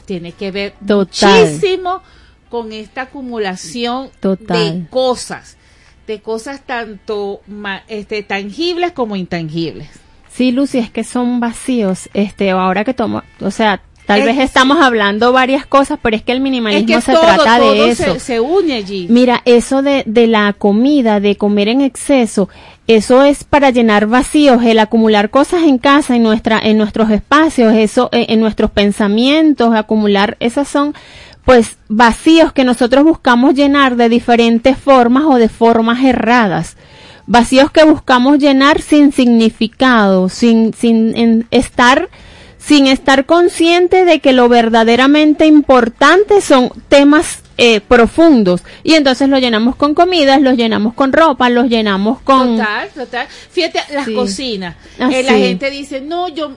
[0.08, 1.44] tiene que ver Total.
[1.46, 2.02] muchísimo
[2.48, 4.80] con esta acumulación Total.
[4.82, 5.56] de cosas
[6.06, 7.42] de cosas tanto
[7.88, 9.88] este, tangibles como intangibles.
[10.32, 12.08] Sí, Lucy, es que son vacíos.
[12.14, 16.22] Este, ahora que tomo, o sea, tal Es- vez estamos hablando varias cosas, pero es
[16.22, 18.14] que el Es minimalismo que se todo, trata todo de eso.
[18.14, 19.06] Se, se une allí.
[19.10, 22.48] Mira, eso de, de la comida, de comer en exceso,
[22.88, 27.74] eso es para llenar vacíos, el acumular cosas en casa, en nuestra, en nuestros espacios,
[27.74, 30.94] eso, eh, en nuestros pensamientos, acumular, esas son,
[31.44, 36.76] pues, vacíos que nosotros buscamos llenar de diferentes formas o de formas erradas.
[37.26, 42.08] Vacíos que buscamos llenar sin significado, sin, sin en- estar,
[42.56, 49.38] sin estar consciente de que lo verdaderamente importante son temas eh, profundos y entonces lo
[49.38, 53.26] llenamos con comidas, los llenamos con ropa, los llenamos con Total, total.
[53.50, 54.14] Fíjate, las Sí.
[54.14, 54.76] cocinas.
[54.98, 56.56] Ah, Eh, La gente dice, no, yo,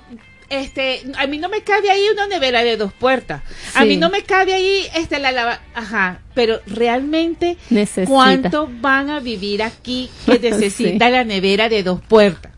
[0.50, 3.42] este, a mí no me cabe ahí una nevera de dos puertas.
[3.74, 6.20] A mí no me cabe ahí, este, la lava, ajá.
[6.36, 8.08] Pero realmente, Necesita.
[8.12, 11.12] ¿cuánto van a vivir aquí que necesita Sí.
[11.12, 12.52] la nevera de dos puertas?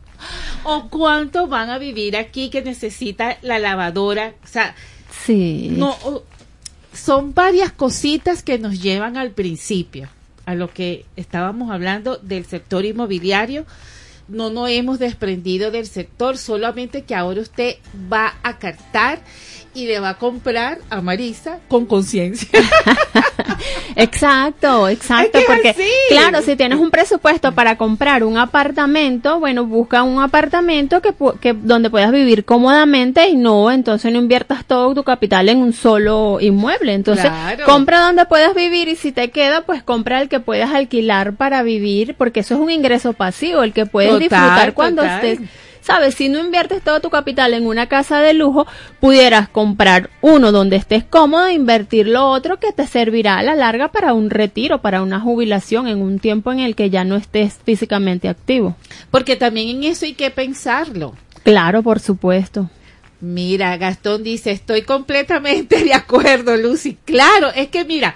[0.64, 4.34] ¿O cuánto van a vivir aquí que necesita la lavadora?
[4.44, 4.74] O sea,
[5.26, 5.68] sí.
[5.72, 6.24] no, o-
[6.94, 10.10] son varias cositas que nos llevan al principio,
[10.46, 13.66] a lo que estábamos hablando del sector inmobiliario.
[14.28, 17.76] No nos hemos desprendido del sector, solamente que ahora usted
[18.12, 19.22] va a cartar
[19.76, 22.48] y le va a comprar a Marisa con conciencia.
[23.96, 25.90] Exacto, exacto, Es que es porque así.
[26.10, 31.54] claro, si tienes un presupuesto para comprar un apartamento, bueno, busca un apartamento que, que
[31.54, 36.40] donde puedas vivir cómodamente y no, entonces no inviertas todo tu capital en un solo
[36.42, 36.94] inmueble.
[36.94, 37.66] Entonces, Claro.
[37.66, 41.64] compra donde puedas vivir y si te queda, pues compra el que puedas alquilar para
[41.64, 45.26] vivir, porque eso es un ingreso pasivo, el que puedes Total, disfrutar cuando total.
[45.26, 45.50] estés
[45.84, 48.66] Sabes, si no inviertes todo tu capital en una casa de lujo,
[49.02, 53.54] pudieras comprar uno donde estés cómodo e invertir lo otro que te servirá a la
[53.56, 57.18] larga para un retiro, para una jubilación en un tiempo en el que ya no
[57.18, 58.78] estés físicamente activo.
[59.12, 61.16] Porque también en eso hay que pensarlo.
[61.44, 62.70] Claro, por supuesto.
[63.20, 66.98] Mira, Gastón dice, estoy completamente de acuerdo, Lucy.
[67.04, 68.16] Claro, es que mira,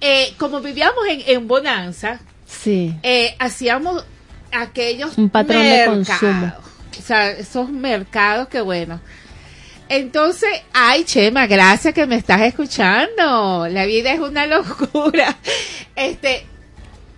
[0.00, 2.94] eh, como vivíamos en, en Bonanza, Sí.
[3.02, 4.04] eh, hacíamos
[4.52, 6.52] aquellos Un patrón de consumo.
[6.98, 9.00] O sea, esos mercados que bueno.
[9.88, 13.68] Entonces, ay, Chema, gracias que me estás escuchando.
[13.70, 15.36] La vida es una locura.
[15.94, 16.44] Este,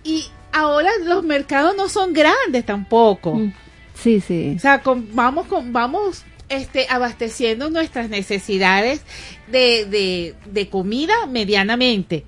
[0.03, 3.35] y ahora los mercados no son grandes tampoco.
[3.35, 3.53] Mm,
[3.95, 4.53] Sí, sí.
[4.55, 9.01] O sea, con- vamos con, vamos este abasteciendo nuestras necesidades
[9.47, 12.23] de, de, de comida medianamente.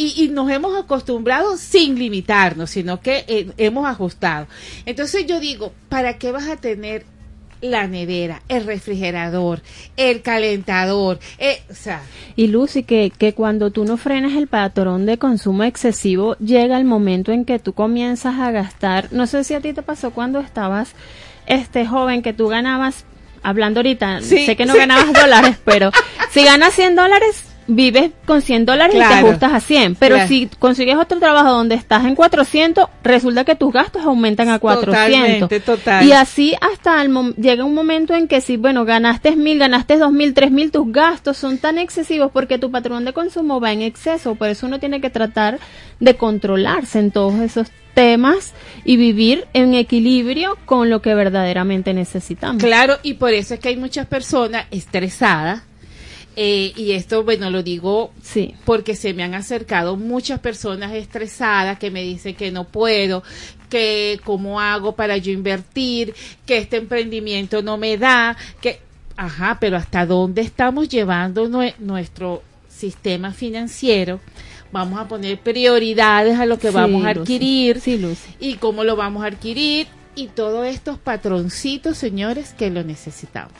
[0.00, 4.46] Y, y nos hemos acostumbrado sin limitarnos, sino que eh, hemos ajustado.
[4.86, 7.04] Entonces yo digo, ¿para qué vas a tener
[7.60, 9.60] la nevera, el refrigerador,
[9.98, 11.18] el calentador?
[11.38, 12.00] Eh, o sea,
[12.34, 16.84] Y Lucy, que, que cuando tú no frenas el patrón de consumo excesivo, llega el
[16.86, 19.08] momento en que tú comienzas a gastar.
[19.12, 20.92] No sé si a ti te pasó cuando estabas
[21.46, 23.04] este joven que tú ganabas,
[23.42, 24.78] hablando ahorita, Sí, sé que no sí.
[24.78, 25.90] ganabas dólares, pero
[26.30, 29.94] si ganas 100 dólares, vives con 100 dólares y te ajustas a 100.
[29.94, 30.28] Pero Claro.
[30.28, 34.94] si consigues otro trabajo donde estás en 400, resulta que tus gastos aumentan a 400.
[34.94, 36.04] Totalmente, total.
[36.04, 40.12] Y así hasta el llega un momento en que si, bueno, ganaste mil, ganaste dos
[40.12, 43.82] mil, tres mil, tus gastos son tan excesivos porque tu patrón de consumo va en
[43.82, 44.34] exceso.
[44.34, 45.58] Por eso uno tiene que tratar
[46.00, 48.54] de controlarse en todos esos temas
[48.84, 52.62] y vivir en equilibrio con lo que verdaderamente necesitamos.
[52.62, 55.62] Claro, y por eso es que hay muchas personas estresadas.
[56.42, 58.54] Eh, y esto, bueno, lo digo Sí.
[58.64, 63.22] porque se me han acercado muchas personas estresadas que me dicen que no puedo,
[63.68, 66.14] que cómo hago para yo invertir,
[66.46, 68.80] que este emprendimiento no me da, que,
[69.18, 74.18] ajá, pero hasta dónde estamos llevando nue- nuestro sistema financiero.
[74.72, 78.00] Vamos a poner prioridades a lo que Sí, vamos a adquirir Sí,
[78.38, 83.52] y cómo lo vamos a adquirir y todos estos patroncitos, señores, que lo necesitamos.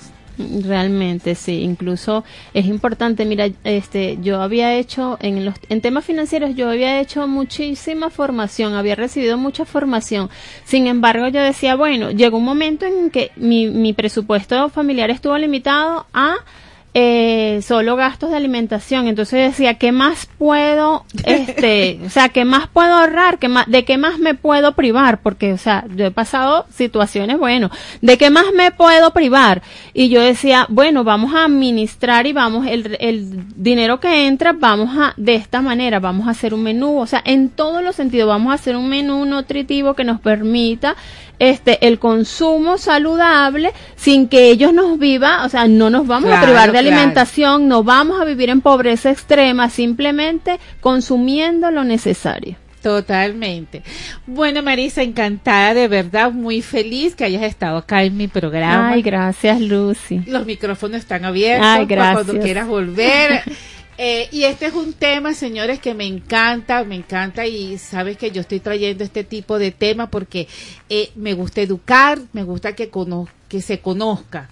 [0.62, 6.54] Realmente sí, incluso es importante, mira, este, yo había hecho en los en temas financieros
[6.54, 10.30] yo había hecho muchísima formación, había recibido mucha formación.
[10.64, 15.36] Sin embargo, yo decía, bueno, llegó un momento en que mi, mi presupuesto familiar estuvo
[15.36, 16.36] limitado a
[16.92, 19.06] eh, solo gastos de alimentación.
[19.06, 23.38] Entonces yo decía, ¿qué más puedo, este, o sea, qué más puedo ahorrar?
[23.38, 25.20] ¿Qué más, ¿De qué más me puedo privar?
[25.20, 29.62] Porque, o sea, yo he pasado situaciones, bueno, ¿de qué más me puedo privar?
[29.94, 34.90] Y yo decía, bueno, vamos a administrar y vamos, el, el dinero que entra, vamos
[34.98, 38.28] a, de esta manera, vamos a hacer un menú, o sea, en todos los sentidos,
[38.28, 40.96] vamos a hacer un menú nutritivo que nos permita
[41.40, 46.42] este el consumo saludable sin que ellos nos viva, o sea, no nos vamos a
[46.42, 46.79] privar de.
[46.80, 52.56] Alimentación, no vamos a vivir en pobreza extrema, simplemente consumiendo lo necesario.
[52.82, 53.82] Totalmente.
[54.26, 58.90] Bueno, Marisa, encantada, de verdad, muy feliz que hayas estado acá en mi programa.
[58.90, 60.22] Ay, gracias, Lucy.
[60.26, 63.42] Los micrófonos están abiertos Ay, para cuando quieras volver.
[64.02, 68.30] Eh, y este es un tema, señores, que me encanta, me encanta y sabes que
[68.30, 70.48] yo estoy trayendo este tipo de tema porque
[70.88, 74.48] eh, me gusta educar, me gusta que se conozca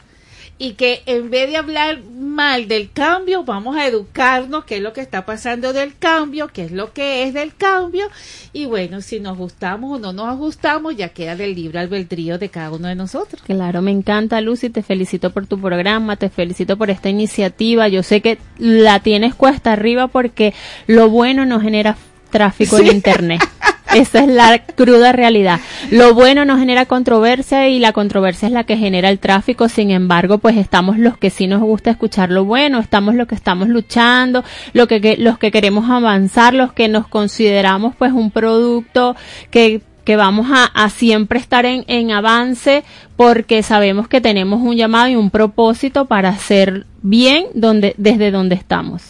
[0.58, 4.92] y que en vez de hablar mal del cambio, vamos a educarnos qué es lo
[4.92, 8.08] que está pasando del cambio, qué es lo que es del cambio
[8.52, 12.48] y bueno, si nos gustamos o no nos ajustamos, ya queda del libre albedrío de
[12.48, 13.42] cada uno de nosotros.
[13.42, 17.88] Claro, me encanta Lucy, te felicito por tu programa, te felicito por esta iniciativa.
[17.88, 20.54] Yo sé que la tienes cuesta arriba porque
[20.86, 21.96] lo bueno no genera
[22.30, 23.40] tráfico en internet.
[23.94, 25.60] Esa es la cruda realidad.
[25.90, 29.68] Lo bueno no genera controversia y la controversia es la que genera el tráfico.
[29.68, 33.34] Sin embargo, pues estamos los que sí nos gusta escuchar lo bueno, estamos los que
[33.34, 34.44] estamos luchando,
[34.74, 39.16] lo que, que- los que queremos avanzar, los que nos consideramos pues un producto
[39.50, 42.82] que que vamos a, a siempre estar en, en avance
[43.14, 48.54] porque sabemos que tenemos un llamado y un propósito para hacer bien donde, desde donde
[48.54, 49.02] estamos.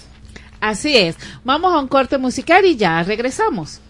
[0.61, 1.15] Así es.
[1.45, 3.81] Vamos a un corte musical y ya regresamos.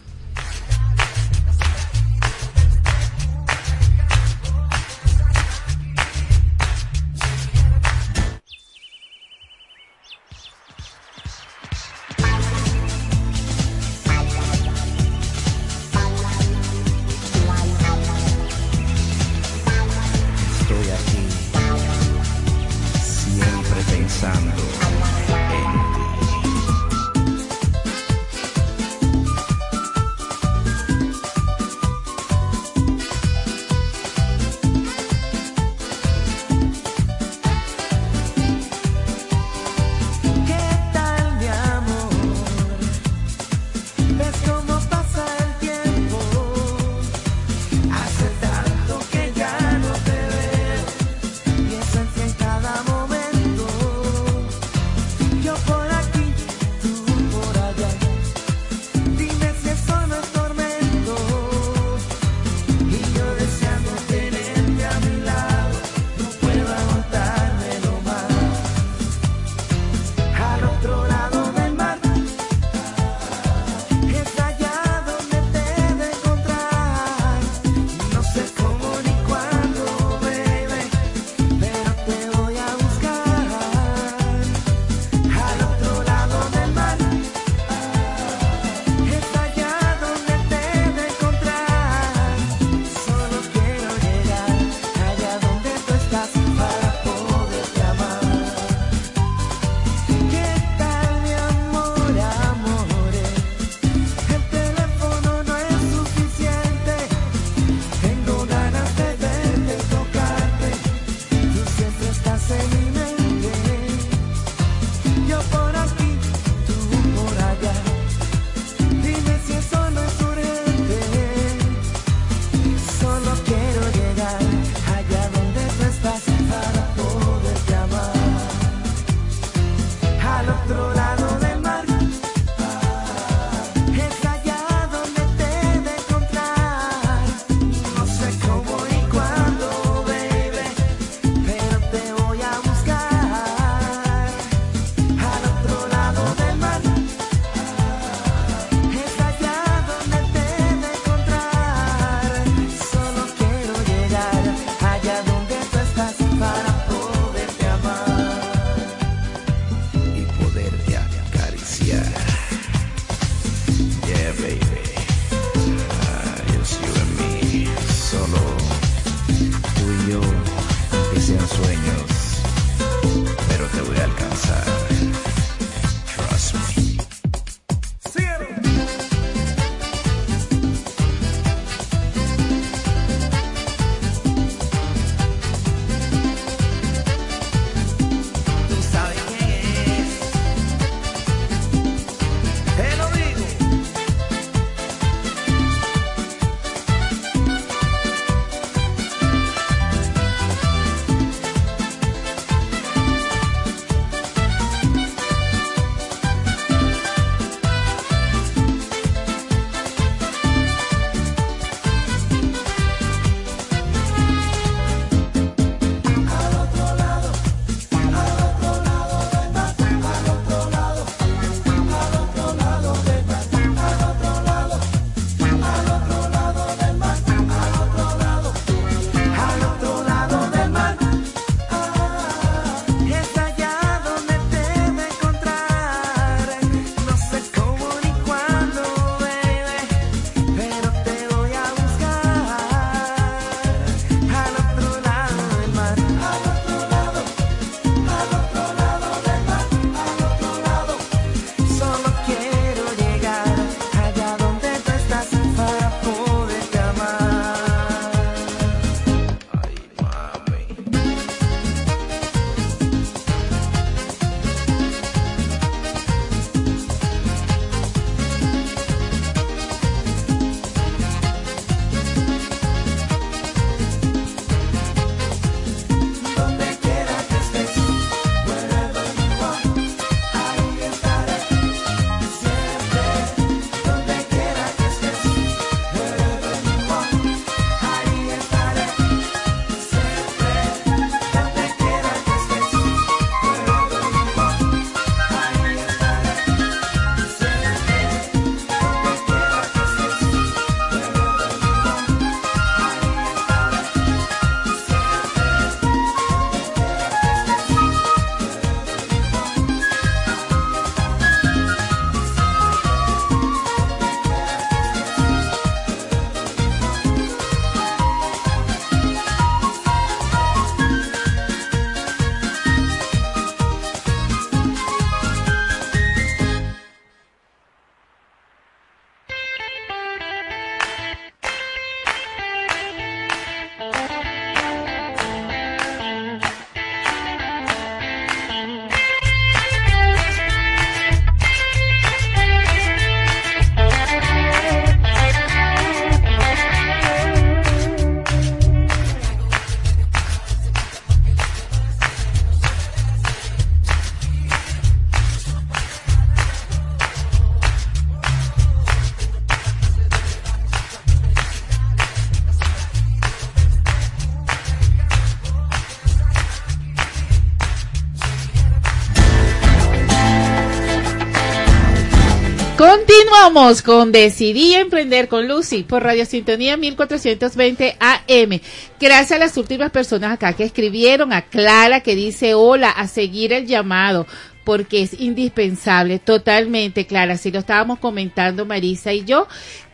[373.48, 378.60] Continuamos con Decidí Emprender con Lucy por Radio Sintonía 1420 AM.
[379.00, 383.54] Gracias a las últimas personas acá que escribieron, a Clara que dice hola, a seguir
[383.54, 384.26] el llamado
[384.64, 387.38] porque es indispensable, totalmente, Clara.
[387.38, 389.48] Si lo estábamos comentando Marisa y yo,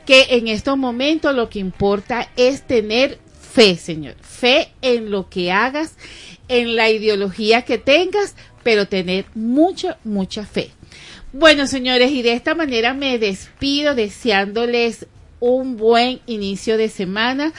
[0.05, 3.20] que en estos momentos lo que importa es tener
[3.52, 4.16] fe, Señor.
[4.20, 5.94] Fe en lo que hagas,
[6.48, 10.72] en la ideología que tengas, pero tener mucha, mucha fe.
[11.36, 15.09] Bueno, señores, y de esta manera me despido deseándoles
[15.40, 17.52] un buen inicio de semana.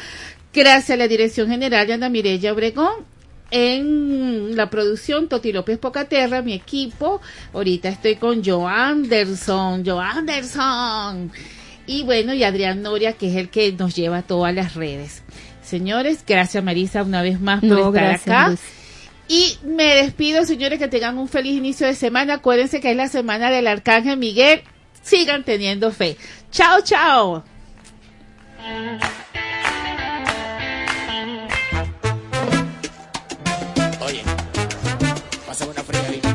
[0.54, 3.04] Gracias a la Dirección General de Ana Mireya Obregón.
[3.52, 7.20] En la producción, Toti López Pocaterra, mi equipo.
[7.52, 11.34] Ahorita estoy con Joe Anderson, Joe Anderson.
[11.86, 15.22] Y bueno, y Adrián Noria, que es el que nos lleva a todas las redes.
[15.62, 18.56] Señores, gracias Marisa una vez más por No, estar gracias, acá.
[19.28, 22.36] Y me despido, señores, que tengan un feliz inicio de semana.
[22.36, 24.62] Acuérdense que es la semana del Arcángel Miguel.
[25.02, 26.18] Sigan teniendo fe.
[26.52, 27.44] Chao, chao.
[34.02, 34.24] Oye,
[35.48, 36.35] pasa una fría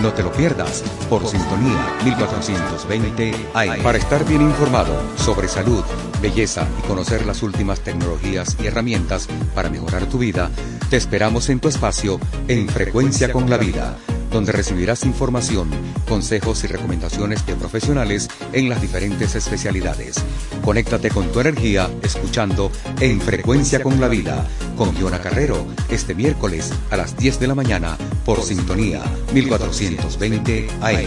[0.00, 3.82] No te lo pierdas por Sintonía 1420 AM.
[3.82, 5.82] Para estar bien informado sobre salud,
[6.20, 10.50] belleza y conocer las últimas tecnologías y herramientas para mejorar tu vida,
[10.90, 13.96] te esperamos en tu espacio en Frecuencia con la Vida
[14.30, 15.70] donde recibirás información,
[16.06, 20.22] consejos y recomendaciones de profesionales en las diferentes especialidades.
[20.62, 22.70] Conéctate con tu energía escuchando
[23.00, 24.46] En Frecuencia con la Vida
[24.76, 27.96] con Giona Carrero este miércoles a las 10 de la mañana
[28.26, 31.06] por Sintonía 1420 AM.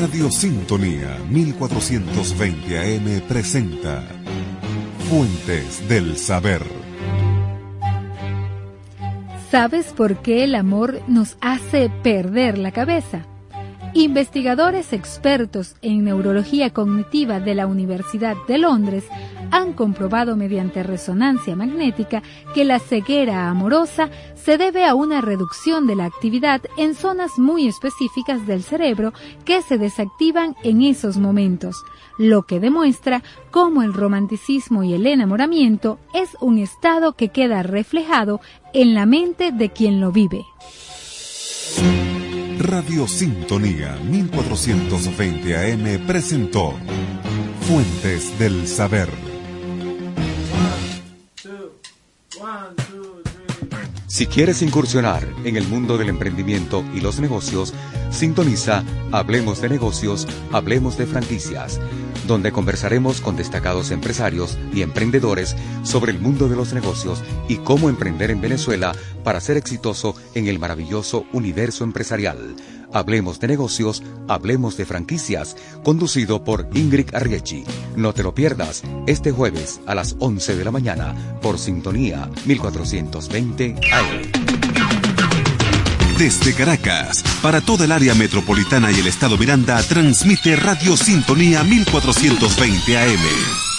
[0.00, 4.08] Radio Sintonía 1420 AM presenta
[5.10, 6.62] Fuentes del Saber.
[9.50, 13.26] ¿Sabes por qué el amor nos hace perder la cabeza?
[13.92, 19.04] Investigadores expertos en neurología cognitiva de la Universidad de Londres
[19.54, 22.24] han comprobado mediante resonancia magnética
[22.54, 27.68] que la ceguera amorosa se debe a una reducción de la actividad en zonas muy
[27.68, 29.12] específicas del cerebro
[29.44, 31.84] que se desactivan en esos momentos,
[32.18, 33.22] lo que demuestra
[33.52, 38.40] cómo el romanticismo y el enamoramiento es un estado que queda reflejado
[38.72, 40.44] en la mente de quien lo vive.
[42.58, 46.74] Radio Sintonía 1420 AM presentó
[47.60, 49.23] Fuentes del Saber.
[54.14, 57.74] Si quieres incursionar en el mundo del emprendimiento y los negocios,
[58.12, 61.80] sintoniza Hablemos de negocios, Hablemos de franquicias,
[62.24, 67.88] donde conversaremos con destacados empresarios y emprendedores sobre el mundo de los negocios y cómo
[67.88, 68.92] emprender en Venezuela
[69.24, 72.54] para ser exitoso en el maravilloso universo empresarial.
[72.94, 77.64] Hablemos de negocios, hablemos de franquicias, conducido por Ingrid Arriechi.
[77.96, 83.74] No te lo pierdas este jueves a las 11 de la mañana por Sintonía 1420
[83.92, 84.44] AM.
[86.16, 92.96] Desde Caracas, para toda el área metropolitana y el estado Miranda, transmite Radio Sintonía 1420
[92.96, 93.73] AM.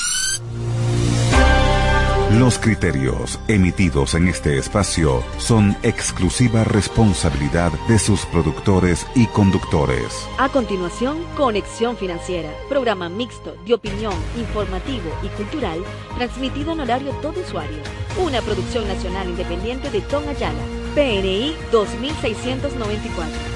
[2.39, 10.27] Los criterios emitidos en este espacio son exclusiva responsabilidad de sus productores y conductores.
[10.37, 15.79] A continuación, Conexión Financiera, programa mixto de opinión, informativo y cultural,
[16.17, 17.77] transmitido en horario todo usuario.
[18.21, 20.59] Una producción nacional independiente de Tom Ayala,
[20.93, 23.54] PNI 2694.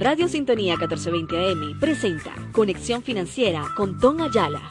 [0.00, 4.62] Radio Sintonía 1420 AM presenta Conexión Financiera con Tom Ayala.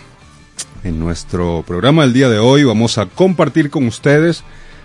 [0.83, 4.43] En nuestro programa del día de hoy vamos a compartir con ustedes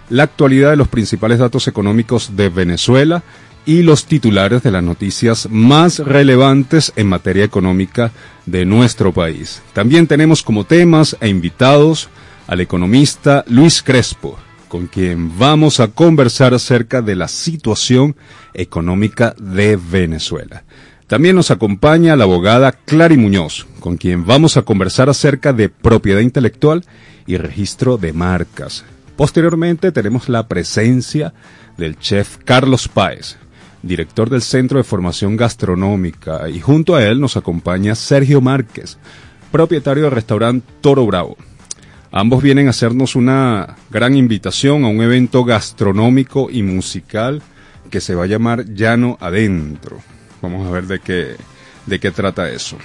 [0.10, 3.24] la actualidad de los principales datos económicos de Venezuela
[3.66, 8.12] y los titulares de las noticias más relevantes en materia económica
[8.46, 9.62] de nuestro país.
[9.74, 12.10] También tenemos como temas e invitados
[12.48, 18.16] al economista Luis Crespo, con quien vamos a conversar acerca de la situación
[18.54, 20.64] económica de Venezuela.
[21.08, 26.22] También nos acompaña la abogada Clary Muñoz, con quien vamos a conversar acerca de propiedad
[26.22, 26.84] intelectual
[27.28, 28.84] y registro de marcas.
[29.16, 31.34] Posteriormente tenemos la presencia
[31.78, 33.38] del chef Carlos Páez,
[33.84, 38.98] director del Centro de Formación Gastronómica, y junto a él nos acompaña Sergio Márquez,
[39.52, 41.38] propietario del restaurante Toro Bravo.
[42.18, 47.42] Ambos vienen a hacernos una gran invitación a un evento gastronómico y musical
[47.90, 50.00] que se va a llamar Llano Adentro.
[50.42, 51.36] Vamos a ver de qué,
[51.86, 52.78] de qué trata eso.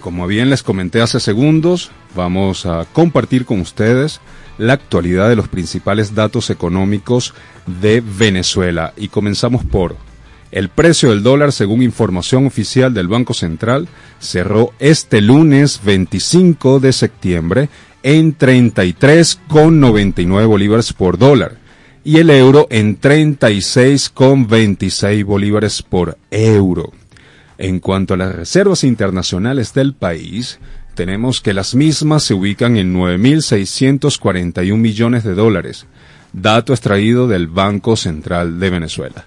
[0.00, 4.20] Como bien les comenté hace segundos, vamos a compartir con ustedes
[4.58, 7.34] la actualidad de los principales datos económicos
[7.66, 8.92] de Venezuela.
[8.96, 9.96] Y comenzamos por
[10.52, 13.88] el precio del dólar, según información oficial del Banco Central,
[14.20, 17.68] cerró este lunes 25 de septiembre
[18.04, 21.56] en 33,99 bolívares por dólar
[22.04, 26.92] y el euro en 36,26 bolívares por euro.
[27.56, 30.58] En cuanto a las reservas internacionales del país,
[30.94, 35.86] tenemos que las mismas se ubican en 9.641 millones de dólares,
[36.34, 39.24] dato extraído del Banco Central de Venezuela.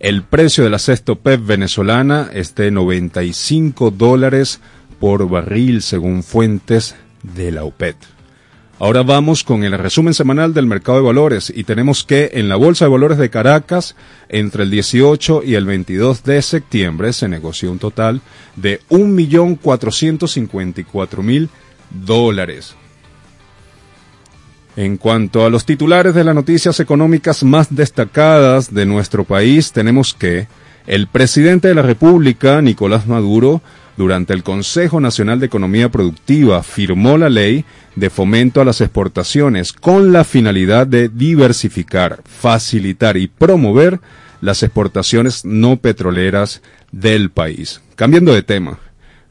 [0.00, 4.62] El precio de la cesto PEP venezolana es de 95 dólares
[4.98, 8.13] por barril según fuentes de la OPET.
[8.80, 12.56] Ahora vamos con el resumen semanal del mercado de valores y tenemos que en la
[12.56, 13.94] Bolsa de Valores de Caracas,
[14.28, 18.20] entre el 18 y el 22 de septiembre, se negoció un total
[18.56, 21.48] de 1.454.000
[21.90, 22.74] dólares.
[24.76, 30.14] En cuanto a los titulares de las noticias económicas más destacadas de nuestro país, tenemos
[30.14, 30.48] que
[30.88, 33.62] el presidente de la República, Nicolás Maduro,
[33.96, 37.64] durante el Consejo Nacional de Economía Productiva firmó la ley
[37.96, 44.00] de fomento a las exportaciones con la finalidad de diversificar, facilitar y promover
[44.40, 46.62] las exportaciones no petroleras
[46.92, 47.80] del país.
[47.96, 48.78] Cambiando de tema,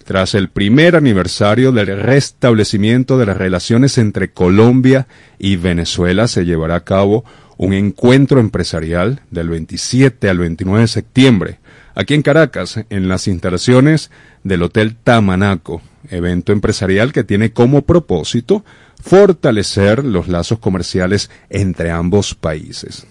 [0.03, 5.07] tras el primer aniversario del restablecimiento de las relaciones entre Colombia
[5.39, 7.23] y Venezuela, se llevará a cabo
[7.57, 11.59] un encuentro empresarial del 27 al 29 de septiembre,
[11.95, 14.11] aquí en Caracas, en las instalaciones
[14.43, 18.63] del Hotel Tamanaco, evento empresarial que tiene como propósito
[19.01, 23.05] fortalecer los lazos comerciales entre ambos países.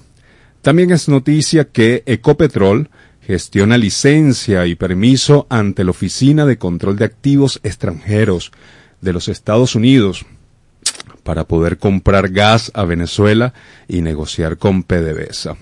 [0.62, 2.88] También es noticia que Ecopetrol
[3.20, 8.52] gestiona licencia y permiso ante la Oficina de Control de Activos Extranjeros
[9.00, 10.24] de los Estados Unidos
[11.22, 13.54] para poder comprar gas a Venezuela
[13.86, 15.56] y negociar con PDVSA.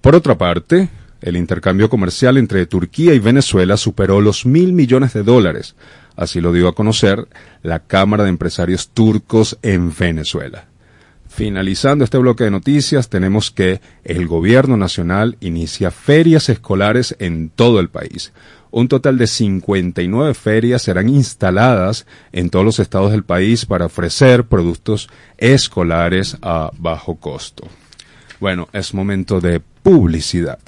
[0.00, 0.88] Por otra parte,
[1.24, 5.74] el intercambio comercial entre Turquía y Venezuela superó los mil millones de dólares,
[6.16, 7.26] así lo dio a conocer
[7.62, 10.66] la Cámara de Empresarios Turcos en Venezuela.
[11.26, 17.80] Finalizando este bloque de noticias, tenemos que el Gobierno Nacional inicia ferias escolares en todo
[17.80, 18.34] el país.
[18.70, 24.44] Un total de 59 ferias serán instaladas en todos los estados del país para ofrecer
[24.44, 27.66] productos escolares a bajo costo.
[28.40, 30.58] Bueno, es momento de publicidad.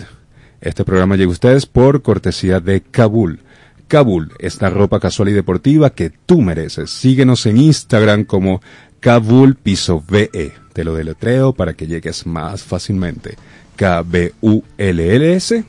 [0.60, 3.40] Este programa llega a ustedes por cortesía de Kabul.
[3.88, 6.90] Kabul, esta ropa casual y deportiva que tú mereces.
[6.90, 8.60] Síguenos en Instagram como
[9.00, 10.52] Kabul Piso VE.
[10.72, 13.36] Te lo deletreo para que llegues más fácilmente.
[13.76, 15.64] K-B-U-L-L-S,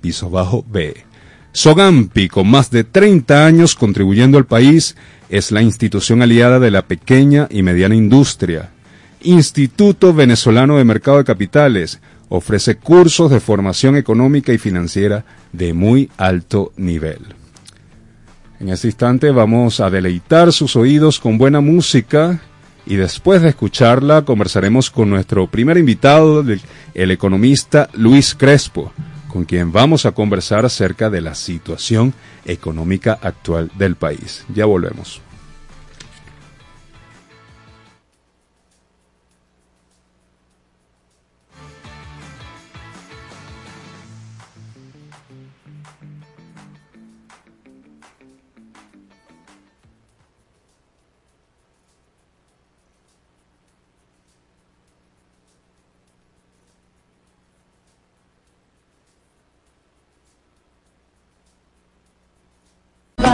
[0.00, 0.94] piso bajo B.
[1.52, 4.96] Sogampi, con más de 30 años contribuyendo al país,
[5.28, 8.70] es la institución aliada de la pequeña y mediana industria.
[9.22, 12.00] Instituto Venezolano de Mercado de Capitales
[12.34, 15.22] ofrece cursos de formación económica y financiera
[15.52, 17.18] de muy alto nivel.
[18.58, 22.40] En este instante vamos a deleitar sus oídos con buena música
[22.86, 26.42] y después de escucharla conversaremos con nuestro primer invitado,
[26.94, 28.94] el economista Luis Crespo,
[29.28, 32.14] con quien vamos a conversar acerca de la situación
[32.46, 34.46] económica actual del país.
[34.54, 35.20] Ya volvemos.